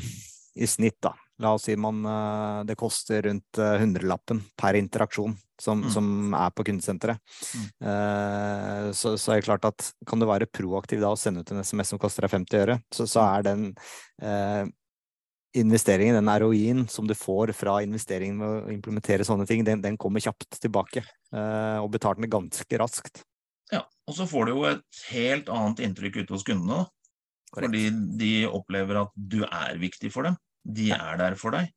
i 0.59 0.67
snitt, 0.69 0.99
da. 1.03 1.13
La 1.41 1.55
oss 1.55 1.63
si 1.65 1.73
man 1.79 2.03
eh, 2.05 2.59
Det 2.69 2.75
koster 2.77 3.23
rundt 3.25 3.57
eh, 3.57 3.79
hundrelappen 3.81 4.43
per 4.59 4.77
interaksjon 4.77 5.33
som, 5.59 5.81
Mm. 5.81 5.89
som 5.93 6.33
er 6.37 6.51
på 6.53 6.63
kundesenteret. 6.67 7.17
Mm. 7.55 7.65
Eh, 7.89 8.91
så, 8.93 9.15
så 9.17 9.31
er 9.33 9.39
det 9.41 9.47
klart 9.47 9.65
at 9.65 9.87
kan 10.09 10.19
du 10.21 10.27
være 10.29 10.45
proaktiv 10.51 11.01
da 11.01 11.09
og 11.13 11.19
sende 11.21 11.41
ut 11.41 11.51
en 11.53 11.63
SMS 11.63 11.93
som 11.93 12.01
koster 12.01 12.25
deg 12.25 12.33
50 12.35 12.61
øre, 12.65 12.77
så, 12.93 13.07
så 13.09 13.23
er 13.23 13.45
den 13.47 13.65
eh, 14.21 14.65
investeringen, 15.53 16.15
den 16.17 16.31
ROI-en 16.41 16.87
som 16.89 17.07
du 17.07 17.13
får 17.17 17.53
fra 17.57 17.77
investeringen 17.85 18.39
med 18.39 18.49
å 18.49 18.71
implementere 18.73 19.25
sånne 19.27 19.45
ting, 19.49 19.63
den, 19.65 19.81
den 19.83 19.97
kommer 20.01 20.23
kjapt 20.23 20.57
tilbake. 20.61 21.03
eh, 21.33 21.77
og 21.79 21.91
betaler 21.93 22.23
den 22.23 22.33
ganske 22.33 22.79
raskt. 22.81 23.23
Ja, 23.71 23.83
Og 24.07 24.17
så 24.17 24.27
får 24.29 24.45
du 24.45 24.51
jo 24.53 24.65
et 24.69 25.03
helt 25.11 25.49
annet 25.49 25.79
inntrykk 25.85 26.23
ute 26.23 26.33
hos 26.35 26.43
kundene. 26.43 26.83
da. 26.83 26.85
Korrekt. 27.53 27.69
Fordi 27.69 28.17
de 28.17 28.33
opplever 28.49 29.01
at 29.03 29.13
du 29.15 29.43
er 29.45 29.77
viktig 29.77 30.11
for 30.13 30.23
dem. 30.27 30.37
De 30.65 30.91
er 30.91 31.17
der 31.17 31.35
for 31.39 31.53
deg. 31.53 31.69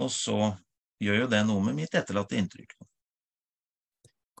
Og 0.00 0.10
så 0.12 0.56
gjør 1.00 1.24
jo 1.24 1.28
det 1.32 1.42
noe 1.46 1.64
med 1.64 1.76
mitt 1.76 1.94
etterlatte 1.94 2.36
inntrykk. 2.36 2.74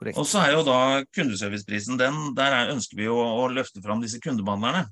Korrekt. 0.00 0.16
Og 0.16 0.24
så 0.28 0.40
er 0.40 0.54
jo 0.56 0.64
da 0.64 1.04
kundeserviceprisen, 1.12 1.98
den, 2.00 2.32
der 2.36 2.56
er, 2.56 2.72
ønsker 2.72 2.96
vi 2.96 3.04
jo 3.04 3.18
å 3.20 3.48
løfte 3.52 3.82
fram 3.84 4.00
disse 4.00 4.20
kundebehandlerne. 4.24 4.86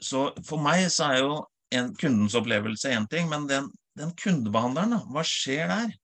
Så 0.00 0.30
for 0.44 0.60
meg 0.60 0.86
så 0.92 1.08
er 1.12 1.22
jo 1.24 1.32
en, 1.76 1.94
kundens 1.98 2.36
opplevelse 2.38 2.92
én 2.94 3.08
ting, 3.10 3.28
men 3.30 3.46
den, 3.50 3.68
den 3.98 4.14
kundebehandleren, 4.18 4.96
da, 4.96 5.02
hva 5.12 5.24
skjer 5.26 5.70
der? 5.70 5.94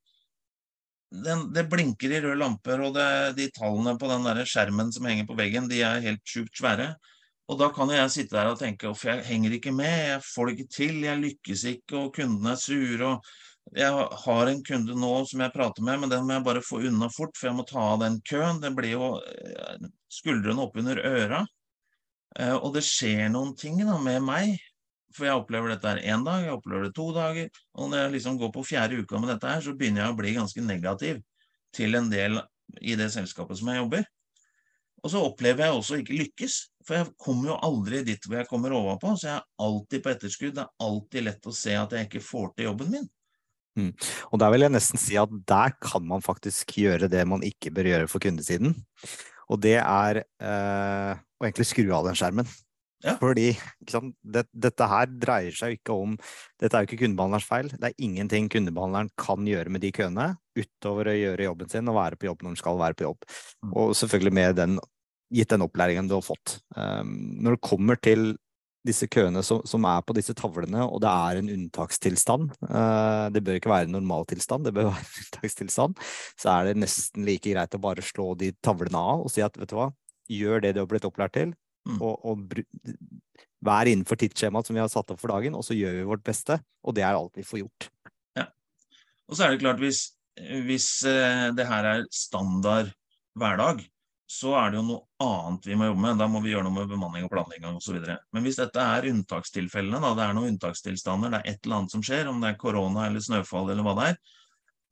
Den, 1.24 1.46
det 1.54 1.68
blinker 1.70 2.12
i 2.12 2.20
røde 2.22 2.38
lamper, 2.40 2.82
og 2.82 2.96
det, 2.96 3.08
de 3.38 3.50
tallene 3.54 3.94
på 3.98 4.10
den 4.10 4.26
der 4.26 4.42
skjermen 4.48 4.90
som 4.94 5.06
henger 5.06 5.28
på 5.28 5.36
veggen, 5.38 5.68
de 5.70 5.82
er 5.86 6.02
helt 6.04 6.24
sjukt 6.26 6.58
svære. 6.58 6.94
Og 7.46 7.60
da 7.60 7.68
kan 7.70 7.90
jeg 7.94 8.10
sitte 8.10 8.34
der 8.34 8.50
og 8.50 8.58
tenke 8.58 8.88
uff, 8.90 9.04
jeg 9.06 9.22
henger 9.28 9.54
ikke 9.54 9.72
med, 9.74 9.92
jeg 10.10 10.22
får 10.26 10.48
det 10.48 10.54
ikke 10.56 10.72
til, 10.74 10.96
jeg 11.06 11.22
lykkes 11.22 11.66
ikke, 11.76 12.00
og 12.00 12.14
kundene 12.16 12.56
er 12.56 12.58
sure. 12.58 13.10
og 13.12 13.76
Jeg 13.78 14.06
har 14.24 14.50
en 14.50 14.62
kunde 14.66 14.96
nå 14.98 15.12
som 15.30 15.44
jeg 15.44 15.54
prater 15.54 15.86
med, 15.86 16.00
men 16.02 16.10
den 16.10 16.26
må 16.26 16.34
jeg 16.34 16.46
bare 16.48 16.64
få 16.66 16.82
unna 16.88 17.08
fort, 17.14 17.36
for 17.38 17.50
jeg 17.50 17.58
må 17.58 17.66
ta 17.66 17.84
av 17.92 18.00
den 18.02 18.18
køen. 18.26 18.58
Det 18.62 18.72
blir 18.74 18.96
jo 18.96 19.12
eh, 19.22 19.86
skuldrene 20.10 20.66
opp 20.66 20.78
under 20.82 20.98
øra. 21.06 21.44
Eh, 22.38 22.54
Og 22.56 22.74
det 22.74 22.82
skjer 22.86 23.30
noen 23.30 23.54
ting 23.58 23.78
da, 23.78 23.94
med 24.02 24.26
meg. 24.26 24.56
For 25.16 25.28
jeg 25.28 25.40
opplever 25.40 25.72
dette 25.72 25.88
her 25.88 26.02
én 26.12 26.24
dag, 26.26 26.44
jeg 26.44 26.56
opplever 26.56 26.88
det 26.88 26.96
to 26.96 27.08
dager. 27.16 27.48
Og 27.78 27.88
når 27.90 28.04
jeg 28.04 28.14
liksom 28.18 28.36
går 28.40 28.52
på 28.52 28.66
fjerde 28.68 29.00
uka 29.00 29.20
med 29.22 29.32
dette 29.32 29.48
her, 29.48 29.64
så 29.64 29.72
begynner 29.76 30.04
jeg 30.04 30.12
å 30.12 30.18
bli 30.18 30.34
ganske 30.36 30.64
negativ 30.64 31.22
til 31.76 31.96
en 31.96 32.10
del 32.12 32.40
i 32.82 32.96
det 32.98 33.08
selskapet 33.14 33.58
som 33.60 33.72
jeg 33.72 33.80
jobber. 33.80 34.06
Og 35.04 35.12
så 35.12 35.22
opplever 35.22 35.66
jeg 35.66 35.76
også 35.76 36.00
ikke 36.00 36.16
lykkes, 36.18 36.54
for 36.86 36.98
jeg 36.98 37.12
kommer 37.22 37.52
jo 37.52 37.58
aldri 37.68 38.00
dit 38.06 38.24
hvor 38.26 38.40
jeg 38.40 38.48
kommer 38.50 38.74
ovenpå, 38.74 39.12
så 39.14 39.28
jeg 39.28 39.36
er 39.38 39.66
alltid 39.66 40.02
på 40.02 40.12
etterskudd. 40.12 40.56
Det 40.56 40.64
er 40.64 40.88
alltid 40.88 41.26
lett 41.28 41.46
å 41.46 41.54
se 41.54 41.76
at 41.78 41.94
jeg 41.94 42.08
ikke 42.08 42.24
får 42.24 42.48
til 42.56 42.68
jobben 42.70 42.92
min. 42.94 43.06
Og 44.32 44.40
der 44.40 44.52
vil 44.54 44.64
jeg 44.64 44.72
nesten 44.72 45.00
si 45.00 45.18
at 45.20 45.32
der 45.48 45.74
kan 45.84 46.04
man 46.08 46.24
faktisk 46.24 46.78
gjøre 46.80 47.10
det 47.12 47.26
man 47.28 47.44
ikke 47.44 47.72
bør 47.76 47.90
gjøre 47.92 48.10
for 48.10 48.24
kundesiden. 48.24 48.72
Og 49.52 49.60
det 49.62 49.76
er 49.82 50.22
eh, 50.24 51.12
å 51.14 51.46
egentlig 51.46 51.68
skru 51.68 51.92
av 51.94 52.08
den 52.08 52.16
skjermen. 52.18 52.48
Ja. 53.06 53.14
Fordi 53.20 53.52
det, 53.86 54.46
dette 54.50 54.88
her 54.90 55.10
dreier 55.12 55.54
seg 55.54 55.76
ikke 55.78 55.94
om 55.94 56.16
Dette 56.58 56.74
er 56.74 56.82
jo 56.82 56.88
ikke 56.88 57.04
kundebehandlerens 57.04 57.46
feil. 57.46 57.68
Det 57.70 57.90
er 57.90 58.02
ingenting 58.02 58.48
kundebehandleren 58.50 59.12
kan 59.20 59.46
gjøre 59.46 59.72
med 59.72 59.84
de 59.84 59.92
køene 59.94 60.30
utover 60.56 61.12
å 61.12 61.16
gjøre 61.16 61.46
jobben 61.50 61.70
sin 61.70 61.92
og 61.92 61.98
være 61.98 62.18
på 62.18 62.30
jobb 62.30 62.42
når 62.42 62.54
han 62.54 62.60
skal 62.62 62.80
være 62.80 62.96
på 62.98 63.06
jobb. 63.06 63.26
Mm. 63.62 63.74
Og 63.76 63.92
selvfølgelig 64.00 64.34
med 64.38 64.56
den, 64.58 64.78
gitt 65.36 65.52
den 65.52 65.66
opplæringen 65.66 66.08
du 66.08 66.16
har 66.16 66.24
fått. 66.24 66.58
Um, 66.74 67.12
når 67.44 67.58
det 67.58 67.68
kommer 67.68 68.00
til 68.00 68.26
disse 68.86 69.08
køene 69.10 69.42
som, 69.44 69.62
som, 69.66 69.84
er 69.88 70.02
på 70.06 70.14
disse 70.16 70.34
tavlene, 70.38 70.84
og 70.86 71.00
det 71.02 71.10
er 71.10 71.40
en 71.40 71.52
unntakstilstand. 71.52 72.54
Uh, 72.62 73.26
det 73.34 73.42
bør 73.44 73.58
ikke 73.58 73.72
være 73.72 73.88
en 73.88 73.96
normaltilstand, 73.98 74.66
det 74.66 74.74
bør 74.76 74.88
være 74.92 75.04
en 75.04 75.22
unntakstilstand. 75.24 76.00
Så 76.40 76.50
er 76.54 76.70
det 76.70 76.80
nesten 76.80 77.26
like 77.26 77.52
greit 77.52 77.76
å 77.76 77.82
bare 77.82 78.04
slå 78.06 78.32
de 78.38 78.52
tavlene 78.64 79.02
av 79.12 79.26
og 79.26 79.32
si 79.34 79.44
at 79.44 79.58
vet 79.60 79.72
du 79.72 79.78
hva, 79.80 79.90
gjør 80.30 80.62
det 80.64 80.74
du 80.74 80.82
har 80.82 80.90
blitt 80.90 81.06
opplært 81.06 81.36
til, 81.36 81.54
Mm. 81.86 82.00
og, 82.02 82.24
og 82.26 82.40
være 83.66 83.92
innenfor 83.92 84.18
tidsskjemaet 84.20 84.68
som 84.68 84.76
vi 84.76 84.82
har 84.82 84.90
satt 84.92 85.10
opp 85.14 85.20
for 85.22 85.32
dagen, 85.32 85.56
og 85.56 85.64
så 85.66 85.76
gjør 85.76 86.00
vi 86.00 86.06
vårt 86.08 86.24
beste. 86.26 86.58
Og 86.86 86.96
det 86.96 87.04
er 87.06 87.16
alt 87.16 87.38
vi 87.38 87.46
får 87.46 87.62
gjort. 87.62 87.88
Ja. 88.38 88.46
Og 89.30 89.36
så 89.36 89.46
er 89.46 89.54
det 89.54 89.62
klart, 89.62 89.82
hvis, 89.82 90.02
hvis 90.66 90.88
eh, 91.08 91.48
det 91.56 91.68
her 91.68 91.90
er 91.92 92.08
standard 92.14 92.90
hverdag, 93.38 93.84
så 94.26 94.56
er 94.58 94.72
det 94.72 94.80
jo 94.80 94.86
noe 94.88 95.04
annet 95.22 95.68
vi 95.68 95.76
må 95.78 95.86
jobbe 95.86 96.02
med. 96.02 96.18
Da 96.18 96.26
må 96.30 96.40
vi 96.42 96.50
gjøre 96.50 96.66
noe 96.66 96.74
med 96.74 96.90
bemanning 96.90 97.26
og 97.26 97.30
planlegging 97.30 97.78
osv. 97.78 98.00
Men 98.34 98.46
hvis 98.46 98.58
dette 98.58 98.82
er 98.82 99.06
unntakstilfellene, 99.12 100.00
da 100.02 100.14
det 100.18 100.24
er 100.24 100.34
noen 100.36 100.54
unntakstilstander, 100.54 101.32
det 101.32 101.40
er 101.40 101.52
et 101.52 101.60
eller 101.62 101.80
annet 101.80 101.94
som 101.94 102.02
skjer, 102.06 102.26
om 102.30 102.42
det 102.42 102.50
er 102.50 102.58
korona 102.60 103.06
eller 103.06 103.22
snøfall 103.22 103.70
eller 103.70 103.86
hva 103.86 103.94
det 104.00 104.08
er, 104.10 104.18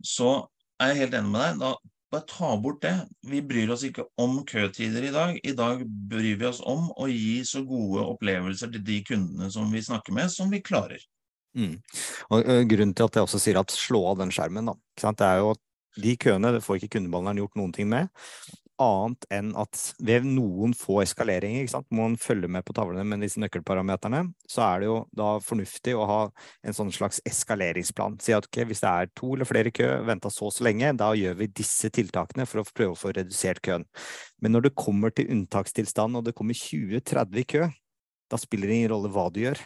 så 0.06 0.30
er 0.78 0.92
jeg 0.92 1.02
helt 1.02 1.18
enig 1.18 1.34
med 1.34 1.42
deg. 1.42 1.64
Da 1.64 1.72
bare 2.14 2.28
ta 2.30 2.52
bort 2.60 2.82
det. 2.82 2.94
Vi 3.26 3.42
bryr 3.42 3.72
oss 3.74 3.84
ikke 3.86 4.06
om 4.20 4.40
køtider 4.46 5.08
i 5.08 5.12
dag. 5.14 5.38
I 5.42 5.54
dag 5.56 5.82
bryr 5.86 6.38
vi 6.40 6.48
oss 6.48 6.62
om 6.64 6.88
å 6.96 7.08
gi 7.10 7.42
så 7.46 7.64
gode 7.66 8.04
opplevelser 8.14 8.72
til 8.74 8.84
de 8.86 9.00
kundene 9.06 9.50
som 9.52 9.70
vi 9.72 9.82
snakker 9.84 10.16
med, 10.16 10.32
som 10.32 10.52
vi 10.52 10.62
klarer. 10.64 11.02
Mm. 11.54 11.76
Og 12.34 12.48
Grunnen 12.70 12.94
til 12.96 13.06
at 13.06 13.18
jeg 13.18 13.28
også 13.28 13.42
sier 13.42 13.60
at 13.60 13.74
slå 13.74 14.02
av 14.10 14.18
den 14.22 14.32
skjermen, 14.34 14.72
da. 14.72 14.76
Det 15.04 15.26
er 15.26 15.42
jo 15.42 15.54
at 15.54 15.62
de 16.02 16.16
køene 16.18 16.58
får 16.62 16.80
ikke 16.80 16.96
kundebehandleren 16.96 17.42
gjort 17.44 17.58
noen 17.60 17.74
ting 17.74 17.90
med. 17.90 18.10
Annet 18.82 19.26
enn 19.30 19.52
at 19.60 19.78
ved 20.02 20.24
noen 20.26 20.72
få 20.74 20.96
eskaleringer 21.04 21.68
må 21.94 22.08
man 22.08 22.16
følge 22.18 22.48
med 22.50 22.64
på 22.66 22.74
tavlene 22.74 23.04
med 23.06 23.22
disse 23.22 23.38
nøkkelparameterne, 23.38 24.24
så 24.50 24.64
er 24.66 24.82
det 24.82 24.88
jo 24.88 24.96
da 25.14 25.28
fornuftig 25.44 25.94
å 25.94 26.06
ha 26.10 26.18
en 26.66 26.74
sånn 26.74 26.90
slags 26.94 27.20
eskaleringsplan. 27.28 28.18
Si 28.24 28.34
at 28.34 28.48
okay, 28.48 28.66
hvis 28.66 28.82
det 28.82 28.90
er 28.90 29.12
to 29.14 29.30
eller 29.36 29.46
flere 29.46 29.70
kø, 29.74 29.86
venta 30.08 30.32
så 30.32 30.48
og 30.48 30.56
så 30.56 30.66
lenge, 30.66 30.90
da 30.98 31.12
gjør 31.14 31.38
vi 31.38 31.52
disse 31.62 31.92
tiltakene 31.94 32.48
for 32.50 32.64
å 32.64 32.66
prøve 32.66 32.96
å 32.96 32.98
få 32.98 33.14
redusert 33.14 33.62
køen. 33.64 33.86
Men 34.42 34.56
når 34.56 34.68
det 34.68 34.74
kommer 34.78 35.14
til 35.14 35.30
unntakstilstand 35.30 36.18
og 36.18 36.26
det 36.26 36.34
kommer 36.34 36.58
20-30 36.58 37.44
i 37.44 37.48
kø, 37.54 37.70
da 38.30 38.40
spiller 38.40 38.70
det 38.70 38.80
ingen 38.80 38.92
rolle 38.96 39.12
hva 39.14 39.28
du 39.30 39.44
gjør. 39.44 39.62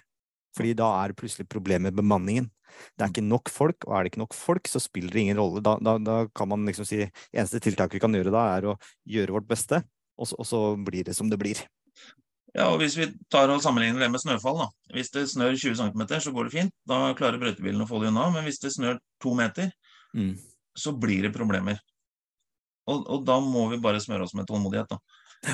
Fordi 0.56 0.74
da 0.78 0.88
er 1.00 1.12
det 1.12 1.18
plutselig 1.20 1.48
problemet 1.50 1.90
med 1.90 1.98
bemanningen. 2.00 2.48
Det 2.96 3.04
er 3.04 3.12
ikke 3.12 3.24
nok 3.24 3.50
folk, 3.52 3.86
og 3.86 3.96
er 3.96 4.04
det 4.04 4.12
ikke 4.12 4.22
nok 4.22 4.36
folk, 4.36 4.68
så 4.70 4.80
spiller 4.82 5.14
det 5.14 5.24
ingen 5.24 5.40
rolle. 5.40 5.62
Da, 5.64 5.76
da, 5.82 5.96
da 6.02 6.18
kan 6.36 6.50
man 6.50 6.66
liksom 6.68 6.86
si 6.88 7.00
eneste 7.04 7.60
tiltak 7.64 7.94
vi 7.94 8.02
kan 8.02 8.14
gjøre 8.14 8.34
da, 8.34 8.44
er 8.56 8.70
å 8.72 8.78
gjøre 9.08 9.38
vårt 9.38 9.48
beste, 9.50 9.82
og 10.18 10.30
så, 10.30 10.38
og 10.38 10.48
så 10.48 10.62
blir 10.88 11.06
det 11.08 11.16
som 11.16 11.30
det 11.30 11.40
blir. 11.40 11.60
Ja, 12.56 12.70
og 12.72 12.80
Hvis 12.80 12.96
vi 12.98 13.06
tar 13.30 13.50
og 13.52 13.62
sammenligner 13.62 14.02
det 14.02 14.10
med 14.12 14.22
snøfall, 14.22 14.62
da. 14.64 14.68
Hvis 14.96 15.12
det 15.14 15.26
snør 15.30 15.54
20 15.54 15.78
cm, 15.78 16.04
så 16.24 16.32
går 16.34 16.48
det 16.48 16.54
fint. 16.54 16.74
Da 16.88 17.12
klarer 17.18 17.40
brøytebilen 17.40 17.84
å 17.84 17.88
få 17.88 18.00
det 18.02 18.08
unna. 18.10 18.24
Men 18.34 18.46
hvis 18.48 18.60
det 18.62 18.72
snør 18.74 18.96
to 19.22 19.34
meter, 19.36 19.68
mm. 20.16 20.32
så 20.72 20.94
blir 20.96 21.28
det 21.28 21.34
problemer. 21.36 21.78
Og, 22.88 23.04
og, 23.04 23.20
da 23.28 23.36
må 23.44 23.66
vi 23.68 23.78
bare 23.84 24.00
smøre 24.00 24.24
oss 24.24 24.32
med 24.34 24.48
tålmodighet. 24.48 24.88
Da. 24.88 24.98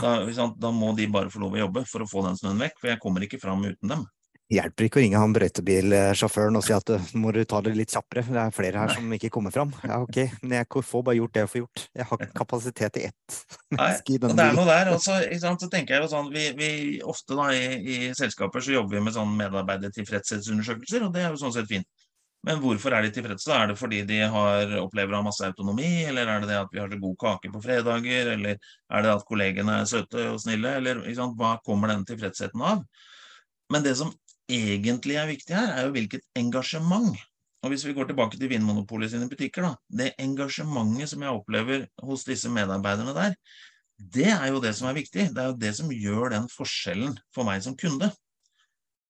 Da, 0.01 0.47
da 0.55 0.71
må 0.73 0.93
de 0.97 1.11
bare 1.13 1.35
få 1.35 1.43
lov 1.43 1.59
å 1.59 1.65
jobbe 1.65 1.83
for 1.91 2.05
å 2.05 2.09
få 2.09 2.23
den 2.29 2.39
snøen 2.39 2.63
vekk, 2.63 2.79
for 2.79 2.93
jeg 2.93 3.03
kommer 3.03 3.27
ikke 3.27 3.43
fram 3.43 3.67
uten 3.67 3.91
dem 3.91 4.07
hjelper 4.55 4.87
ikke 4.87 5.01
å 5.01 5.03
ringe 5.03 5.21
han 5.21 5.35
brøytebilsjåføren 5.37 6.59
og 6.59 6.65
si 6.67 6.75
at 6.77 6.93
nå 6.95 7.23
må 7.23 7.33
du 7.35 7.41
ta 7.49 7.61
det 7.65 7.75
litt 7.77 7.95
kjappere, 7.95 8.25
det 8.29 8.41
er 8.41 8.55
flere 8.55 8.83
her 8.83 8.95
som 8.95 9.13
ikke 9.17 9.31
kommer 9.35 9.55
fram. 9.55 9.73
Ja, 9.85 10.01
ok, 10.05 10.21
men 10.43 10.57
jeg 10.59 10.69
får 10.75 11.05
bare 11.07 11.19
gjort 11.19 11.35
det 11.35 11.45
jeg 11.45 11.53
får 11.53 11.63
gjort. 11.63 11.85
Jeg 12.01 12.09
har 12.11 12.25
ikke 12.25 12.39
kapasitet 12.41 12.97
til 12.97 13.09
ett 13.11 13.39
menneske 13.75 14.15
i 14.15 14.21
den 14.23 14.39
Det 14.39 14.47
er 14.47 14.57
noe 14.59 14.69
der. 14.69 14.93
Også, 14.95 15.19
så 15.65 15.71
tenker 15.73 15.97
jeg 15.97 16.05
jo 16.05 16.11
sånn, 16.13 16.33
vi, 16.35 16.47
vi 16.59 16.71
Ofte 17.05 17.37
da 17.39 17.51
i, 17.55 17.65
i, 17.81 17.99
selskaper 18.17 18.65
så 18.65 18.75
jobber 18.75 18.99
vi 18.99 19.05
med 19.07 19.17
sånn 19.17 19.37
medarbeidertilfredshetsundersøkelser, 19.39 21.07
og 21.07 21.15
det 21.15 21.25
er 21.25 21.33
jo 21.33 21.41
sånn 21.41 21.55
sett 21.57 21.71
fint. 21.71 21.89
Men 22.45 22.61
hvorfor 22.61 22.93
er 22.93 23.07
de 23.07 23.13
tilfredse? 23.15 23.49
Er 23.57 23.71
det 23.71 23.79
fordi 23.81 24.03
de 24.09 24.19
har, 24.29 24.75
opplever 24.83 25.15
å 25.15 25.23
ha 25.23 25.25
masse 25.25 25.47
autonomi, 25.47 26.05
eller 26.05 26.29
er 26.29 26.43
det 26.43 26.51
det 26.51 26.59
at 26.61 26.75
vi 26.75 26.83
har 26.83 26.91
så 26.93 26.99
god 27.01 27.17
kake 27.23 27.53
på 27.55 27.63
fredager, 27.65 28.35
eller 28.35 28.59
er 28.59 29.07
det 29.07 29.15
at 29.15 29.25
kollegene 29.29 29.79
er 29.81 29.89
søte 29.89 30.27
og 30.35 30.43
snille, 30.43 30.75
eller 30.81 31.01
hva 31.39 31.55
kommer 31.65 31.95
den 31.95 32.05
tilfredsheten 32.09 32.61
av? 32.61 32.85
Men 33.73 33.87
det 33.87 33.95
som 33.97 34.13
egentlig 34.51 35.19
er 35.21 35.31
viktig 35.31 35.57
her, 35.57 35.73
er 35.73 35.87
jo 35.87 35.95
hvilket 35.95 36.27
engasjement. 36.39 37.15
Og 37.65 37.71
Hvis 37.73 37.87
vi 37.87 37.95
går 37.97 38.11
tilbake 38.11 38.37
til 38.37 38.51
Vinmonopolet 38.51 39.11
sine 39.11 39.29
butikker, 39.29 39.65
da, 39.65 39.77
det 39.89 40.11
engasjementet 40.21 41.09
som 41.15 41.23
jeg 41.25 41.33
opplever 41.33 41.87
hos 42.05 42.27
disse 42.29 42.51
medarbeiderne 42.53 43.15
der, 43.17 43.39
det 43.97 44.29
er 44.29 44.51
jo 44.51 44.61
det 44.61 44.75
som 44.77 44.91
er 44.91 44.99
viktig. 44.99 45.31
Det 45.33 45.41
er 45.41 45.49
jo 45.49 45.57
det 45.57 45.73
som 45.79 45.93
gjør 45.93 46.35
den 46.35 46.51
forskjellen 46.53 47.17
for 47.33 47.49
meg 47.49 47.63
som 47.65 47.77
kunde. 47.79 48.11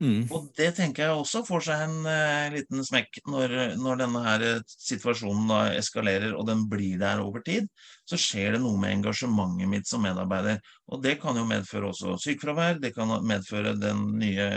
Mm. 0.03 0.27
Og 0.35 0.49
det 0.59 0.73
tenker 0.75 1.07
jeg 1.07 1.17
også 1.17 1.45
får 1.47 1.65
seg 1.69 1.83
en 1.85 2.09
uh, 2.09 2.53
liten 2.53 2.83
smekk 2.85 3.21
når, 3.31 3.55
når, 3.79 4.01
denne 4.03 4.23
her 4.25 4.43
eh, 4.43 4.65
situasjonen 4.67 5.47
da 5.49 5.61
eskalerer 5.79 6.35
og 6.35 6.49
den 6.49 6.65
blir 6.71 6.99
der 7.01 7.23
over 7.23 7.45
tid. 7.47 7.69
Så 8.11 8.19
skjer 8.21 8.57
det 8.57 8.63
noe 8.65 8.81
med 8.81 8.97
engasjementet 8.99 9.71
mitt 9.71 9.89
som 9.89 10.03
medarbeider. 10.05 10.59
Og 10.91 11.03
det 11.05 11.17
kan 11.23 11.39
jo 11.39 11.47
medføre 11.49 11.93
også 11.93 12.19
sykefravær. 12.21 12.83
Det 12.83 12.93
kan 12.97 13.15
medføre 13.25 13.77
den 13.79 14.05
nye 14.21 14.49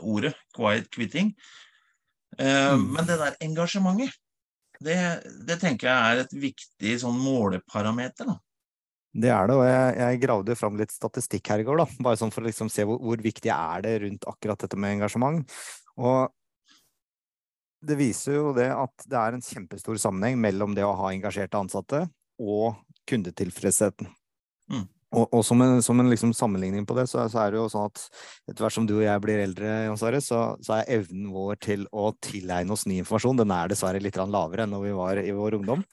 ordet 0.00 0.34
'quiet 0.56 0.90
quitting'. 0.94 1.34
Uh, 2.38 2.76
mm. 2.76 2.84
Men 2.94 3.06
det 3.08 3.18
der 3.18 3.38
engasjementet, 3.44 4.14
det, 4.84 4.98
det, 5.46 5.56
tenker 5.58 5.88
jeg 5.88 6.12
er 6.12 6.20
et 6.22 6.34
viktig 6.38 6.98
sånn 7.02 7.16
måleparameter. 7.18 8.28
da. 8.28 8.36
Det 9.18 9.30
er 9.32 9.48
det, 9.48 9.56
og 9.56 9.64
jeg, 9.66 9.94
jeg 9.98 10.20
gravde 10.22 10.56
fram 10.58 10.76
litt 10.78 10.92
statistikk 10.94 11.50
her 11.50 11.62
i 11.62 11.66
går, 11.66 11.80
da. 11.80 11.86
Bare 12.04 12.20
sånn 12.20 12.32
for 12.34 12.44
å 12.44 12.48
liksom 12.48 12.70
se 12.70 12.84
hvor, 12.86 13.00
hvor, 13.02 13.18
viktig 13.22 13.50
er 13.50 13.82
det 13.86 13.94
rundt 14.04 14.28
akkurat 14.30 14.60
dette 14.62 14.78
med 14.78 14.98
engasjement. 14.98 15.56
Og 15.98 16.28
det 17.88 17.96
viser 17.98 18.36
jo 18.38 18.52
det 18.54 18.68
at 18.74 19.08
det 19.08 19.18
er 19.18 19.34
en 19.34 19.44
kjempestor 19.44 19.98
sammenheng 20.02 20.38
mellom 20.42 20.74
det 20.76 20.86
å 20.86 20.94
ha 20.98 21.10
engasjerte 21.14 21.58
ansatte 21.58 22.04
og 22.38 22.78
kundetilfredsheten. 23.08 24.10
Mm. 24.70 24.86
Og, 25.08 25.24
og, 25.32 25.40
som 25.46 25.62
en, 25.64 25.78
som 25.80 26.00
en 26.02 26.10
liksom 26.12 26.34
sammenligning 26.36 26.84
på 26.84 26.92
det, 26.98 27.06
så, 27.08 27.22
så, 27.32 27.40
er 27.40 27.54
det 27.54 27.60
jo 27.62 27.68
sånn 27.72 27.86
at 27.88 28.02
etter 28.50 28.64
hvert 28.64 28.74
som 28.76 28.88
du 28.88 28.98
og 28.98 29.06
jeg 29.06 29.22
blir 29.24 29.40
eldre, 29.40 29.70
Sverre, 29.96 30.20
så, 30.24 30.40
så, 30.60 30.74
er 30.76 30.98
evnen 30.98 31.30
vår 31.32 31.56
til 31.64 31.86
å 31.96 32.10
tilegne 32.24 32.74
oss 32.76 32.84
ny 32.88 32.98
informasjon 33.00 33.40
den 33.40 33.54
er 33.56 33.72
dessverre 33.72 34.02
litt 34.04 34.20
lavere 34.20 34.66
enn 34.66 34.74
når 34.76 34.84
vi 34.84 34.96
var 34.98 35.20
i 35.22 35.32
vår 35.32 35.56
ungdom. 35.62 35.86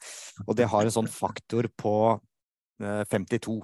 Og 0.44 0.58
det 0.58 0.68
har 0.68 0.84
en 0.84 0.96
sånn 0.98 1.08
faktor 1.08 1.70
på 1.80 1.96
52. 2.82 3.56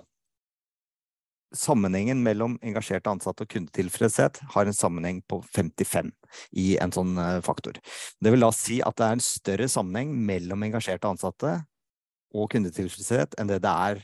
Sammenhengen 1.53 2.23
mellom 2.25 2.55
engasjerte 2.65 3.13
ansatte 3.13 3.45
og 3.45 3.51
kundetilfredshet 3.53 4.41
har 4.55 4.69
en 4.69 4.77
sammenheng 4.77 5.21
på 5.29 5.43
55 5.53 6.09
i 6.57 6.79
en 6.81 6.95
sånn 6.97 7.13
eh, 7.21 7.43
faktor. 7.45 7.77
Det 8.25 8.33
vil 8.33 8.41
da 8.41 8.49
si 8.57 8.81
at 8.81 8.97
det 8.97 9.05
er 9.05 9.19
en 9.19 9.25
større 9.27 9.69
sammenheng 9.69 10.15
mellom 10.17 10.65
engasjerte 10.65 11.11
ansatte 11.13 11.59
og 12.33 12.49
kundetilfredshet 12.55 13.37
enn 13.37 13.53
det 13.53 13.61
det 13.67 13.75
er 13.93 14.01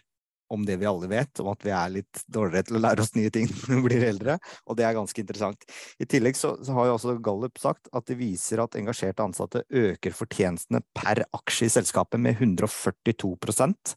om 0.54 0.64
det 0.66 0.78
vi 0.80 0.88
alle 0.88 1.08
vet, 1.10 1.42
om 1.42 1.50
at 1.52 1.64
vi 1.66 1.72
er 1.74 1.94
litt 1.98 2.22
dårligere 2.26 2.68
til 2.68 2.78
å 2.78 2.82
lære 2.82 3.04
oss 3.04 3.14
nye 3.16 3.32
ting 3.34 3.48
når 3.68 3.74
vi 3.74 3.84
blir 3.86 4.06
eldre, 4.08 4.38
og 4.66 4.78
det 4.78 4.86
er 4.88 4.96
ganske 4.96 5.22
interessant. 5.22 5.64
I 6.00 6.08
tillegg 6.08 6.38
så, 6.38 6.54
så 6.64 6.76
har 6.76 6.88
jo 6.88 6.98
også 6.98 7.16
Gallup 7.24 7.60
sagt 7.60 7.90
at 7.92 8.08
det 8.10 8.18
viser 8.20 8.64
at 8.64 8.76
engasjerte 8.78 9.24
ansatte 9.24 9.64
øker 9.68 10.16
fortjenestene 10.16 10.82
per 10.96 11.24
aksje 11.36 11.68
i 11.68 11.74
selskapet 11.78 12.22
med 12.22 12.40
142% 12.40 13.96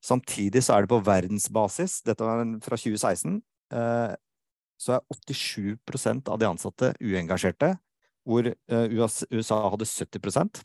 Samtidig 0.00 0.62
så 0.64 0.74
er 0.74 0.84
det 0.84 0.92
på 0.94 1.02
verdensbasis, 1.04 2.00
dette 2.06 2.24
var 2.24 2.40
fra 2.64 2.78
2016, 2.80 3.36
eh, 3.76 4.14
så 4.80 4.96
er 4.96 5.02
87% 5.12 6.30
av 6.32 6.40
de 6.40 6.48
ansatte 6.48 6.94
uengasjerte, 7.04 7.74
hvor 8.24 8.48
eh, 8.48 8.94
USA 8.96 9.60
hadde 9.68 9.88
70 9.88 10.64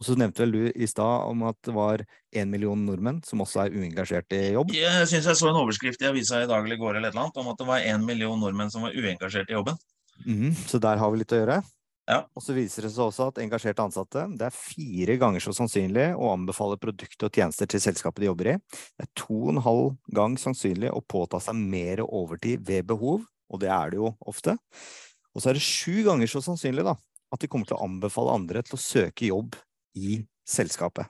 og 0.00 0.06
så 0.08 0.16
nevnte 0.16 0.40
vel 0.46 0.54
du 0.54 0.62
i 0.72 0.86
stad 0.88 1.26
om 1.28 1.42
at 1.50 1.58
det 1.66 1.74
var 1.76 2.00
én 2.32 2.48
million 2.48 2.86
nordmenn 2.86 3.18
som 3.26 3.42
også 3.44 3.66
er 3.66 3.74
uengasjert 3.76 4.32
i 4.32 4.54
jobb? 4.54 4.72
Jeg 4.72 5.08
syns 5.10 5.28
jeg 5.28 5.36
så 5.36 5.50
en 5.50 5.58
overskrift 5.60 6.00
i 6.00 6.08
avisa 6.08 6.40
i 6.40 6.48
dag 6.48 6.64
eller 6.64 6.78
i 6.78 6.80
går 6.80 6.96
eller 6.96 7.10
et 7.10 7.12
eller 7.12 7.26
annet 7.26 7.42
om 7.42 7.50
at 7.52 7.60
det 7.60 7.68
var 7.68 7.84
én 7.84 8.06
million 8.06 8.40
nordmenn 8.40 8.72
som 8.72 8.86
var 8.86 8.96
uengasjert 8.96 9.52
i 9.52 9.58
jobben. 9.58 9.76
Mm, 10.24 10.56
så 10.56 10.80
der 10.80 10.96
har 11.00 11.12
vi 11.12 11.20
litt 11.20 11.36
å 11.36 11.42
gjøre. 11.42 11.60
Ja. 12.08 12.22
Og 12.34 12.42
så 12.42 12.56
viser 12.56 12.86
det 12.86 12.94
seg 12.94 13.04
også 13.04 13.28
at 13.28 13.38
engasjerte 13.42 13.84
ansatte 13.84 14.24
det 14.40 14.48
er 14.48 14.56
fire 14.56 15.18
ganger 15.20 15.44
så 15.44 15.52
sannsynlig 15.54 16.08
å 16.16 16.32
anbefale 16.32 16.80
produkter 16.80 17.28
og 17.28 17.36
tjenester 17.36 17.68
til 17.70 17.84
selskapet 17.84 18.24
de 18.24 18.30
jobber 18.30 18.54
i. 18.54 18.58
Det 18.96 19.04
er 19.04 19.12
to 19.20 19.36
og 19.36 19.52
en 19.52 19.64
halv 19.68 19.86
gang 20.16 20.40
sannsynlig 20.40 20.90
å 20.96 21.04
påta 21.04 21.42
seg 21.44 21.60
mer 21.60 22.02
overtid 22.08 22.64
ved 22.66 22.88
behov, 22.88 23.28
og 23.52 23.62
det 23.62 23.70
er 23.76 23.92
det 23.92 24.00
jo 24.00 24.14
ofte. 24.32 24.56
Og 25.36 25.44
så 25.44 25.52
er 25.52 25.60
det 25.60 25.66
sju 25.68 26.00
ganger 26.08 26.30
så 26.30 26.42
sannsynlig 26.42 26.88
da, 26.88 26.96
at 27.30 27.44
de 27.44 27.52
kommer 27.52 27.68
til 27.68 27.76
å 27.76 27.84
anbefale 27.84 28.40
andre 28.40 28.64
til 28.64 28.80
å 28.80 28.82
søke 28.82 29.28
jobb 29.28 29.60
i 29.98 30.20
selskapet. 30.48 31.08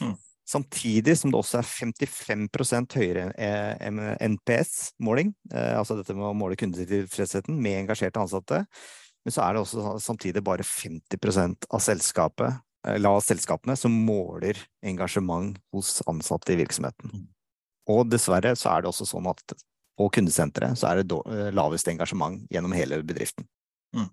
Mm. 0.00 0.16
Samtidig 0.50 1.14
som 1.18 1.30
det 1.30 1.38
også 1.38 1.60
er 1.60 1.68
55% 1.68 2.96
høyere 2.98 3.26
NPS-måling, 4.26 5.34
eh, 5.54 5.76
altså 5.78 5.98
dette 5.98 6.16
med 6.16 6.26
å 6.26 6.34
måle 6.36 6.58
kundetilfredsheten 6.58 7.54
med 7.54 7.84
engasjerte 7.84 8.22
ansatte, 8.22 8.64
men 9.24 9.34
så 9.34 9.44
er 9.44 9.54
det 9.54 9.62
også 9.62 9.98
samtidig 10.02 10.42
bare 10.44 10.66
50% 10.66 11.68
av 11.70 11.84
selskapet, 11.84 12.60
la 12.96 13.12
selskapene 13.20 13.76
som 13.76 13.92
måler 13.92 14.56
engasjement 14.88 15.58
hos 15.74 15.98
ansatte 16.08 16.54
i 16.54 16.62
virksomheten. 16.62 17.12
Mm. 17.12 17.26
Og 17.92 18.06
dessverre 18.08 18.54
så 18.56 18.72
er 18.72 18.82
det 18.82 18.90
også 18.90 19.06
sånn 19.08 19.28
at 19.30 19.54
på 20.00 20.08
kundesenteret 20.16 20.78
så 20.80 20.90
er 20.90 21.02
det 21.02 21.18
eh, 21.28 21.50
lavest 21.54 21.88
engasjement 21.92 22.40
gjennom 22.52 22.72
hele 22.76 23.02
bedriften. 23.04 23.44
Mm. 23.96 24.08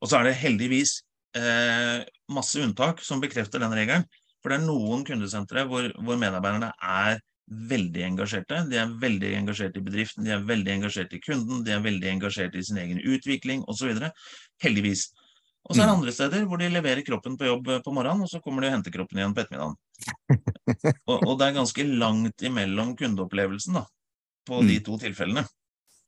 Og 0.00 0.08
så 0.08 0.18
er 0.18 0.30
det 0.30 0.38
heldigvis 0.40 1.02
eh, 1.38 2.04
masse 2.32 2.60
unntak 2.62 3.02
som 3.04 3.22
bekrefter 3.22 3.62
den 3.62 3.74
regelen. 3.76 4.06
For 4.42 4.52
det 4.52 4.60
er 4.60 4.66
noen 4.66 5.04
kundesentre 5.08 5.64
hvor, 5.68 5.88
hvor 6.04 6.20
medarbeiderne 6.20 6.72
er 6.76 7.20
veldig 7.70 8.04
engasjerte. 8.06 8.62
De 8.70 8.78
er 8.80 8.94
veldig 9.00 9.34
engasjerte 9.38 9.80
i 9.80 9.84
bedriften, 9.84 10.24
de 10.24 10.32
er 10.34 10.44
veldig 10.48 10.72
engasjerte 10.78 11.18
i 11.18 11.22
kunden, 11.24 11.62
de 11.64 11.74
er 11.74 11.84
veldig 11.84 12.10
engasjerte 12.16 12.60
i 12.60 12.64
sin 12.66 12.80
egen 12.80 13.00
utvikling 13.00 13.64
osv. 13.70 14.00
Heldigvis. 14.64 15.08
Og 15.64 15.72
så 15.72 15.80
er 15.80 15.86
det 15.86 15.90
mm. 15.90 15.98
andre 15.98 16.12
steder 16.12 16.46
hvor 16.48 16.60
de 16.60 16.68
leverer 16.72 17.04
kroppen 17.06 17.38
på 17.40 17.48
jobb 17.48 17.70
på 17.84 17.92
morgenen, 17.96 18.26
og 18.26 18.28
så 18.28 18.40
kommer 18.44 18.64
de 18.64 18.68
og 18.68 18.76
henter 18.76 18.92
kroppen 18.92 19.20
igjen 19.20 19.34
på 19.36 19.44
ettermiddagen. 19.44 19.76
og, 21.10 21.18
og, 21.18 21.34
det 21.40 21.46
er 21.46 21.58
ganske 21.58 21.86
langt 21.88 22.44
imellom 22.44 22.92
kundeopplevelsen 23.00 23.78
da, 23.80 23.84
på 24.44 24.60
de 24.64 24.76
mm. 24.80 24.84
to 24.84 24.98
tilfellene. 25.06 25.44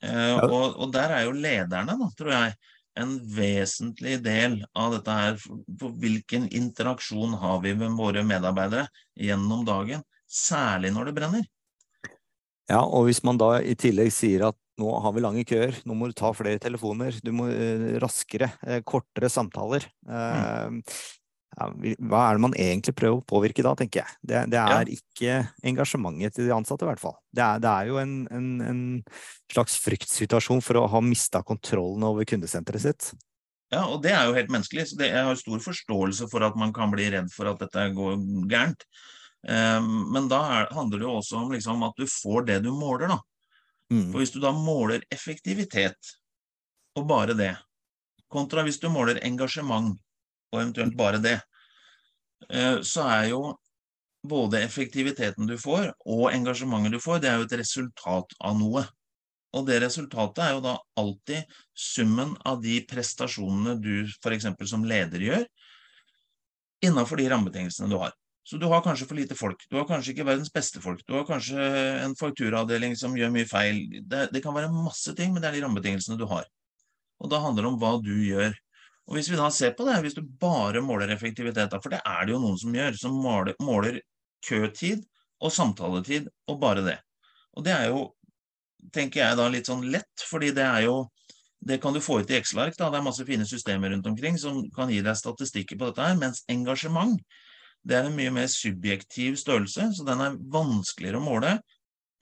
Eh, 0.05 0.35
og, 0.45 0.77
og, 0.77 0.91
der 0.93 1.15
er 1.17 1.25
jo 1.25 1.33
lederne, 1.33 1.97
da, 1.97 2.11
tror 2.19 2.35
jeg, 2.35 2.57
en 3.01 3.17
vesentlig 3.37 4.19
del 4.25 4.61
av 4.77 4.97
dette 4.97 5.17
her. 5.17 5.41
For 5.81 5.97
hvilken 6.03 6.49
interaksjon 6.55 7.37
har 7.41 7.61
vi 7.65 7.75
med 7.79 7.97
våre 7.99 8.25
medarbeidere 8.27 8.87
gjennom 9.21 9.65
dagen? 9.69 10.05
Særlig 10.27 10.93
når 10.95 11.11
det 11.11 11.17
brenner. 11.21 11.51
Ja, 12.67 12.83
og 12.83 13.07
hvis 13.07 13.23
man 13.23 13.39
da 13.39 13.61
i 13.63 13.77
tillegg 13.79 14.11
sier 14.15 14.49
at 14.49 14.59
nå 14.81 14.91
har 15.01 15.15
vi 15.17 15.23
lange 15.25 15.45
køer, 15.49 15.77
nå 15.89 15.95
må 15.97 16.11
du 16.11 16.17
ta 16.19 16.33
flere 16.37 16.61
telefoner, 16.61 17.15
du 17.25 17.31
må 17.33 17.47
uh, 17.49 17.95
raskere, 18.03 18.51
uh, 18.67 18.81
kortere 18.85 19.31
samtaler. 19.33 19.87
Mm. 20.05 20.83
ja, 20.83 20.97
hva 21.57 22.23
er 22.27 22.37
det 22.37 22.43
man 22.45 22.55
egentlig 22.61 22.93
prøver 22.99 23.23
å 23.23 23.25
påvirke 23.25 23.65
da, 23.65 23.73
tenker 23.79 24.03
jeg. 24.03 24.17
Det, 24.21 24.43
det 24.53 24.59
er 24.61 24.91
ja. 24.91 24.99
ikke 24.99 25.37
engasjementet 25.71 26.37
til 26.37 26.49
de 26.49 26.53
ansatte, 26.53 26.85
i 26.85 26.91
hvert 26.91 27.01
fall. 27.01 27.17
Det 27.33 27.45
er, 27.45 27.63
det 27.65 27.71
er 27.71 27.89
jo 27.89 28.01
en, 28.03 28.17
en, 28.35 28.51
en, 28.67 28.83
slags 29.53 29.79
fryktsituasjon 29.81 30.61
for 30.65 30.83
å 30.83 30.89
ha 30.93 31.01
mista 31.01 31.41
kontrollen 31.47 32.05
over 32.05 32.29
kundesenteret 32.29 32.85
sitt. 32.85 33.09
Ja, 33.73 33.87
og 33.89 34.03
det 34.05 34.13
er 34.13 34.29
jo 34.29 34.37
helt 34.37 34.53
menneskelig. 34.53 34.91
så 34.91 35.01
det, 35.01 35.11
Jeg 35.15 35.29
har 35.31 35.41
stor 35.41 35.63
forståelse 35.65 36.29
for 36.31 36.45
at 36.45 36.59
man 36.61 36.75
kan 36.77 36.93
bli 36.93 37.09
redd 37.15 37.33
for 37.33 37.49
at 37.51 37.63
dette 37.65 37.89
går 37.97 38.21
gærent. 38.51 38.85
Um, 39.47 40.11
men 40.13 40.29
da 40.29 40.43
er, 40.59 40.71
handler 40.75 41.01
det 41.01 41.09
jo 41.09 41.17
også 41.23 41.41
om 41.41 41.55
liksom, 41.55 41.85
at 41.87 41.97
du 41.97 42.05
får 42.11 42.49
det 42.51 42.61
du 42.67 42.73
måler, 42.75 43.17
da. 43.17 43.21
Mm. 43.95 44.11
For 44.11 44.21
hvis 44.21 44.35
du 44.35 44.41
da 44.43 44.53
måler 44.53 45.07
effektivitet, 45.15 46.17
og 46.99 47.07
bare 47.09 47.37
det, 47.39 47.53
kontra 48.33 48.65
hvis 48.67 48.81
du 48.83 48.91
måler 48.91 49.23
engasjement, 49.25 49.95
og 50.57 50.65
eventuelt 50.65 50.97
bare 50.99 51.23
det, 51.23 51.37
eh, 52.51 52.83
så 52.83 53.07
er 53.13 53.31
jo 53.31 53.43
både 54.27 54.65
effektiviteten 54.67 55.47
du 55.47 55.55
får 55.61 55.93
og 56.05 56.31
engasjementet 56.33 56.97
du 56.97 57.01
får, 57.03 57.23
det 57.23 57.31
er 57.31 57.41
jo 57.41 57.47
et 57.47 57.59
resultat 57.61 58.37
av 58.41 58.59
noe. 58.59 58.83
Og 59.57 59.65
det 59.69 59.79
resultatet 59.85 60.43
er 60.45 60.57
jo 60.57 60.63
da 60.65 60.75
alltid 61.01 61.57
summen 61.73 62.35
av 62.45 62.61
de 62.65 62.81
prestasjonene 62.89 63.77
du 63.81 64.05
f.eks. 64.19 64.51
som 64.69 64.85
leder 64.85 65.23
gjør, 65.23 65.47
innenfor 66.85 67.21
de 67.21 67.29
rammebetingelsene 67.33 67.89
du 67.89 67.97
har. 68.01 68.13
Så 68.47 68.61
du 68.63 68.69
har 68.71 68.83
kanskje 68.85 69.09
for 69.09 69.19
lite 69.19 69.35
folk. 69.35 69.65
Du 69.71 69.79
har 69.79 69.89
kanskje 69.89 70.13
ikke 70.13 70.27
verdens 70.29 70.53
beste 70.55 70.79
folk. 70.83 71.01
Du 71.09 71.17
har 71.17 71.25
kanskje 71.27 71.63
en 72.05 72.15
fakturaavdeling 72.19 72.95
som 72.99 73.17
gjør 73.19 73.33
mye 73.35 73.49
feil. 73.51 73.81
Det, 74.07 74.29
det, 74.35 74.43
kan 74.45 74.55
være 74.55 74.71
masse 74.71 75.15
ting, 75.19 75.33
men 75.35 75.43
det 75.43 75.49
er 75.49 75.57
de 75.57 75.65
rammebetingelsene 75.65 76.19
du 76.21 76.29
har. 76.31 76.47
Og 77.19 77.33
da 77.33 77.41
handler 77.43 77.67
det 77.67 77.73
om 77.73 77.81
hva 77.81 77.97
du 78.05 78.13
gjør. 78.23 78.55
Og 79.07 79.15
Hvis 79.15 79.31
vi 79.31 79.39
da 79.39 79.49
ser 79.55 79.75
på 79.79 79.87
det, 79.87 80.01
hvis 80.03 80.17
du 80.17 80.23
bare 80.41 80.83
måler 80.83 81.13
effektivitet, 81.15 81.75
for 81.83 81.95
det 81.95 82.01
er 82.03 82.27
det 82.27 82.35
jo 82.35 82.41
noen 82.43 82.59
som 82.59 82.75
gjør, 82.75 82.97
som 82.99 83.19
måler, 83.23 83.55
måler 83.63 84.01
køtid 84.47 85.05
og 85.41 85.53
samtaletid, 85.53 86.27
og 86.51 86.59
bare 86.61 86.83
det. 86.83 86.97
Og 87.55 87.65
det 87.65 87.75
er 87.77 87.91
jo, 87.93 88.01
tenker 88.93 89.23
jeg 89.23 89.39
da, 89.39 89.47
litt 89.53 89.71
sånn 89.71 89.87
lett, 89.93 90.27
fordi 90.27 90.51
det 90.57 90.65
er 90.67 90.89
jo 90.89 91.05
det 91.67 91.81
kan 91.83 91.95
du 91.95 92.01
få 92.05 92.21
ut 92.21 92.31
i 92.31 92.37
Excel-ark. 92.37 92.77
Det 92.77 92.85
er 92.85 93.03
masse 93.03 93.25
fine 93.27 93.47
systemer 93.49 93.91
rundt 93.91 94.07
omkring 94.07 94.37
som 94.39 94.61
kan 94.75 94.91
gi 94.93 95.01
deg 95.03 95.17
statistikker 95.19 95.79
på 95.79 95.89
dette. 95.89 96.05
her, 96.05 96.19
Mens 96.21 96.45
engasjement 96.53 97.17
det 97.87 97.97
er 97.97 98.09
en 98.09 98.17
mye 98.19 98.33
mer 98.35 98.47
subjektiv 98.51 99.37
størrelse, 99.39 99.89
så 99.95 100.05
den 100.07 100.23
er 100.23 100.39
vanskeligere 100.53 101.21
å 101.21 101.25
måle. 101.25 101.53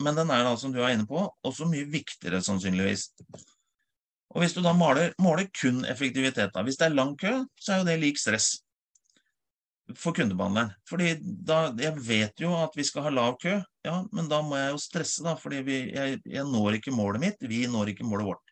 Men 0.04 0.18
den 0.18 0.30
er 0.32 0.44
da, 0.44 0.54
som 0.60 0.72
du 0.74 0.80
er 0.82 0.92
inne 0.92 1.06
på, 1.08 1.22
også 1.46 1.68
mye 1.70 1.88
viktigere 1.88 2.42
sannsynligvis. 2.44 3.06
Og 4.34 4.42
Hvis 4.42 4.54
du 4.56 4.62
da 4.64 4.72
måler, 4.74 5.12
måler 5.22 5.46
kun 5.54 5.84
effektivitet, 5.86 6.50
da. 6.54 6.62
hvis 6.66 6.78
det 6.80 6.88
er 6.88 6.96
lang 6.96 7.14
kø, 7.18 7.36
så 7.54 7.72
er 7.72 7.82
jo 7.82 7.88
det 7.88 8.00
lik 8.02 8.18
stress 8.18 8.56
for 10.00 10.16
kundebehandleren. 10.16 10.72
Fordi 10.88 11.14
da, 11.22 11.68
Jeg 11.78 11.94
vet 12.00 12.40
jo 12.40 12.54
at 12.56 12.74
vi 12.76 12.84
skal 12.84 13.06
ha 13.06 13.12
lav 13.12 13.36
kø, 13.42 13.60
ja, 13.84 13.96
men 14.12 14.28
da 14.28 14.40
må 14.42 14.56
jeg 14.58 14.72
jo 14.72 14.80
stresse, 14.80 15.22
da, 15.24 15.36
fordi 15.38 15.62
jeg, 15.92 16.20
jeg 16.24 16.44
når 16.48 16.80
ikke 16.80 16.94
målet 16.94 17.20
mitt. 17.20 17.46
Vi 17.48 17.66
når 17.70 17.92
ikke 17.92 18.08
målet 18.08 18.26
vårt. 18.32 18.43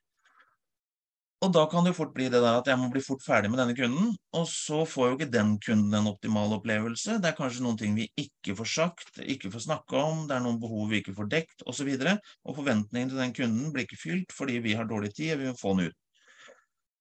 Og 1.42 1.50
da 1.50 1.64
kan 1.66 1.82
det 1.82 1.90
jo 1.90 1.96
fort 1.96 2.12
bli 2.14 2.28
det 2.30 2.38
der 2.38 2.60
at 2.60 2.68
jeg 2.70 2.78
må 2.78 2.86
bli 2.92 3.00
fort 3.02 3.22
ferdig 3.24 3.48
med 3.50 3.58
denne 3.58 3.74
kunden, 3.74 4.12
og 4.38 4.44
så 4.46 4.84
får 4.86 5.08
jo 5.08 5.16
ikke 5.16 5.32
den 5.34 5.56
kunden 5.64 5.96
en 5.98 6.06
optimal 6.06 6.54
opplevelse. 6.54 7.16
Det 7.18 7.32
er 7.32 7.38
kanskje 7.38 7.64
noen 7.64 7.80
ting 7.80 7.96
vi 7.98 8.06
ikke 8.20 8.54
får 8.60 8.70
sagt, 8.70 9.18
ikke 9.18 9.50
får 9.50 9.64
snakke 9.66 9.98
om, 9.98 10.20
det 10.30 10.36
er 10.36 10.44
noen 10.44 10.60
behov 10.62 10.92
vi 10.92 11.00
ikke 11.02 11.16
får 11.16 11.32
dekt, 11.32 11.64
osv. 11.66 11.90
Og, 11.96 12.04
så 12.06 12.14
og 12.46 12.60
forventningen 12.60 13.10
til 13.10 13.18
den 13.18 13.34
kunden 13.34 13.74
blir 13.74 13.88
ikke 13.88 13.98
fylt 13.98 14.36
fordi 14.36 14.60
vi 14.62 14.76
har 14.78 14.86
dårlig 14.86 15.10
tid 15.16 15.34
og 15.34 15.42
vi 15.42 15.50
vil 15.50 15.58
få 15.58 15.74
den 15.74 15.90
ut. 15.90 15.98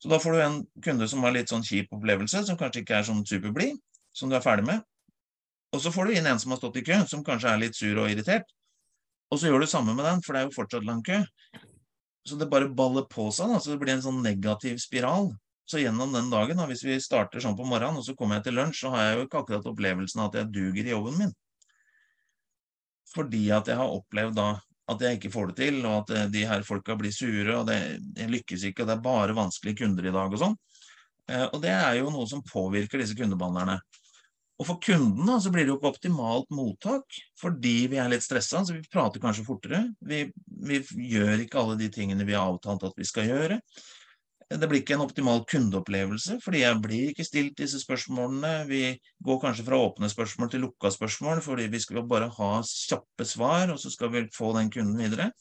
Så 0.01 0.09
da 0.09 0.17
får 0.17 0.33
du 0.33 0.41
en 0.41 0.61
kunde 0.81 1.07
som 1.11 1.21
har 1.21 1.35
litt 1.35 1.53
sånn 1.53 1.65
kjip 1.65 1.93
opplevelse, 1.93 2.41
som 2.47 2.57
kanskje 2.57 2.81
ikke 2.81 2.97
er 2.97 3.05
sånn 3.05 3.21
superblid, 3.29 3.77
som 4.17 4.31
du 4.31 4.39
er 4.39 4.41
ferdig 4.41 4.65
med. 4.65 4.81
Og 5.71 5.83
så 5.83 5.93
får 5.93 6.09
du 6.09 6.17
inn 6.17 6.25
en 6.25 6.41
som 6.41 6.55
har 6.55 6.57
stått 6.57 6.81
i 6.81 6.87
kø, 6.87 6.97
som 7.07 7.21
kanskje 7.23 7.53
er 7.53 7.61
litt 7.61 7.77
sur 7.77 7.93
og 8.01 8.09
irritert. 8.09 8.49
Og 9.29 9.37
så 9.37 9.51
gjør 9.51 9.61
du 9.61 9.69
samme 9.69 9.93
med 9.93 10.07
den, 10.09 10.25
for 10.25 10.33
det 10.33 10.41
er 10.41 10.49
jo 10.49 10.55
fortsatt 10.57 10.87
lang 10.87 11.05
kø. 11.05 11.21
Så 12.27 12.37
det 12.37 12.49
bare 12.51 12.69
baller 12.69 13.07
på 13.09 13.29
seg, 13.33 13.49
da, 13.49 13.59
så 13.61 13.73
det 13.73 13.79
blir 13.81 13.95
en 13.95 14.03
sånn 14.03 14.21
negativ 14.21 14.77
spiral. 14.81 15.31
Så 15.69 15.79
gjennom 15.81 16.13
den 16.13 16.29
dagen, 16.29 16.59
da, 16.59 16.67
hvis 16.69 16.83
vi 16.85 16.97
starter 17.01 17.41
sånn 17.41 17.57
på 17.57 17.65
morgenen, 17.65 18.01
og 18.01 18.05
så 18.05 18.15
kommer 18.17 18.37
jeg 18.37 18.49
til 18.49 18.57
lunsj, 18.59 18.81
så 18.83 18.91
har 18.93 19.05
jeg 19.05 19.15
jo 19.17 19.27
ikke 19.27 19.39
akkurat 19.41 19.69
opplevelsen 19.71 20.21
av 20.21 20.29
at 20.29 20.41
jeg 20.41 20.51
duger 20.57 20.89
i 20.89 20.93
jobben 20.93 21.17
min. 21.21 21.31
Fordi 23.11 23.45
at 23.55 23.71
jeg 23.71 23.79
har 23.79 23.95
opplevd 23.95 24.37
da 24.37 24.49
at 24.91 25.03
jeg 25.05 25.17
ikke 25.17 25.31
får 25.31 25.51
det 25.51 25.57
til, 25.61 25.79
og 25.85 25.93
at 26.01 26.13
eh, 26.17 26.29
de 26.33 26.43
her 26.49 26.65
folka 26.67 26.97
blir 26.99 27.13
sure, 27.15 27.53
og 27.55 27.67
det, 27.69 27.77
jeg 28.17 28.33
lykkes 28.33 28.65
ikke, 28.67 28.83
og 28.83 28.89
det 28.89 28.97
er 28.97 29.05
bare 29.05 29.37
vanskelige 29.37 29.83
kunder 29.83 30.07
i 30.07 30.13
dag 30.13 30.33
og 30.33 30.41
sånn. 30.41 30.57
Eh, 31.31 31.45
og 31.47 31.61
det 31.63 31.71
er 31.71 31.99
jo 32.01 32.11
noe 32.13 32.27
som 32.29 32.43
påvirker 32.45 33.01
disse 33.01 33.15
kundebehandlerne. 33.17 33.77
Og 34.61 34.67
for 34.67 34.77
kunden 34.83 35.25
da, 35.25 35.39
så 35.41 35.49
blir 35.49 35.65
det 35.65 35.71
jo 35.71 35.79
ikke 35.79 35.89
optimalt 35.89 36.51
mottak 36.53 37.15
fordi 37.41 37.87
vi 37.89 37.97
er 37.97 38.11
litt 38.11 38.21
stressa, 38.21 38.61
så 38.61 38.75
vi 38.75 38.83
prater 38.93 39.23
kanskje 39.23 39.47
fortere. 39.47 39.79
Vi, 40.05 40.27
vi, 40.67 40.83
gjør 41.09 41.41
ikke 41.41 41.57
alle 41.63 41.79
de 41.79 41.89
tingene 41.93 42.27
vi 42.27 42.37
har 42.37 42.45
avtalt 42.45 42.85
at 42.85 42.99
vi 42.99 43.07
skal 43.09 43.25
gjøre. 43.31 43.57
Det 44.51 44.67
blir 44.67 44.83
ikke 44.83 44.97
en 44.97 45.05
optimal 45.05 45.41
kundeopplevelse, 45.49 46.37
fordi 46.43 46.61
jeg 46.61 46.79
blir 46.83 47.09
ikke 47.09 47.25
stilt 47.25 47.57
disse 47.57 47.79
spørsmålene. 47.81 48.67
Vi 48.69 48.83
går 49.25 49.39
kanskje 49.41 49.65
fra 49.65 49.79
åpne 49.81 50.11
spørsmål 50.11 50.51
til 50.51 50.65
lukka 50.67 50.91
spørsmål, 50.93 51.41
fordi 51.41 51.69
vi 51.71 51.81
skal 51.81 52.05
bare 52.05 52.29
ha 52.35 52.51
kjappe 52.67 53.25
svar, 53.25 53.71
og 53.73 53.79
så 53.81 53.89
skal 53.93 54.11
vi 54.13 54.27
få 54.35 54.51
den 54.59 54.69
kunden 54.73 54.99
videre. 54.99 55.31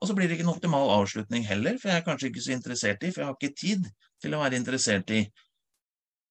Og 0.00 0.10
så 0.10 0.16
blir 0.16 0.28
det 0.28 0.36
ikke 0.36 0.48
en 0.48 0.52
optimal 0.52 0.90
avslutning 0.98 1.46
heller, 1.48 1.78
for 1.80 1.92
jeg 1.92 2.02
er 2.02 2.04
kanskje 2.04 2.28
ikke 2.28 2.44
så 2.44 2.56
interessert 2.56 3.06
i, 3.06 3.12
for 3.14 3.22
jeg 3.22 3.30
har 3.30 3.38
ikke 3.38 3.60
tid 3.62 3.88
til 4.20 4.36
å 4.36 4.42
være 4.42 4.58
interessert 4.60 5.14
i 5.16 5.24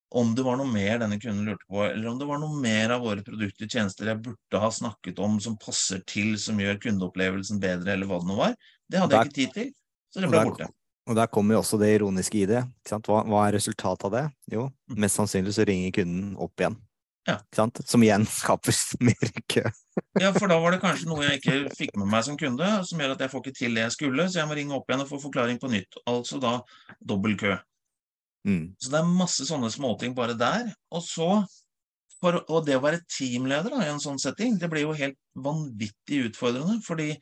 om 0.10 0.32
det 0.36 0.46
var 0.46 0.58
noe 0.58 0.70
mer 0.70 0.98
denne 1.04 1.20
kunden 1.22 1.46
lurte 1.46 1.68
på, 1.70 1.84
eller 1.86 2.08
om 2.10 2.18
det 2.20 2.28
var 2.30 2.42
noe 2.42 2.58
mer 2.62 2.96
av 2.96 3.04
våre 3.06 3.22
produkter 3.26 3.68
og 3.68 3.76
tjenester 3.76 4.10
jeg 4.10 4.22
burde 4.26 4.64
ha 4.64 4.72
snakket 4.74 5.22
om 5.22 5.38
som 5.44 5.58
passer 5.62 6.02
til, 6.10 6.34
som 6.42 6.60
gjør 6.62 6.82
kundeopplevelsen 6.82 7.62
bedre, 7.62 7.94
eller 7.94 8.10
hva 8.10 8.22
det 8.24 8.30
nå 8.32 8.40
var. 8.40 8.58
Det 8.90 9.04
hadde 9.04 9.14
der, 9.14 9.30
jeg 9.30 9.32
ikke 9.32 9.40
tid 9.40 9.56
til, 9.60 9.72
så 10.10 10.24
det 10.24 10.32
ble 10.32 10.42
der, 10.42 10.52
borte. 10.52 10.70
Og 11.10 11.18
der 11.18 11.30
kommer 11.34 11.56
jo 11.56 11.64
også 11.64 11.80
det 11.82 11.94
ironiske 11.96 12.42
i 12.42 12.50
det. 12.50 12.66
Hva, 12.90 13.22
hva, 13.26 13.46
er 13.46 13.58
resultatet 13.58 14.10
av 14.10 14.14
det? 14.14 14.26
Jo, 14.54 14.68
mm. 14.90 15.00
mest 15.06 15.18
sannsynlig 15.18 15.56
så 15.58 15.66
ringer 15.70 15.94
kunden 16.02 16.36
opp 16.42 16.62
igjen. 16.62 16.78
Ja. 17.30 17.38
Som 17.86 18.04
igjen 18.04 18.26
skaper 18.40 18.76
mer 19.06 19.32
kø. 19.50 19.64
ja, 20.22 20.34
for 20.34 20.50
da 20.50 20.60
var 20.62 20.74
det 20.74 20.82
kanskje 20.82 21.10
noe 21.10 21.26
jeg 21.28 21.42
ikke 21.42 21.74
fikk 21.78 21.98
med 22.02 22.10
meg 22.10 22.26
som 22.26 22.38
kunde, 22.40 22.70
som 22.90 23.02
gjør 23.02 23.14
at 23.14 23.26
jeg 23.26 23.34
får 23.34 23.46
ikke 23.46 23.58
til 23.62 23.78
det 23.78 23.86
jeg 23.86 23.98
skulle, 23.98 24.26
så 24.30 24.42
jeg 24.42 24.50
må 24.50 24.58
ringe 24.58 24.78
opp 24.78 24.90
igjen 24.90 25.06
og 25.06 25.10
få 25.12 25.22
forklaring 25.22 25.62
på 25.62 25.70
nytt. 25.70 26.02
Altså 26.10 26.42
da 26.42 26.60
dobbel 27.14 27.38
kø. 27.42 27.58
Mm. 28.48 28.76
Så 28.80 28.92
det 28.92 29.00
er 29.00 29.16
masse 29.20 29.48
sånne 29.48 29.72
småting 29.74 30.16
bare 30.18 30.38
der. 30.40 30.70
Og 30.96 31.04
så 31.06 31.30
for, 32.20 32.42
Og 32.52 32.66
det 32.68 32.76
å 32.76 32.84
være 32.84 33.04
teamleder 33.08 33.72
da, 33.72 33.84
i 33.86 33.92
en 33.94 34.02
sånn 34.04 34.20
setting, 34.20 34.58
det 34.60 34.68
blir 34.72 34.84
jo 34.84 34.96
helt 34.98 35.16
vanvittig 35.40 36.26
utfordrende. 36.28 36.82
Fordi 36.84 37.14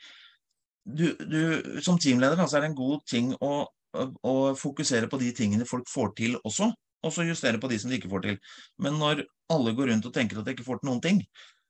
du, 0.87 1.11
du 1.21 1.81
som 1.85 1.99
teamleder 2.01 2.39
da, 2.39 2.47
så 2.49 2.57
er 2.57 2.65
det 2.65 2.71
en 2.71 2.79
god 2.79 3.03
ting 3.09 3.29
å, 3.43 3.67
å, 3.93 4.33
fokusere 4.57 5.09
på 5.11 5.19
de 5.21 5.29
tingene 5.37 5.67
folk 5.69 5.89
får 5.91 6.15
til 6.17 6.39
også. 6.41 6.71
Og 7.05 7.13
så 7.13 7.27
justere 7.27 7.61
på 7.61 7.69
de 7.69 7.77
som 7.77 7.91
de 7.91 7.99
ikke 7.99 8.09
får 8.09 8.25
til. 8.25 8.39
Men 8.81 8.97
når 8.97 9.21
alle 9.53 9.75
går 9.77 9.91
rundt 9.91 10.09
og 10.09 10.15
tenker 10.15 10.39
at 10.39 10.47
de 10.47 10.55
ikke 10.55 10.65
får 10.65 10.81
til 10.81 10.89
noen 10.89 11.03
ting, 11.03 11.21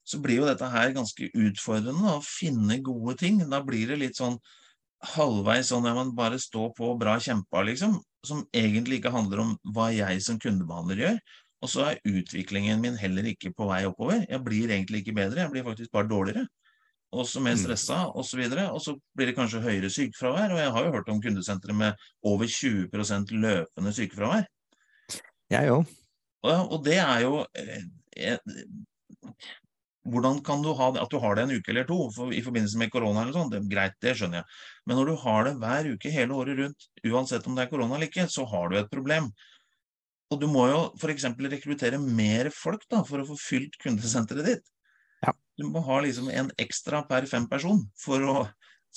så 0.08 0.22
blir 0.24 0.40
jo 0.40 0.48
dette 0.48 0.70
her 0.72 0.96
ganske 0.96 1.28
utfordrende 1.36 2.14
å 2.16 2.24
finne 2.24 2.80
gode 2.80 3.18
ting. 3.20 3.42
Da 3.52 3.60
blir 3.66 3.92
det 3.92 4.00
litt 4.00 4.20
sånn 4.20 4.40
halvveis 5.14 5.70
sånn 5.72 5.86
at 5.90 5.98
man 5.98 6.14
bare 6.18 6.40
står 6.42 6.72
på 6.78 6.94
bra 7.00 7.18
kjempa, 7.22 7.62
liksom 7.66 8.00
som 8.28 8.44
egentlig 8.56 9.00
ikke 9.00 9.14
handler 9.14 9.44
om 9.44 9.52
hva 9.76 9.90
jeg 9.94 10.22
som 10.26 10.40
kundebehandler 10.42 11.04
gjør. 11.04 11.20
Og 11.64 11.72
så 11.72 11.86
er 11.88 12.02
utviklingen 12.06 12.82
min 12.84 12.98
heller 13.00 13.26
ikke 13.32 13.54
på 13.56 13.68
vei 13.70 13.82
oppover. 13.88 14.26
Jeg 14.30 14.44
blir 14.46 14.74
egentlig 14.74 15.02
ikke 15.02 15.16
bedre, 15.18 15.44
jeg 15.46 15.54
blir 15.54 15.66
faktisk 15.66 15.94
bare 15.94 16.10
dårligere. 16.10 16.46
Også 17.18 17.40
mer 17.42 17.56
mm. 17.56 17.62
stressa 17.64 18.02
osv. 18.12 18.42
Og, 18.44 18.52
så 18.52 18.66
og 18.68 18.82
så 18.84 18.96
blir 19.16 19.30
det 19.30 19.38
kanskje 19.38 19.64
høyere 19.64 19.90
sykefravær. 19.94 20.54
Og 20.54 20.60
jeg 20.62 20.74
har 20.76 20.86
jo 20.86 20.94
hørt 20.98 21.10
om 21.14 21.22
kundesentre 21.24 21.74
med 21.74 22.08
over 22.22 22.46
20 22.52 22.90
løpende 23.32 23.94
sykefravær. 23.96 24.46
Jeg 25.50 25.72
òg. 25.72 25.88
Og, 26.44 26.72
og 26.76 26.84
det 26.86 27.00
er 27.02 27.24
jo 27.24 27.40
eh, 27.58 28.36
hvordan 30.08 30.40
kan 30.46 30.64
du 30.64 30.72
ha 30.78 30.92
det, 30.94 31.02
At 31.04 31.12
du 31.12 31.20
har 31.20 31.36
det 31.36 31.44
en 31.46 31.52
uke 31.58 31.72
eller 31.74 31.88
to 31.88 31.98
for, 32.16 32.32
i 32.34 32.44
forbindelse 32.44 32.80
med 32.80 32.92
korona, 32.94 33.24
eller 33.24 33.36
sånn, 33.36 33.52
det 33.52 33.60
er 33.60 33.70
greit, 33.72 33.98
det 34.04 34.16
skjønner 34.18 34.42
jeg. 34.42 34.48
Men 34.88 35.00
når 35.00 35.12
du 35.12 35.16
har 35.24 35.48
det 35.48 35.54
hver 35.62 35.92
uke 35.94 36.14
hele 36.14 36.40
året 36.40 36.62
rundt, 36.62 36.88
uansett 37.04 37.48
om 37.48 37.58
det 37.58 37.66
er 37.66 37.72
korona 37.74 37.98
eller 37.98 38.10
ikke, 38.10 38.28
så 38.32 38.48
har 38.48 38.72
du 38.72 38.80
et 38.80 38.92
problem. 38.94 39.30
Og 40.32 40.42
du 40.42 40.48
må 40.52 40.66
jo 40.68 40.80
f.eks. 41.00 41.28
rekruttere 41.56 42.00
mer 42.02 42.52
folk 42.56 42.84
da, 42.92 43.04
for 43.08 43.24
å 43.24 43.28
få 43.30 43.38
fylt 43.40 43.78
kundesenteret 43.84 44.48
ditt. 44.48 44.74
Ja. 45.26 45.34
Du 45.60 45.68
må 45.72 45.84
ha 45.86 46.02
liksom 46.04 46.32
en 46.32 46.52
ekstra 46.62 47.04
per 47.08 47.28
fem 47.30 47.48
person 47.50 47.86
for 48.00 48.24
å 48.24 48.36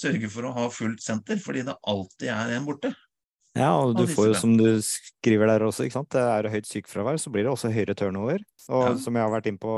sørge 0.01 0.31
for 0.33 0.47
å 0.47 0.55
ha 0.57 0.67
fullt 0.73 1.03
senter, 1.05 1.39
fordi 1.43 1.65
det 1.69 1.79
alltid 1.91 2.33
er 2.35 2.57
en 2.57 2.67
borte. 2.67 2.93
Ja, 3.59 3.73
og 3.83 3.97
du 3.99 4.05
får 4.07 4.29
jo, 4.29 4.35
som 4.39 4.53
du 4.55 4.67
skriver 4.85 5.51
der 5.51 5.65
også, 5.67 5.87
ikke 5.87 5.97
sant? 5.97 6.13
det 6.15 6.23
er 6.23 6.49
høyt 6.53 6.69
sykefravær, 6.69 7.19
så 7.19 7.33
blir 7.35 7.47
det 7.47 7.51
også 7.51 7.73
høyere 7.75 7.97
turnover. 7.99 8.45
Og 8.71 8.85
ja. 8.87 8.93
som 9.03 9.17
jeg 9.19 9.27
har 9.27 9.33
vært 9.33 9.49
inn 9.51 9.59
på 9.59 9.73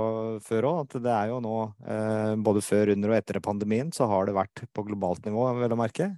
før 0.44 0.68
òg, 0.68 0.82
at 0.82 0.98
det 1.06 1.14
er 1.14 1.30
jo 1.30 1.38
nå, 1.40 1.54
eh, 1.88 2.34
både 2.44 2.64
før, 2.64 2.92
under 2.92 3.14
og 3.14 3.16
etter 3.16 3.40
pandemien, 3.44 3.88
så 3.96 4.10
har 4.10 4.28
det 4.28 4.36
vært 4.36 4.64
på 4.76 4.84
globalt 4.90 5.24
nivå, 5.24 5.46
vel 5.56 5.72
å 5.72 5.80
merke, 5.80 6.10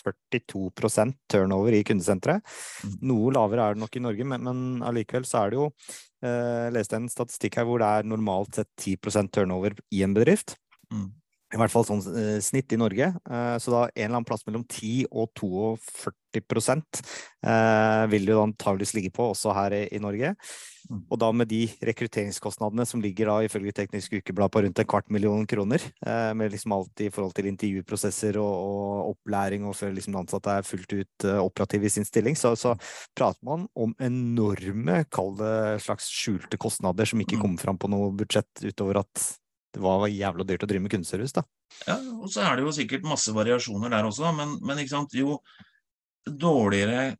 42% 0.00 1.18
turnover 1.28 1.76
i 1.76 1.82
kundesenteret. 1.84 2.46
Mm. 2.86 2.94
Noe 3.10 3.34
lavere 3.36 3.66
er 3.66 3.76
det 3.76 3.82
nok 3.82 3.98
i 3.98 4.04
Norge, 4.06 4.28
men, 4.32 4.46
men 4.46 4.86
allikevel 4.86 5.26
så 5.28 5.42
er 5.42 5.52
det 5.52 5.60
jo 5.60 5.66
eh, 6.24 6.70
leste 6.72 6.96
en 6.96 7.10
statistikk 7.10 7.60
her 7.60 7.68
hvor 7.68 7.82
det 7.82 7.90
er 7.90 8.08
normalt 8.08 8.60
sett 8.60 8.70
10% 8.78 9.34
turnover 9.34 9.76
i 9.92 10.04
en 10.06 10.16
bedrift. 10.16 10.56
Mm. 10.94 11.10
I 11.50 11.58
hvert 11.58 11.72
fall 11.72 11.86
sånn 11.88 12.02
eh, 12.14 12.38
snitt 12.44 12.72
i 12.74 12.78
Norge. 12.78 13.10
Eh, 13.10 13.56
så 13.58 13.74
da 13.74 13.84
en 13.88 13.92
eller 14.04 14.16
annen 14.20 14.28
plass 14.28 14.46
mellom 14.46 14.62
10 14.66 15.08
og 15.10 15.32
42 15.34 16.44
prosent 16.46 17.00
eh, 17.42 18.04
vil 18.12 18.28
det 18.28 18.36
antageligvis 18.38 18.94
ligge 18.94 19.10
på 19.14 19.32
også 19.32 19.54
her 19.56 19.74
i, 19.74 19.86
i 19.96 20.02
Norge. 20.02 20.36
Mm. 20.90 21.02
Og 21.10 21.18
da 21.20 21.28
med 21.34 21.50
de 21.50 21.64
rekrutteringskostnadene 21.86 22.86
som 22.88 23.02
ligger 23.02 23.28
da 23.30 23.36
ifølge 23.44 23.74
Teknisk 23.76 24.14
Ukeblad 24.20 24.52
på 24.54 24.62
rundt 24.64 24.80
en 24.80 24.88
kvart 24.88 25.10
million 25.12 25.42
kroner, 25.50 25.82
eh, 26.06 26.30
med 26.38 26.54
liksom 26.54 26.74
alt 26.76 27.02
i 27.04 27.10
forhold 27.12 27.34
til 27.36 27.50
intervjuprosesser 27.50 28.38
og, 28.40 28.54
og 28.70 29.10
opplæring 29.12 29.66
og 29.66 29.76
før 29.78 29.94
liksom 29.96 30.20
ansatte 30.22 30.54
er 30.54 30.66
fullt 30.66 30.94
ut 30.94 31.28
eh, 31.28 31.42
operativ 31.42 31.86
i 31.86 31.92
sin 31.98 32.06
stilling, 32.06 32.38
så, 32.38 32.54
så 32.58 32.76
prater 33.18 33.42
man 33.46 33.66
om 33.74 33.94
enorme, 34.02 35.02
kall 35.10 35.34
det 35.38 35.82
slags 35.84 36.08
skjulte 36.14 36.60
kostnader 36.60 37.10
som 37.10 37.18
ikke 37.18 37.38
Mm. 37.40 37.42
kommer 37.44 37.62
fram 37.62 37.78
på 37.80 37.88
noe 37.88 38.10
budsjett 38.12 38.64
utover 38.66 38.98
at 39.00 39.22
det 39.74 39.82
var 39.84 40.06
jævla 40.10 40.46
dyrt 40.46 40.64
å 40.66 40.68
drive 40.70 40.82
med 40.84 40.92
kundeservice, 40.92 41.36
da. 41.36 41.44
Ja, 41.86 41.96
og 42.18 42.30
så 42.32 42.42
er 42.46 42.58
det 42.58 42.64
jo 42.66 42.72
sikkert 42.74 43.06
masse 43.06 43.32
variasjoner 43.34 43.92
der 43.92 44.08
også, 44.08 44.32
men, 44.36 44.56
men 44.66 44.80
ikke 44.82 44.96
sant, 44.96 45.14
jo 45.14 45.38
dårligere 46.26 47.12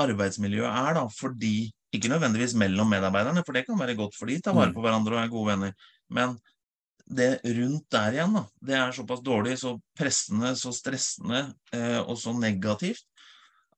arbeidsmiljøet 0.00 0.70
er 0.70 0.96
da, 0.96 1.04
fordi, 1.12 1.70
ikke 1.94 2.10
nødvendigvis 2.12 2.54
mellom 2.58 2.88
medarbeiderne, 2.92 3.42
for 3.46 3.56
det 3.56 3.66
kan 3.66 3.78
være 3.80 3.98
godt 3.98 4.16
for 4.16 4.30
de 4.30 4.38
tar 4.40 4.56
vare 4.56 4.70
Mm. 4.70 4.76
på 4.78 4.84
hverandre 4.84 5.16
og 5.16 5.20
er 5.22 5.32
gode 5.32 5.50
venner, 5.52 5.74
men 6.08 6.38
det 7.10 7.40
rundt 7.42 7.88
der 7.90 8.14
igjen 8.14 8.36
da, 8.38 8.44
det 8.62 8.76
er 8.78 8.92
såpass 8.94 9.22
dårlig, 9.26 9.56
så 9.58 9.74
pressende, 9.98 10.54
så 10.56 10.70
stressende 10.72 11.40
eh, 11.74 11.98
og 12.00 12.16
så 12.18 12.32
negativt, 12.38 13.02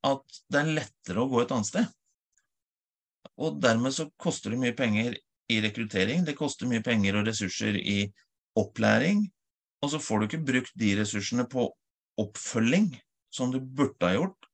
at 0.05 0.41
det 0.51 0.59
er 0.59 0.73
lettere 0.79 1.23
å 1.23 1.29
gå 1.31 1.41
et 1.41 1.53
annet 1.55 1.69
sted. 1.71 1.87
Og 3.41 3.57
dermed 3.63 3.95
så 3.95 4.05
koster 4.21 4.53
det 4.53 4.59
mye 4.61 4.75
penger 4.77 5.15
i 5.51 5.59
rekruttering, 5.63 6.23
det 6.25 6.37
koster 6.39 6.69
mye 6.69 6.83
penger 6.85 7.19
og 7.19 7.27
ressurser 7.27 7.75
i 7.79 8.05
opplæring, 8.59 9.25
og 9.83 9.91
så 9.91 9.99
får 9.99 10.19
du 10.19 10.27
ikke 10.27 10.45
brukt 10.47 10.77
de 10.79 10.93
ressursene 10.99 11.45
på 11.49 11.67
oppfølging 12.21 12.93
som 13.33 13.51
du 13.51 13.59
burde 13.59 14.07
ha 14.07 14.15
gjort, 14.15 14.47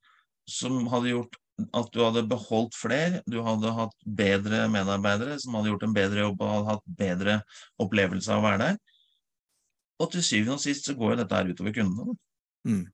som 0.50 0.88
hadde 0.90 1.14
gjort 1.14 1.38
at 1.76 1.90
du 1.94 2.00
hadde 2.02 2.24
beholdt 2.30 2.78
flere, 2.78 3.20
du 3.28 3.42
hadde 3.44 3.74
hatt 3.76 3.96
bedre 4.06 4.64
medarbeidere 4.72 5.36
som 5.44 5.58
hadde 5.58 5.74
gjort 5.74 5.84
en 5.86 5.96
bedre 5.98 6.24
jobb 6.24 6.42
og 6.42 6.54
hadde 6.54 6.70
hatt 6.72 6.86
bedre 7.02 7.36
opplevelse 7.84 8.32
av 8.32 8.40
å 8.40 8.46
være 8.48 8.62
der. 8.64 8.80
Og 10.00 10.14
til 10.14 10.24
syvende 10.24 10.56
og 10.56 10.64
sist 10.64 10.88
så 10.88 10.96
går 10.96 11.14
jo 11.14 11.20
dette 11.20 11.36
her 11.36 11.52
utover 11.52 11.76
kundene. 11.76 12.16
Mm. 12.68 12.86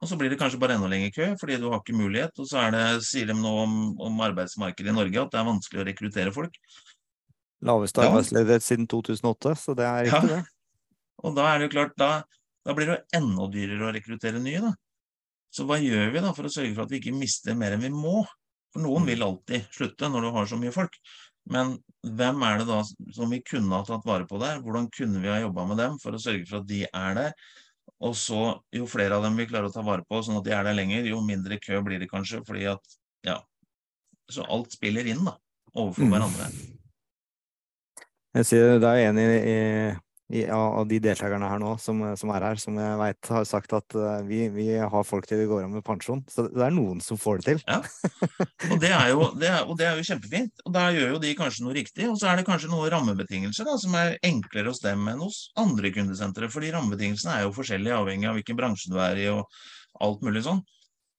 Og 0.00 0.08
så 0.08 0.16
blir 0.16 0.30
det 0.32 0.38
kanskje 0.40 0.58
bare 0.60 0.78
enda 0.78 0.88
lenger 0.88 1.10
kø, 1.12 1.26
fordi 1.40 1.58
du 1.60 1.66
har 1.68 1.82
ikke 1.82 1.96
mulighet. 1.96 2.32
Og 2.40 2.46
så 2.48 2.56
er 2.62 2.70
det, 2.72 2.84
sier 3.04 3.26
de 3.28 3.34
nå 3.36 3.50
om, 3.66 3.74
om 4.00 4.22
arbeidsmarkedet 4.24 4.88
i 4.88 4.96
Norge 4.96 5.20
at 5.20 5.34
det 5.34 5.40
er 5.42 5.48
vanskelig 5.50 5.82
å 5.82 5.86
rekruttere 5.90 6.32
folk. 6.32 6.56
Laveste 7.68 8.00
Ja. 8.00 8.08
arbeidsledighet 8.08 8.64
siden 8.64 8.86
2008, 8.88 9.52
så 9.60 9.74
det 9.76 9.84
er 9.84 10.04
ikke 10.08 10.22
Ja. 10.22 10.36
det. 10.36 10.44
Og 11.22 11.34
da 11.36 11.50
er 11.54 11.58
det 11.58 11.68
jo 11.68 11.74
klart, 11.76 11.92
da, 12.00 12.22
da 12.64 12.72
blir 12.72 12.86
det 12.88 12.96
jo 12.96 13.18
enda 13.20 13.48
dyrere 13.52 13.90
å 13.90 13.92
rekruttere 13.92 14.40
nye, 14.40 14.60
da. 14.64 14.72
Så 15.52 15.66
hva 15.66 15.76
gjør 15.76 16.12
vi 16.14 16.20
da 16.24 16.32
for 16.32 16.44
å 16.48 16.52
sørge 16.54 16.74
for 16.74 16.82
at 16.86 16.90
vi 16.94 17.00
ikke 17.00 17.18
mister 17.18 17.54
mer 17.54 17.72
enn 17.76 17.82
vi 17.84 17.90
må? 17.92 18.24
For 18.72 18.80
noen 18.80 19.04
vil 19.04 19.20
alltid 19.26 19.66
slutte 19.74 20.08
når 20.08 20.22
du 20.22 20.30
har 20.30 20.46
så 20.46 20.56
mye 20.56 20.72
folk. 20.72 20.94
Men 21.50 21.76
hvem 22.06 22.42
er 22.46 22.58
det 22.58 22.68
da 22.68 22.82
som 23.12 23.28
vi 23.28 23.40
kunne 23.42 23.74
ha 23.74 23.82
tatt 23.84 24.06
vare 24.06 24.24
på 24.30 24.38
der? 24.40 24.60
Hvordan 24.62 24.88
kunne 24.94 25.20
vi 25.20 25.28
ha 25.28 25.40
jobba 25.42 25.66
med 25.66 25.76
dem 25.76 25.98
for 25.98 26.12
å 26.12 26.22
sørge 26.22 26.46
for 26.48 26.60
at 26.62 26.66
de 26.70 26.84
er 26.86 27.14
der? 27.18 27.32
Og 28.00 28.14
så, 28.16 28.40
jo 28.72 28.86
flere 28.88 29.18
av 29.18 29.24
dem 29.26 29.36
vi 29.36 29.44
klarer 29.48 29.68
å 29.68 29.74
ta 29.74 29.82
vare 29.84 30.06
på, 30.08 30.22
sånn 30.24 30.38
at 30.40 30.46
de 30.46 30.54
er 30.56 30.64
der 30.64 30.76
lenger, 30.78 31.04
jo 31.10 31.20
mindre 31.24 31.58
kø 31.60 31.82
blir 31.84 32.00
det 32.00 32.08
kanskje, 32.08 32.40
fordi 32.46 32.64
at, 32.72 32.94
ja. 33.26 33.36
Så 34.30 34.46
alt 34.48 34.72
spiller 34.72 35.04
inn, 35.10 35.24
da, 35.26 35.34
overfor 35.74 36.06
Mm. 36.06 36.14
hverandre. 36.14 36.46
Jeg 38.38 38.46
sier 38.46 38.78
det 38.78 38.88
er 38.88 39.08
en 39.08 39.18
i, 39.18 39.24
i, 39.26 39.36
i, 39.52 39.94
av 40.30 40.86
de 40.86 40.98
deltakerne 41.02 41.48
her 41.50 41.58
nå 41.58 41.72
som, 41.82 42.02
som 42.18 42.30
er 42.30 42.44
her, 42.46 42.58
som 42.62 42.76
jeg 42.78 42.98
veit 43.00 43.30
har 43.34 43.46
sagt 43.48 43.72
at 43.74 43.96
eh, 43.98 44.20
vi, 44.28 44.44
vi 44.54 44.66
har 44.78 45.06
folk 45.06 45.26
til 45.26 45.40
vi 45.42 45.48
går 45.50 45.64
av 45.64 45.72
med 45.72 45.84
pensjon. 45.86 46.22
Så 46.30 46.44
det 46.46 46.62
er 46.62 46.74
noen 46.74 47.00
som 47.02 47.18
får 47.18 47.40
det 47.40 47.46
til. 47.48 47.62
Og 48.70 48.76
det 48.82 48.92
jo, 49.10 49.26
det 49.40 49.48
er, 49.50 49.64
og 49.64 49.74
det 49.80 49.88
er 49.88 49.98
jo 49.98 50.06
kjempefint. 50.06 50.62
Og 50.64 50.74
da 50.76 50.86
gjør 50.94 51.16
jo 51.16 51.22
de 51.24 51.34
kanskje 51.38 51.66
noe 51.66 51.74
riktig. 51.74 52.06
Og 52.06 52.18
så 52.20 52.30
er 52.30 52.38
det 52.38 52.46
kanskje 52.46 52.70
noen 52.70 52.92
rammebetingelser 52.94 53.66
da, 53.66 53.74
som 53.82 53.96
er 53.98 54.18
enklere 54.26 54.70
hos 54.70 54.82
dem 54.84 55.02
enn 55.10 55.24
hos 55.24 55.42
andre 55.58 55.90
kundesentre. 55.94 56.50
Fordi 56.52 56.70
rammebetingelsene 56.76 57.36
er 57.36 57.46
jo 57.48 57.56
forskjellige 57.56 57.98
avhengig 57.98 58.30
av 58.30 58.38
hvilken 58.38 58.60
bransje 58.60 58.92
du 58.92 59.00
er 59.02 59.18
i 59.18 59.26
og 59.32 59.48
alt 60.00 60.22
mulig 60.26 60.44
sånn. 60.46 60.62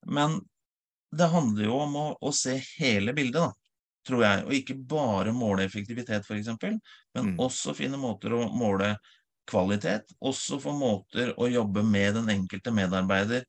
Men 0.08 0.40
det 1.12 1.28
handler 1.34 1.68
jo 1.68 1.82
om 1.84 1.98
å, 2.00 2.06
å 2.24 2.32
se 2.36 2.56
hele 2.80 3.12
bildet, 3.18 3.44
da, 3.44 3.52
tror 4.08 4.24
jeg. 4.26 4.44
Og 4.46 4.54
ikke 4.58 4.78
bare 4.90 5.34
måle 5.36 5.66
effektivitet, 5.68 6.26
f.eks., 6.26 6.52
men 7.16 7.34
Mm. 7.34 7.38
også 7.40 7.76
finne 7.76 8.00
måter 8.02 8.34
å 8.34 8.50
måle 8.54 8.96
kvalitet. 9.50 10.14
Også 10.22 10.60
få 10.62 10.74
måter 10.78 11.34
å 11.38 11.50
jobbe 11.52 11.84
med 11.84 12.16
den 12.16 12.30
enkelte 12.30 12.72
medarbeider 12.72 13.44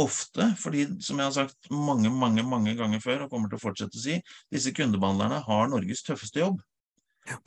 ofte, 0.00 0.54
fordi 0.58 0.86
som 1.04 1.18
jeg 1.20 1.28
har 1.28 1.34
sagt 1.36 1.70
mange, 1.70 2.10
mange, 2.10 2.42
mange 2.42 2.74
ganger 2.78 3.00
før, 3.02 3.24
og 3.24 3.30
kommer 3.30 3.50
til 3.50 3.58
å 3.60 3.62
fortsette 3.62 3.98
å 3.98 4.02
si, 4.02 4.18
disse 4.52 4.72
kundebehandlerne 4.74 5.42
har 5.44 5.68
Norges 5.68 6.02
tøffeste 6.06 6.40
jobb. 6.42 6.60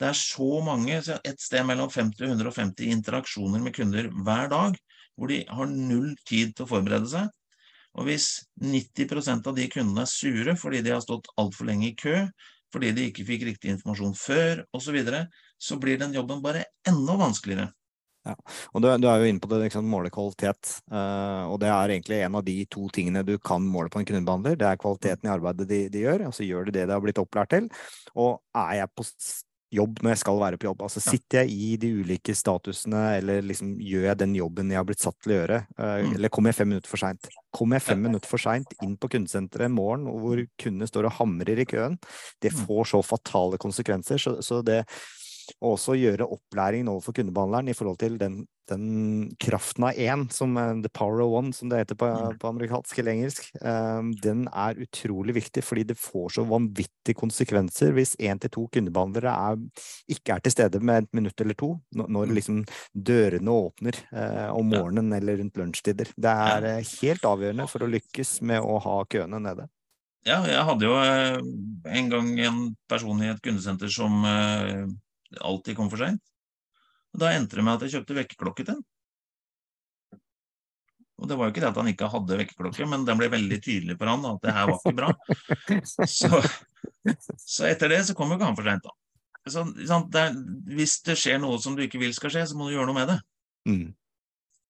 Det 0.00 0.08
er 0.08 0.16
så 0.16 0.62
mange, 0.64 1.02
et 1.02 1.40
sted 1.42 1.66
mellom 1.68 1.90
50 1.92 2.24
og 2.24 2.30
150 2.38 2.92
interaksjoner 2.94 3.60
med 3.60 3.74
kunder 3.76 4.08
hver 4.24 4.48
dag, 4.52 4.78
hvor 5.16 5.28
de 5.32 5.42
har 5.48 5.68
null 5.68 6.14
tid 6.28 6.54
til 6.56 6.64
å 6.64 6.70
forberede 6.70 7.10
seg. 7.10 7.28
Og 7.96 8.08
hvis 8.08 8.28
90% 8.60 9.48
av 9.48 9.56
de 9.56 9.66
kundene 9.72 10.04
er 10.04 10.10
sure 10.10 10.56
fordi 10.60 10.82
de 10.84 10.92
har 10.92 11.02
stått 11.04 11.30
altfor 11.40 11.68
lenge 11.70 11.90
i 11.90 11.96
kø, 11.96 12.26
fordi 12.74 12.92
de 12.92 13.08
ikke 13.08 13.24
fikk 13.24 13.46
riktig 13.48 13.72
informasjon 13.72 14.14
før, 14.18 14.62
osv., 14.76 14.88
så, 14.88 14.94
videre, 14.96 15.24
så 15.56 15.78
blir 15.80 16.00
den 16.00 16.14
jobben 16.16 16.42
bare 16.44 16.66
enda 16.88 17.16
vanskeligere. 17.20 17.70
Ja, 18.26 18.34
Og 18.74 18.82
du, 18.82 18.88
du 18.98 19.06
er 19.06 19.22
jo 19.22 19.28
inne 19.30 19.42
på 19.42 19.48
det, 19.52 19.60
liksom, 19.62 19.86
måle 19.86 20.10
kvalitet. 20.10 20.72
Uh, 20.90 21.46
og 21.52 21.60
det 21.62 21.70
er 21.70 21.92
egentlig 21.94 22.18
en 22.26 22.38
av 22.40 22.44
de 22.46 22.56
to 22.70 22.88
tingene 22.94 23.22
du 23.26 23.36
kan 23.38 23.62
måle 23.62 23.92
på 23.92 24.02
en 24.02 24.08
kundebehandler. 24.08 24.58
Det 24.58 24.66
er 24.66 24.80
kvaliteten 24.82 25.28
i 25.28 25.32
arbeidet 25.32 25.68
de, 25.70 25.80
de 25.94 26.02
gjør. 26.02 26.26
Altså 26.28 26.46
gjør 26.46 26.66
de 26.66 26.74
det 26.74 26.88
de 26.88 26.96
har 26.96 27.04
blitt 27.04 27.22
opplært 27.22 27.54
til. 27.54 27.68
Og 28.18 28.40
er 28.58 28.80
jeg 28.80 28.92
på 28.98 29.06
jobb 29.72 29.98
når 30.02 30.10
jeg 30.14 30.18
skal 30.22 30.38
være 30.40 30.58
på 30.58 30.68
jobb? 30.68 30.82
Altså 30.86 31.00
sitter 31.02 31.42
jeg 31.42 31.50
i 31.50 31.76
de 31.76 31.90
ulike 32.02 32.34
statusene, 32.34 33.00
eller 33.18 33.42
liksom 33.42 33.74
gjør 33.82 34.04
jeg 34.10 34.18
den 34.18 34.34
jobben 34.38 34.70
jeg 34.70 34.78
har 34.78 34.84
blitt 34.88 35.02
satt 35.02 35.16
til 35.22 35.32
å 35.32 35.38
gjøre? 35.40 35.58
eh, 35.78 35.96
Mm. 36.06 36.14
Eller 36.14 36.28
kommer 36.28 36.48
jeg 36.52 36.54
fem 36.60 36.68
minutter 36.68 36.88
for 36.88 36.96
seint? 37.02 37.28
Kommer 37.52 37.76
jeg 37.76 37.82
fem 37.82 38.02
minutter 38.02 38.28
for 38.28 38.38
seint 38.38 38.74
inn 38.82 38.96
på 38.96 39.08
kundesenteret 39.10 39.66
en 39.66 39.72
morgen 39.76 40.06
hvor 40.06 40.42
kundene 40.58 40.86
står 40.88 41.06
og 41.10 41.12
hamrer 41.18 41.58
i 41.58 41.64
køen? 41.64 41.98
Det 42.40 42.52
Mm. 42.52 42.66
får 42.66 42.84
så 42.92 43.02
fatale 43.04 43.58
konsekvenser. 43.58 44.18
Så, 44.18 44.42
så 44.42 44.62
det 44.64 44.84
og 45.60 45.76
også 45.76 45.94
gjøre 45.98 46.26
opplæringen 46.28 46.88
overfor 46.92 47.12
kundebehandleren 47.16 47.68
i 47.68 47.74
forhold 47.76 47.98
til 48.00 48.16
den, 48.18 48.46
den 48.70 48.86
kraften 49.38 49.84
av 49.86 49.94
én, 49.94 50.24
som 50.34 50.56
eh, 50.58 50.72
the 50.82 50.90
power 50.90 51.20
of 51.22 51.30
one, 51.38 51.52
som 51.54 51.68
det 51.70 51.78
heter 51.84 51.98
på, 52.00 52.06
Mm. 52.06 52.38
på 52.42 52.48
amerikansk 52.48 52.98
eller 52.98 53.12
engelsk, 53.12 53.50
um, 53.62 54.12
den 54.22 54.48
er 54.52 54.74
utrolig 54.82 55.34
viktig, 55.36 55.62
fordi 55.64 55.84
det 55.92 55.98
får 55.98 56.32
så 56.38 56.44
vanvittige 56.48 57.14
konsekvenser 57.14 57.92
hvis 57.92 58.16
én 58.18 58.40
til 58.42 58.50
to 58.50 58.66
kundebehandlere 58.72 59.30
er, 59.52 59.56
ikke 60.10 60.34
er 60.34 60.40
til 60.40 60.52
stede 60.56 60.80
med 60.80 61.04
et 61.04 61.12
minutt 61.14 61.40
eller 61.40 61.54
to, 61.54 61.80
når, 61.94 62.26
Mm. 62.26 62.34
liksom 62.34 62.64
dørene 62.96 63.50
åpner 63.54 63.94
eh, 64.12 64.50
om 64.50 64.66
morgenen 64.66 65.12
eller 65.12 65.36
rundt 65.38 65.56
lunsjtider. 65.56 66.10
Det 66.16 66.34
er 66.50 66.64
eh, 66.76 66.84
helt 67.02 67.22
avgjørende 67.22 67.68
for 67.68 67.86
å 67.86 67.90
lykkes 67.90 68.40
med 68.42 68.60
å 68.60 68.78
ha 68.82 69.04
køene 69.04 69.38
nede. 69.40 69.68
Ja, 70.26 70.40
jeg 70.42 70.58
hadde 70.66 70.82
jo 70.88 70.94
eh, 70.98 71.36
en 72.00 72.08
gang 72.10 72.32
en 72.40 72.76
person 72.90 73.20
i 73.22 73.28
et 73.30 73.38
kundesenter 73.44 73.86
som 73.88 74.24
eh, 74.26 74.86
alltid 75.40 75.76
kom 75.78 75.90
for 75.92 76.02
seint. 76.02 76.22
Da 77.16 77.32
endte 77.32 77.58
det 77.58 77.64
med 77.64 77.78
at 77.78 77.86
jeg 77.86 77.96
kjøpte 77.96 78.18
vekkerklokke 78.20 78.66
til 78.66 78.76
han. 78.76 78.84
Og 81.16 81.28
det 81.30 81.36
var 81.38 81.48
jo 81.48 81.54
ikke 81.54 81.62
det 81.64 81.70
at 81.70 81.78
han 81.80 81.88
ikke 81.88 82.10
hadde 82.12 82.38
vekkerklokke, 82.42 82.86
men 82.92 83.06
den 83.08 83.20
ble 83.20 83.30
veldig 83.32 83.58
tydelig 83.64 83.96
for 83.96 84.10
han 84.12 84.24
at 84.28 84.42
det 84.44 84.52
her 84.52 84.68
var 84.68 84.80
ikke 84.82 84.96
bra. 84.98 85.12
Så, 86.04 86.42
så 87.40 87.68
etter 87.70 87.90
det 87.90 88.02
så 88.08 88.14
kom 88.16 88.30
jo 88.30 88.36
ikke 88.36 88.50
han 88.50 88.58
for 88.58 88.68
seint, 88.68 88.84
da. 88.84 88.92
Så, 89.46 89.62
sant, 89.86 90.10
det 90.12 90.24
er, 90.26 90.36
hvis 90.76 90.98
det 91.06 91.16
skjer 91.18 91.38
noe 91.42 91.58
som 91.62 91.76
du 91.78 91.84
ikke 91.84 92.00
vil 92.02 92.12
skal 92.14 92.32
skje, 92.34 92.44
så 92.50 92.58
må 92.58 92.66
du 92.66 92.74
gjøre 92.74 92.90
noe 92.90 92.98
med 92.98 93.12
det. 93.12 93.16
Mm. 93.70 93.86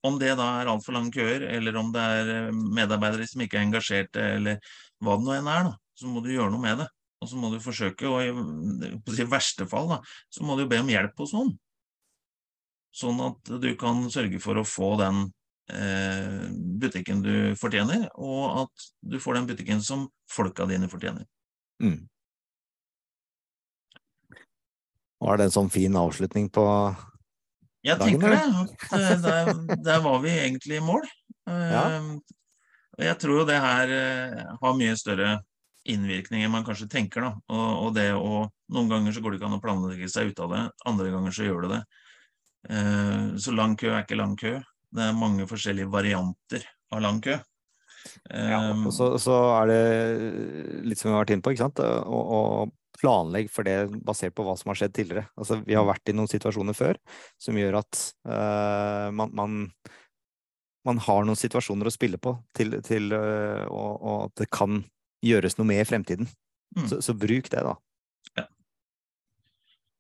Om 0.06 0.18
det 0.20 0.34
da 0.38 0.46
er 0.60 0.70
altfor 0.70 0.94
lange 0.94 1.14
køer, 1.14 1.48
eller 1.56 1.78
om 1.80 1.88
det 1.94 2.04
er 2.20 2.32
eh, 2.34 2.58
medarbeidere 2.76 3.26
som 3.26 3.42
ikke 3.42 3.58
er 3.58 3.66
engasjerte, 3.66 4.26
eller 4.36 4.60
hva 5.02 5.16
det 5.16 5.26
nå 5.26 5.34
enn 5.38 5.50
er, 5.50 5.70
da, 5.70 5.74
så 5.98 6.12
må 6.12 6.22
du 6.22 6.30
gjøre 6.34 6.52
noe 6.52 6.62
med 6.62 6.84
det. 6.84 6.88
Og 7.22 7.30
så 7.30 7.38
må 7.40 7.48
du 7.52 7.60
forsøke, 7.64 8.08
og 8.10 8.20
i, 8.22 8.32
i 9.22 9.28
verste 9.30 9.64
fall, 9.68 9.88
da, 9.94 10.00
så 10.32 10.44
må 10.44 10.56
du 10.58 10.66
be 10.68 10.80
om 10.82 10.90
hjelp 10.92 11.16
hos 11.22 11.32
noen. 11.36 11.54
Sånn 12.96 13.20
at 13.24 13.52
du 13.62 13.70
kan 13.80 14.04
sørge 14.12 14.40
for 14.40 14.60
å 14.60 14.66
få 14.68 14.90
den 15.00 15.22
eh, 15.72 16.44
butikken 16.80 17.22
du 17.24 17.32
fortjener, 17.60 18.06
og 18.20 18.66
at 18.66 18.86
du 19.00 19.18
får 19.22 19.40
den 19.40 19.48
butikken 19.48 19.82
som 19.84 20.06
folka 20.32 20.68
dine 20.68 20.90
fortjener. 20.92 21.24
Mm. 21.82 22.04
Var 25.24 25.40
det 25.40 25.48
en 25.48 25.56
sånn 25.56 25.72
fin 25.72 25.96
avslutning 25.96 26.50
på 26.52 26.64
Jeg 27.86 27.96
tenker 28.00 28.36
det. 28.36 28.44
at 28.92 28.96
eh, 29.00 29.18
Der, 29.24 29.52
der 29.88 30.00
var 30.04 30.20
vi 30.24 30.36
egentlig 30.36 30.80
i 30.82 30.84
mål. 30.84 31.04
Ja. 31.48 31.84
Og 32.96 33.04
jeg 33.04 33.20
tror 33.22 33.40
jo 33.40 33.48
det 33.48 33.60
her 33.60 33.92
har 34.60 34.76
mye 34.76 34.96
større 34.98 35.36
innvirkning 35.92 36.44
enn 36.44 36.52
man 36.52 36.66
kanskje 36.66 36.88
tenker. 36.92 37.26
da. 37.26 37.32
Og, 37.52 37.66
og, 37.86 37.90
det 37.96 38.10
å 38.14 38.46
Noen 38.74 38.88
ganger 38.90 39.14
så 39.14 39.20
går 39.22 39.32
det 39.32 39.38
ikke 39.38 39.46
an 39.46 39.58
å 39.60 39.62
planlegge 39.62 40.08
seg 40.10 40.32
ut 40.32 40.40
av 40.42 40.50
det, 40.50 40.60
andre 40.90 41.10
ganger 41.12 41.34
så 41.36 41.44
gjør 41.46 41.66
det 41.66 41.76
det. 41.76 41.82
Så 43.38 43.52
lang 43.54 43.76
kø 43.78 43.92
er 43.92 44.00
ikke 44.00 44.18
lang 44.18 44.32
kø. 44.40 44.56
Det 44.90 45.04
er 45.04 45.14
mange 45.14 45.46
forskjellige 45.46 45.92
varianter 45.92 46.64
av 46.90 47.04
lang 47.04 47.20
kø. 47.22 47.36
Ja, 48.30 48.58
og 48.72 48.90
så, 48.94 49.12
så, 49.22 49.36
er 49.60 49.70
det 49.70 49.78
litt 50.86 50.98
som 50.98 51.12
vi 51.12 51.14
har 51.14 51.22
vært 51.22 51.36
inne 51.36 51.46
på, 51.46 51.54
ikke 51.54 51.68
sant. 51.68 51.78
Å, 51.78 52.66
planlegge 52.96 53.52
for 53.52 53.66
det 53.66 53.76
basert 54.06 54.32
på 54.36 54.44
hva 54.46 54.56
som 54.56 54.72
har 54.72 54.80
skjedd 54.80 54.94
tidligere. 54.96 55.26
Altså, 55.36 55.60
vi 55.66 55.76
har 55.76 55.84
mm. 55.84 55.90
vært 55.92 56.10
i 56.10 56.16
noen 56.16 56.30
situasjoner 56.32 56.76
før 56.76 56.98
som 57.36 57.58
gjør 57.60 57.80
at 57.82 58.02
uh, 58.28 59.12
man, 59.12 59.32
man, 59.36 59.56
man, 60.86 61.00
har 61.04 61.26
noen 61.26 61.38
situasjoner 61.38 61.90
å 61.90 61.94
spille 61.94 62.20
på 62.22 62.36
til, 62.56 62.78
til 62.86 63.12
uh, 63.12 63.66
og, 63.68 63.90
og, 64.00 64.16
at 64.30 64.44
det 64.44 64.48
kan 64.54 64.80
gjøres 65.24 65.56
noe 65.58 65.68
med 65.68 65.82
i 65.82 65.88
fremtiden. 65.88 66.28
Mm. 66.76 66.88
Så, 66.90 67.00
så, 67.02 67.14
bruk 67.16 67.50
det, 67.52 67.62
da. 67.64 67.74
Ja. 68.36 68.46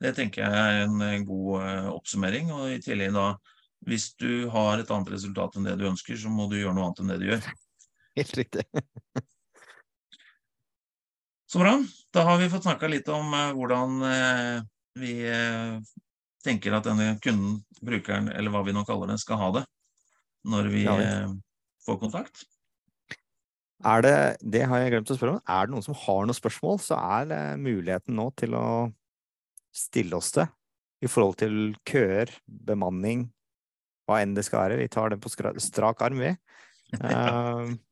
Det 0.04 0.12
tenker 0.18 0.44
jeg 0.44 0.52
er 0.52 0.82
en 0.84 1.00
eh, 1.04 1.22
god 1.26 1.62
uh, 1.62 1.90
oppsummering. 1.94 2.50
Og 2.54 2.74
i 2.74 2.80
tillegg 2.84 3.14
da, 3.16 3.30
hvis 3.88 4.10
du 4.20 4.48
har 4.52 4.82
et 4.82 4.90
annet 4.92 5.14
resultat 5.14 5.56
enn 5.56 5.68
det 5.68 5.78
du 5.80 5.86
ønsker, 5.88 6.18
så 6.20 6.32
må 6.32 6.48
du 6.50 6.58
gjøre 6.58 6.74
noe 6.76 6.88
annet 6.88 7.02
enn 7.02 7.14
det 7.14 7.20
du 7.22 7.28
gjør. 7.30 7.50
Helt 8.20 8.36
riktig. 8.42 8.66
Så 11.46 11.60
bra. 11.62 11.76
Da 12.10 12.24
har 12.26 12.40
vi 12.40 12.50
fått 12.50 12.66
snakka 12.66 12.88
litt 12.90 13.08
om 13.12 13.30
uh, 13.30 13.52
hvordan 13.54 14.00
vi 14.96 15.12
tenker 16.40 16.72
at 16.72 16.86
denne 16.88 17.18
kunden, 17.20 17.58
brukeren, 17.84 18.30
eller 18.32 18.48
hva 18.54 18.62
vi 18.64 18.72
nå 18.72 18.80
kaller 18.88 19.10
det, 19.12 19.18
skal 19.20 19.36
ha 19.42 19.48
det 19.58 19.62
når 20.48 20.68
vi 20.72 20.84
får 21.84 21.98
kontakt. 22.00 22.46
Er 23.84 24.04
det, 24.04 24.16
det 24.40 24.64
har 24.70 24.80
jeg 24.80 24.94
glemt 24.94 25.10
å 25.12 25.16
spørre 25.18 25.36
om. 25.36 25.40
Er 25.44 25.66
det 25.66 25.74
noen 25.74 25.84
som 25.84 25.96
har 26.06 26.24
noen 26.24 26.38
spørsmål, 26.38 26.78
så 26.80 26.96
er 26.96 27.26
det 27.32 27.40
muligheten 27.60 28.16
nå 28.16 28.30
til 28.40 28.56
å 28.56 28.66
stille 29.76 30.16
oss 30.16 30.32
det 30.36 30.46
i 31.04 31.10
forhold 31.12 31.36
til 31.42 31.74
køer, 31.86 32.32
bemanning, 32.46 33.26
hva 34.08 34.22
enn 34.22 34.32
det 34.36 34.46
skal 34.46 34.64
være. 34.64 34.78
Vi 34.80 34.88
tar 34.92 35.12
det 35.12 35.20
på 35.20 35.28
strak 35.30 36.00
arm, 36.06 36.22
vi. 36.24 36.32
Uh, 37.02 37.74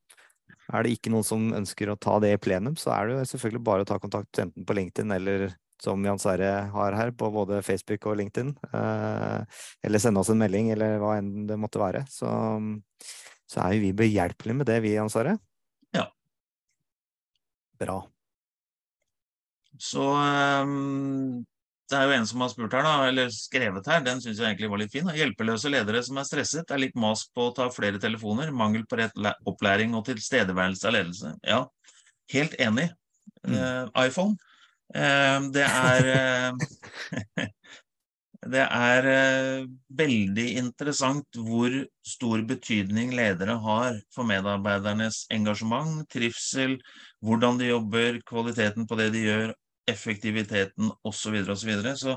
Er 0.72 0.85
det 0.85 0.95
ikke 0.95 1.12
noen 1.12 1.26
som 1.26 1.51
ønsker 1.57 1.91
å 1.93 1.99
ta 2.01 2.16
det 2.22 2.30
i 2.35 2.41
plenum, 2.41 2.76
så 2.80 2.95
er 2.95 3.09
det 3.09 3.18
jo 3.18 3.28
selvfølgelig 3.35 3.64
bare 3.66 3.85
å 3.85 3.89
ta 3.89 3.99
kontakt 4.01 4.41
enten 4.41 4.64
på 4.64 4.76
LinkedIn 4.78 5.12
eller 5.12 5.51
som 5.82 6.05
Jan 6.07 6.20
Sverre 6.22 6.53
har 6.72 6.97
her, 6.97 7.11
på 7.12 7.28
både 7.35 7.61
Facebook 7.66 8.07
og 8.09 8.16
LinkedIn. 8.16 8.55
Eh, 8.72 9.59
eller 9.85 10.01
sende 10.01 10.22
oss 10.22 10.30
en 10.32 10.41
melding, 10.41 10.70
eller 10.72 10.97
hva 11.03 11.18
enn 11.18 11.45
det 11.51 11.59
måtte 11.61 11.82
være. 11.82 12.05
Så, 12.09 12.30
så 13.51 13.61
er 13.61 13.74
jo 13.74 13.82
vi 13.82 13.91
behjelpelige 13.99 14.57
med 14.62 14.70
det, 14.70 14.78
vi, 14.87 14.95
Jan 14.95 15.12
Sverre. 15.12 15.37
Bra. 17.85 18.01
Så 19.78 20.03
um, 20.14 21.45
det 21.91 21.99
er 21.99 22.09
jo 22.09 22.14
en 22.16 22.26
som 22.28 22.43
har 22.45 22.51
spurt 22.53 22.74
her, 22.76 22.87
da, 22.87 22.95
eller 23.11 23.32
skrevet 23.35 23.89
her, 23.91 24.03
den 24.07 24.22
syns 24.22 24.41
jeg 24.41 24.49
egentlig 24.49 24.70
var 24.72 24.80
litt 24.80 24.95
fin. 24.95 25.11
Hjelpeløse 25.18 25.72
ledere 25.72 26.01
som 26.07 26.18
er 26.20 26.28
stresset, 26.28 26.72
er 26.72 26.80
litt 26.80 26.97
mas 26.99 27.26
på 27.35 27.51
å 27.51 27.55
ta 27.57 27.68
flere 27.74 28.01
telefoner, 28.03 28.55
mangel 28.57 28.87
på 28.89 28.99
rett 29.03 29.18
opplæring 29.51 29.97
og 29.99 30.07
tilstedeværelse 30.09 30.89
av 30.89 30.97
ledelse. 30.97 31.35
Ja, 31.45 31.61
helt 32.32 32.57
enig. 32.62 32.89
Mm. 33.45 33.57
Uh, 33.59 34.07
iPhone. 34.07 34.39
Uh, 34.95 35.51
det 35.53 35.68
er 35.68 36.11
uh, 36.14 37.49
Det 38.45 38.61
er 38.61 39.07
veldig 39.97 40.45
interessant 40.61 41.39
hvor 41.47 41.72
stor 42.05 42.43
betydning 42.45 43.14
ledere 43.16 43.55
har 43.57 43.97
for 44.12 44.28
medarbeidernes 44.28 45.22
engasjement, 45.32 46.03
trivsel, 46.12 46.74
hvordan 47.25 47.59
de 47.61 47.70
jobber, 47.70 48.20
kvaliteten 48.29 48.89
på 48.89 48.99
det 49.01 49.11
de 49.14 49.22
gjør, 49.25 49.53
effektiviteten 49.91 50.91
osv. 51.05 51.37
osv. 51.43 51.55
Så, 51.57 51.68
videre, 51.68 51.97
så 52.01 52.16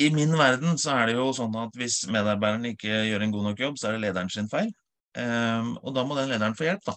i 0.00 0.10
min 0.14 0.32
verden 0.38 0.78
så 0.80 0.96
er 0.96 1.10
det 1.10 1.16
jo 1.18 1.30
sånn 1.36 1.54
at 1.60 1.76
hvis 1.78 2.02
medarbeideren 2.12 2.72
ikke 2.72 3.04
gjør 3.10 3.24
en 3.24 3.34
god 3.34 3.48
nok 3.50 3.64
jobb, 3.66 3.78
så 3.78 3.88
er 3.88 3.96
det 3.96 4.04
lederen 4.06 4.32
sin 4.32 4.50
feil. 4.52 4.72
Um, 5.12 5.74
og 5.82 5.92
da 5.96 6.04
må 6.08 6.16
den 6.16 6.32
lederen 6.32 6.56
få 6.56 6.68
hjelp, 6.68 6.84
da. 6.88 6.96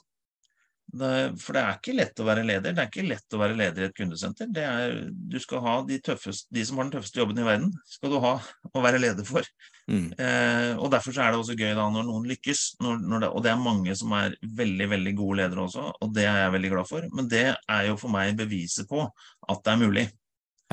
For 0.96 1.56
det 1.56 1.62
er 1.62 1.78
ikke 1.78 1.96
lett 1.96 2.22
å 2.22 2.28
være 2.28 2.44
leder. 2.48 2.76
Det 2.76 2.84
er 2.84 2.90
ikke 2.90 3.08
lett 3.08 3.36
å 3.36 3.40
være 3.42 3.58
leder 3.60 3.84
i 3.84 3.88
et 3.90 3.98
kundesenter. 3.98 4.50
Det 4.54 4.64
er, 4.64 4.96
du 5.12 5.38
skal 5.44 5.64
ha 5.66 5.76
de, 5.88 6.00
tøffeste, 6.04 6.48
de 6.56 6.66
som 6.68 6.80
har 6.80 6.88
den 6.88 6.96
tøffeste 6.96 7.22
jobben 7.22 7.42
i 7.42 7.48
verden, 7.48 7.72
skal 7.90 8.14
du 8.14 8.20
ha 8.24 8.34
å 8.72 8.84
være 8.86 9.02
leder 9.04 9.28
for. 9.28 9.48
Mm. 9.92 10.08
Eh, 10.18 10.72
og 10.80 10.90
Derfor 10.94 11.20
er 11.20 11.34
det 11.34 11.42
også 11.42 11.58
gøy 11.60 11.74
da 11.78 11.88
når 11.92 12.08
noen 12.08 12.28
lykkes. 12.32 12.66
Når, 12.84 13.02
når 13.04 13.26
det, 13.26 13.32
og 13.32 13.46
det 13.46 13.54
er 13.54 13.64
mange 13.68 13.96
som 14.00 14.16
er 14.18 14.38
veldig 14.62 14.92
veldig 14.96 15.16
gode 15.20 15.40
ledere 15.42 15.66
også, 15.68 15.88
og 16.00 16.14
det 16.16 16.28
er 16.30 16.44
jeg 16.46 16.56
veldig 16.58 16.76
glad 16.76 16.92
for. 16.92 17.10
Men 17.18 17.32
det 17.32 17.48
er 17.54 17.90
jo 17.90 17.98
for 18.00 18.16
meg 18.16 18.38
beviset 18.40 18.90
på 18.90 19.04
at 19.06 19.66
det 19.66 19.76
er 19.76 19.84
mulig. 19.84 20.08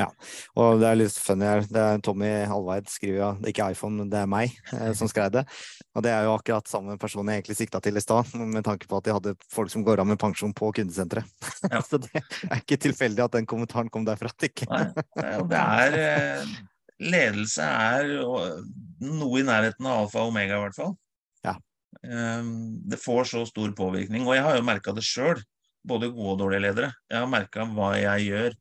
Ja, 0.01 0.07
og 0.57 0.79
det 0.81 0.87
er 0.89 0.97
litt 0.97 1.17
funny 1.21 1.45
her. 1.45 1.67
Det 1.69 1.81
er 1.81 1.99
Tommy 2.05 2.31
Halveid 2.49 2.89
skriver 2.89 3.19
ja, 3.19 3.29
det 3.37 3.51
er 3.51 3.53
ikke 3.53 3.67
iPhone, 3.75 3.99
men 4.01 4.13
det 4.13 4.23
er 4.23 4.31
meg 4.31 4.55
eh, 4.73 4.93
som 4.99 5.11
skrev 5.11 5.33
det. 5.35 5.45
Og 5.93 6.05
det 6.07 6.15
er 6.15 6.25
jo 6.27 6.33
akkurat 6.33 6.71
samme 6.71 6.97
person 7.01 7.29
jeg 7.29 7.43
egentlig 7.43 7.59
sikta 7.59 7.83
til 7.85 8.01
i 8.01 8.05
stad, 8.05 8.33
med 8.41 8.65
tanke 8.65 8.89
på 8.89 8.99
at 8.99 9.09
de 9.09 9.17
hadde 9.19 9.37
folk 9.53 9.73
som 9.73 9.85
går 9.85 10.01
av 10.01 10.09
med 10.09 10.21
pensjon 10.23 10.55
på 10.57 10.73
kundesenteret. 10.79 11.29
Ja. 11.69 11.83
Så 11.89 12.01
det 12.01 12.13
er 12.17 12.63
ikke 12.63 12.81
tilfeldig 12.89 13.27
at 13.27 13.37
den 13.37 13.49
kommentaren 13.49 13.93
kom 13.93 14.09
derfra. 14.09 14.33
Ikke? 14.43 14.69
Nei, 14.73 14.87
det 15.53 15.61
er 15.61 15.99
eh, 16.01 16.55
Ledelse 17.03 17.65
er 17.67 18.11
noe 18.23 19.41
i 19.41 19.45
nærheten 19.45 19.87
av 19.91 20.05
alfa 20.05 20.23
og 20.23 20.31
omega, 20.31 20.57
i 20.57 20.63
hvert 20.63 20.77
fall. 20.77 20.93
Ja. 21.43 21.57
Ehm, 22.07 22.53
det 22.89 23.01
får 23.03 23.27
så 23.33 23.43
stor 23.49 23.73
påvirkning. 23.77 24.23
Og 24.29 24.37
jeg 24.37 24.45
har 24.47 24.59
jo 24.59 24.67
merka 24.67 24.95
det 24.95 25.03
sjøl, 25.07 25.41
både 25.83 26.13
gode 26.15 26.37
og 26.37 26.43
dårlige 26.45 26.63
ledere. 26.69 26.93
Jeg 27.11 27.25
har 27.25 27.31
merka 27.31 27.67
hva 27.75 27.91
jeg 27.99 28.29
gjør 28.29 28.55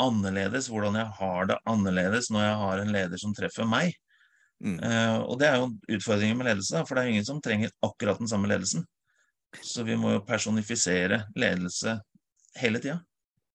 annerledes, 0.00 0.68
hvordan 0.72 0.98
jeg 0.98 1.10
har 1.18 1.50
det 1.50 1.58
annerledes 1.68 2.30
når 2.32 2.46
jeg 2.46 2.62
har 2.62 2.82
en 2.82 2.94
leder 2.94 3.20
som 3.20 3.34
treffer 3.36 3.68
meg. 3.68 3.92
Mm. 4.60 4.78
Uh, 4.80 5.18
og 5.24 5.38
det 5.40 5.48
er 5.48 5.60
jo 5.60 5.70
utfordringen 5.96 6.40
med 6.40 6.50
ledelse, 6.50 6.82
for 6.86 6.96
det 6.96 7.04
er 7.04 7.14
ingen 7.14 7.28
som 7.28 7.40
trenger 7.44 7.72
akkurat 7.86 8.20
den 8.20 8.28
samme 8.30 8.50
ledelsen. 8.50 8.84
Så 9.64 9.84
vi 9.86 9.96
må 9.98 10.14
jo 10.14 10.24
personifisere 10.26 11.24
ledelse 11.38 11.96
hele 12.60 12.82
tida. 12.82 13.00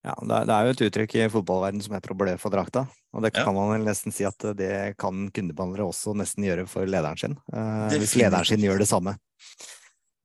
Ja, 0.05 0.13
det 0.21 0.53
er 0.53 0.67
jo 0.67 0.73
et 0.75 0.81
uttrykk 0.85 1.15
i 1.17 1.29
fotballverden 1.33 1.81
som 1.81 1.95
heter 1.95 2.13
å 2.13 2.17
blø 2.19 2.35
for 2.41 2.53
drakta. 2.53 2.83
Og 3.15 3.23
det 3.25 3.31
kan 3.33 3.49
ja. 3.49 3.53
man 3.57 3.85
nesten 3.87 4.13
si 4.13 4.25
at 4.27 4.43
det 4.57 4.97
kan 5.01 5.29
kundebehandlere 5.33 5.87
også 5.87 6.13
nesten 6.17 6.45
gjøre 6.45 6.67
for 6.69 6.85
lederen 6.89 7.17
sin. 7.17 7.33
Uh, 7.49 7.89
hvis 7.95 8.13
lederen 8.19 8.45
sin 8.45 8.65
gjør 8.65 8.83
det 8.83 8.89
samme. 8.91 9.15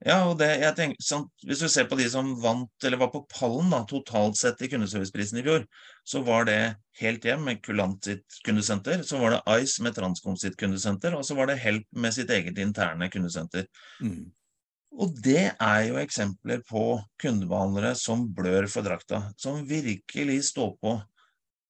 Ja, 0.01 0.23
og 0.31 0.39
det, 0.41 0.49
jeg 0.63 0.73
tenker, 0.79 1.05
sånn, 1.05 1.27
Hvis 1.45 1.61
du 1.61 1.69
ser 1.69 1.85
på 1.89 1.99
de 1.99 2.07
som 2.09 2.31
vant, 2.41 2.73
eller 2.89 3.03
var 3.03 3.11
på 3.13 3.21
pallen 3.29 3.69
da, 3.73 3.83
totalt 3.89 4.39
sett 4.41 4.63
i 4.65 4.71
kundeserviceprisen 4.73 5.43
i 5.43 5.45
fjor, 5.45 5.67
så 6.09 6.23
var 6.25 6.47
det 6.49 6.61
Helt 7.03 7.25
Hjem 7.29 7.45
med 7.45 7.61
Kulant 7.65 8.09
sitt 8.09 8.41
kundesenter, 8.47 9.05
så 9.05 9.21
var 9.21 9.37
det 9.37 9.59
Ice 9.61 9.85
med 9.85 9.97
Transcom 9.97 10.39
sitt 10.41 10.57
kundesenter, 10.61 11.17
og 11.17 11.27
så 11.29 11.37
var 11.37 11.51
det 11.51 11.61
Help 11.61 11.85
med 11.93 12.17
sitt 12.17 12.33
eget 12.33 12.61
interne 12.63 13.11
kundesenter. 13.13 13.69
Mm. 14.01 14.31
Og 15.01 15.13
det 15.23 15.53
er 15.53 15.83
jo 15.87 16.01
eksempler 16.01 16.65
på 16.67 16.85
kundebehandlere 17.21 17.93
som 17.99 18.25
blør 18.35 18.67
for 18.73 18.87
drakta, 18.87 19.27
som 19.39 19.61
virkelig 19.69 20.41
står 20.49 20.73
på, 20.81 20.97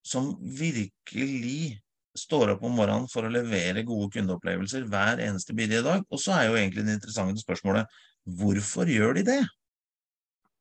som 0.07 0.33
virkelig 0.41 1.81
står 2.17 2.55
opp 2.55 2.63
om 2.67 2.79
morgenen 2.79 3.11
for 3.11 3.27
å 3.27 3.33
levere 3.33 3.85
gode 3.87 4.09
kundeopplevelser 4.15 4.87
hver 4.91 5.21
eneste 5.23 5.55
bidige 5.57 5.83
dag. 5.87 6.07
Og 6.11 6.23
så 6.23 6.35
er 6.37 6.49
jo 6.49 6.57
egentlig 6.59 6.87
det 6.87 6.97
interessante 6.99 7.43
spørsmålet 7.43 7.91
Hvorfor 8.27 8.91
gjør 8.91 9.17
de 9.19 9.27
det? 9.27 9.41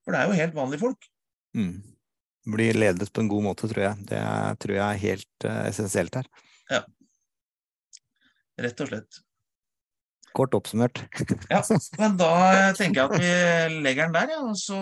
For 0.03 0.15
det 0.15 0.21
er 0.21 0.29
jo 0.29 0.37
helt 0.39 0.55
vanlige 0.57 0.83
folk. 0.83 1.09
Mm. 1.57 1.73
Blir 2.49 2.77
ledet 2.79 3.09
på 3.13 3.23
en 3.23 3.31
god 3.31 3.45
måte, 3.49 3.69
tror 3.69 3.83
jeg. 3.83 4.05
Det 4.09 4.21
tror 4.63 4.75
jeg 4.77 4.85
er 4.85 5.01
helt 5.03 5.47
uh, 5.47 5.63
essensielt 5.69 6.15
her. 6.21 6.29
Ja. 6.71 6.83
Rett 8.59 8.83
og 8.83 8.91
slett. 8.91 9.19
Kort 10.35 10.53
oppsummert. 10.53 11.01
ja, 11.49 11.61
men 12.01 12.17
da 12.19 12.33
tenker 12.77 13.01
jeg 13.01 13.05
at 13.09 13.21
vi 13.21 13.79
legger 13.83 14.07
den 14.07 14.17
der, 14.17 14.33
ja. 14.35 14.41
Og 14.45 14.57
så 14.59 14.79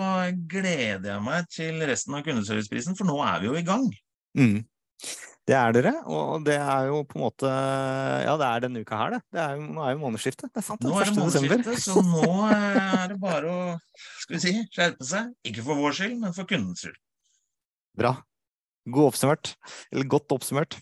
gleder 0.50 1.12
jeg 1.14 1.24
meg 1.24 1.48
til 1.52 1.84
resten 1.88 2.18
av 2.18 2.24
kundeserviceprisen, 2.26 2.98
for 2.98 3.08
nå 3.08 3.18
er 3.24 3.42
vi 3.42 3.50
jo 3.50 3.56
i 3.58 3.64
gang. 3.66 3.88
Mm. 4.38 4.60
Det 5.48 5.54
er 5.56 5.72
dere, 5.72 5.94
og 6.12 6.42
det 6.44 6.58
er 6.60 6.90
jo 6.90 6.98
på 7.08 7.16
en 7.16 7.22
måte 7.24 7.48
Ja, 7.48 8.34
det 8.36 8.48
er 8.48 8.64
denne 8.66 8.82
uka 8.84 8.98
her, 9.00 9.14
det. 9.14 9.20
det 9.32 9.40
er 9.40 9.54
jo, 9.56 9.62
nå 9.72 9.84
er 9.86 9.94
jo 9.94 10.00
månedsskiftet. 10.02 10.50
Det 10.52 10.60
er 10.60 10.66
sant, 10.66 10.84
nå 10.84 10.92
er 11.00 11.08
det 11.08 11.14
månedsskiftet, 11.16 11.78
så 11.80 12.02
nå 12.04 12.32
er 12.52 13.14
det 13.14 13.16
bare 13.22 13.48
å 13.48 13.62
skal 14.26 14.36
vi 14.36 14.42
si, 14.42 14.52
skjerpe 14.74 15.08
seg. 15.08 15.30
Ikke 15.48 15.64
for 15.64 15.80
vår 15.80 15.96
skyld, 15.96 16.18
men 16.20 16.36
for 16.36 16.48
kundens 16.50 16.84
skyld. 16.84 17.00
Bra. 17.96 18.12
God 18.92 19.14
oppsummert. 19.14 19.54
Eller 19.88 20.10
godt 20.12 20.36
oppsummert. 20.36 20.76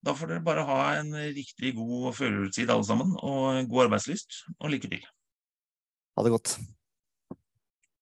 Da 0.00 0.16
får 0.16 0.32
dere 0.32 0.44
bare 0.44 0.64
ha 0.64 0.80
en 0.96 1.12
riktig 1.36 1.74
god 1.76 2.14
førertid 2.16 2.72
alle 2.72 2.88
sammen, 2.88 3.12
og 3.20 3.60
god 3.68 3.90
arbeidslyst, 3.90 4.46
og 4.56 4.72
lykke 4.72 4.88
til. 4.94 5.04
Ha 6.16 6.24
det 6.24 6.32
godt. 6.32 6.56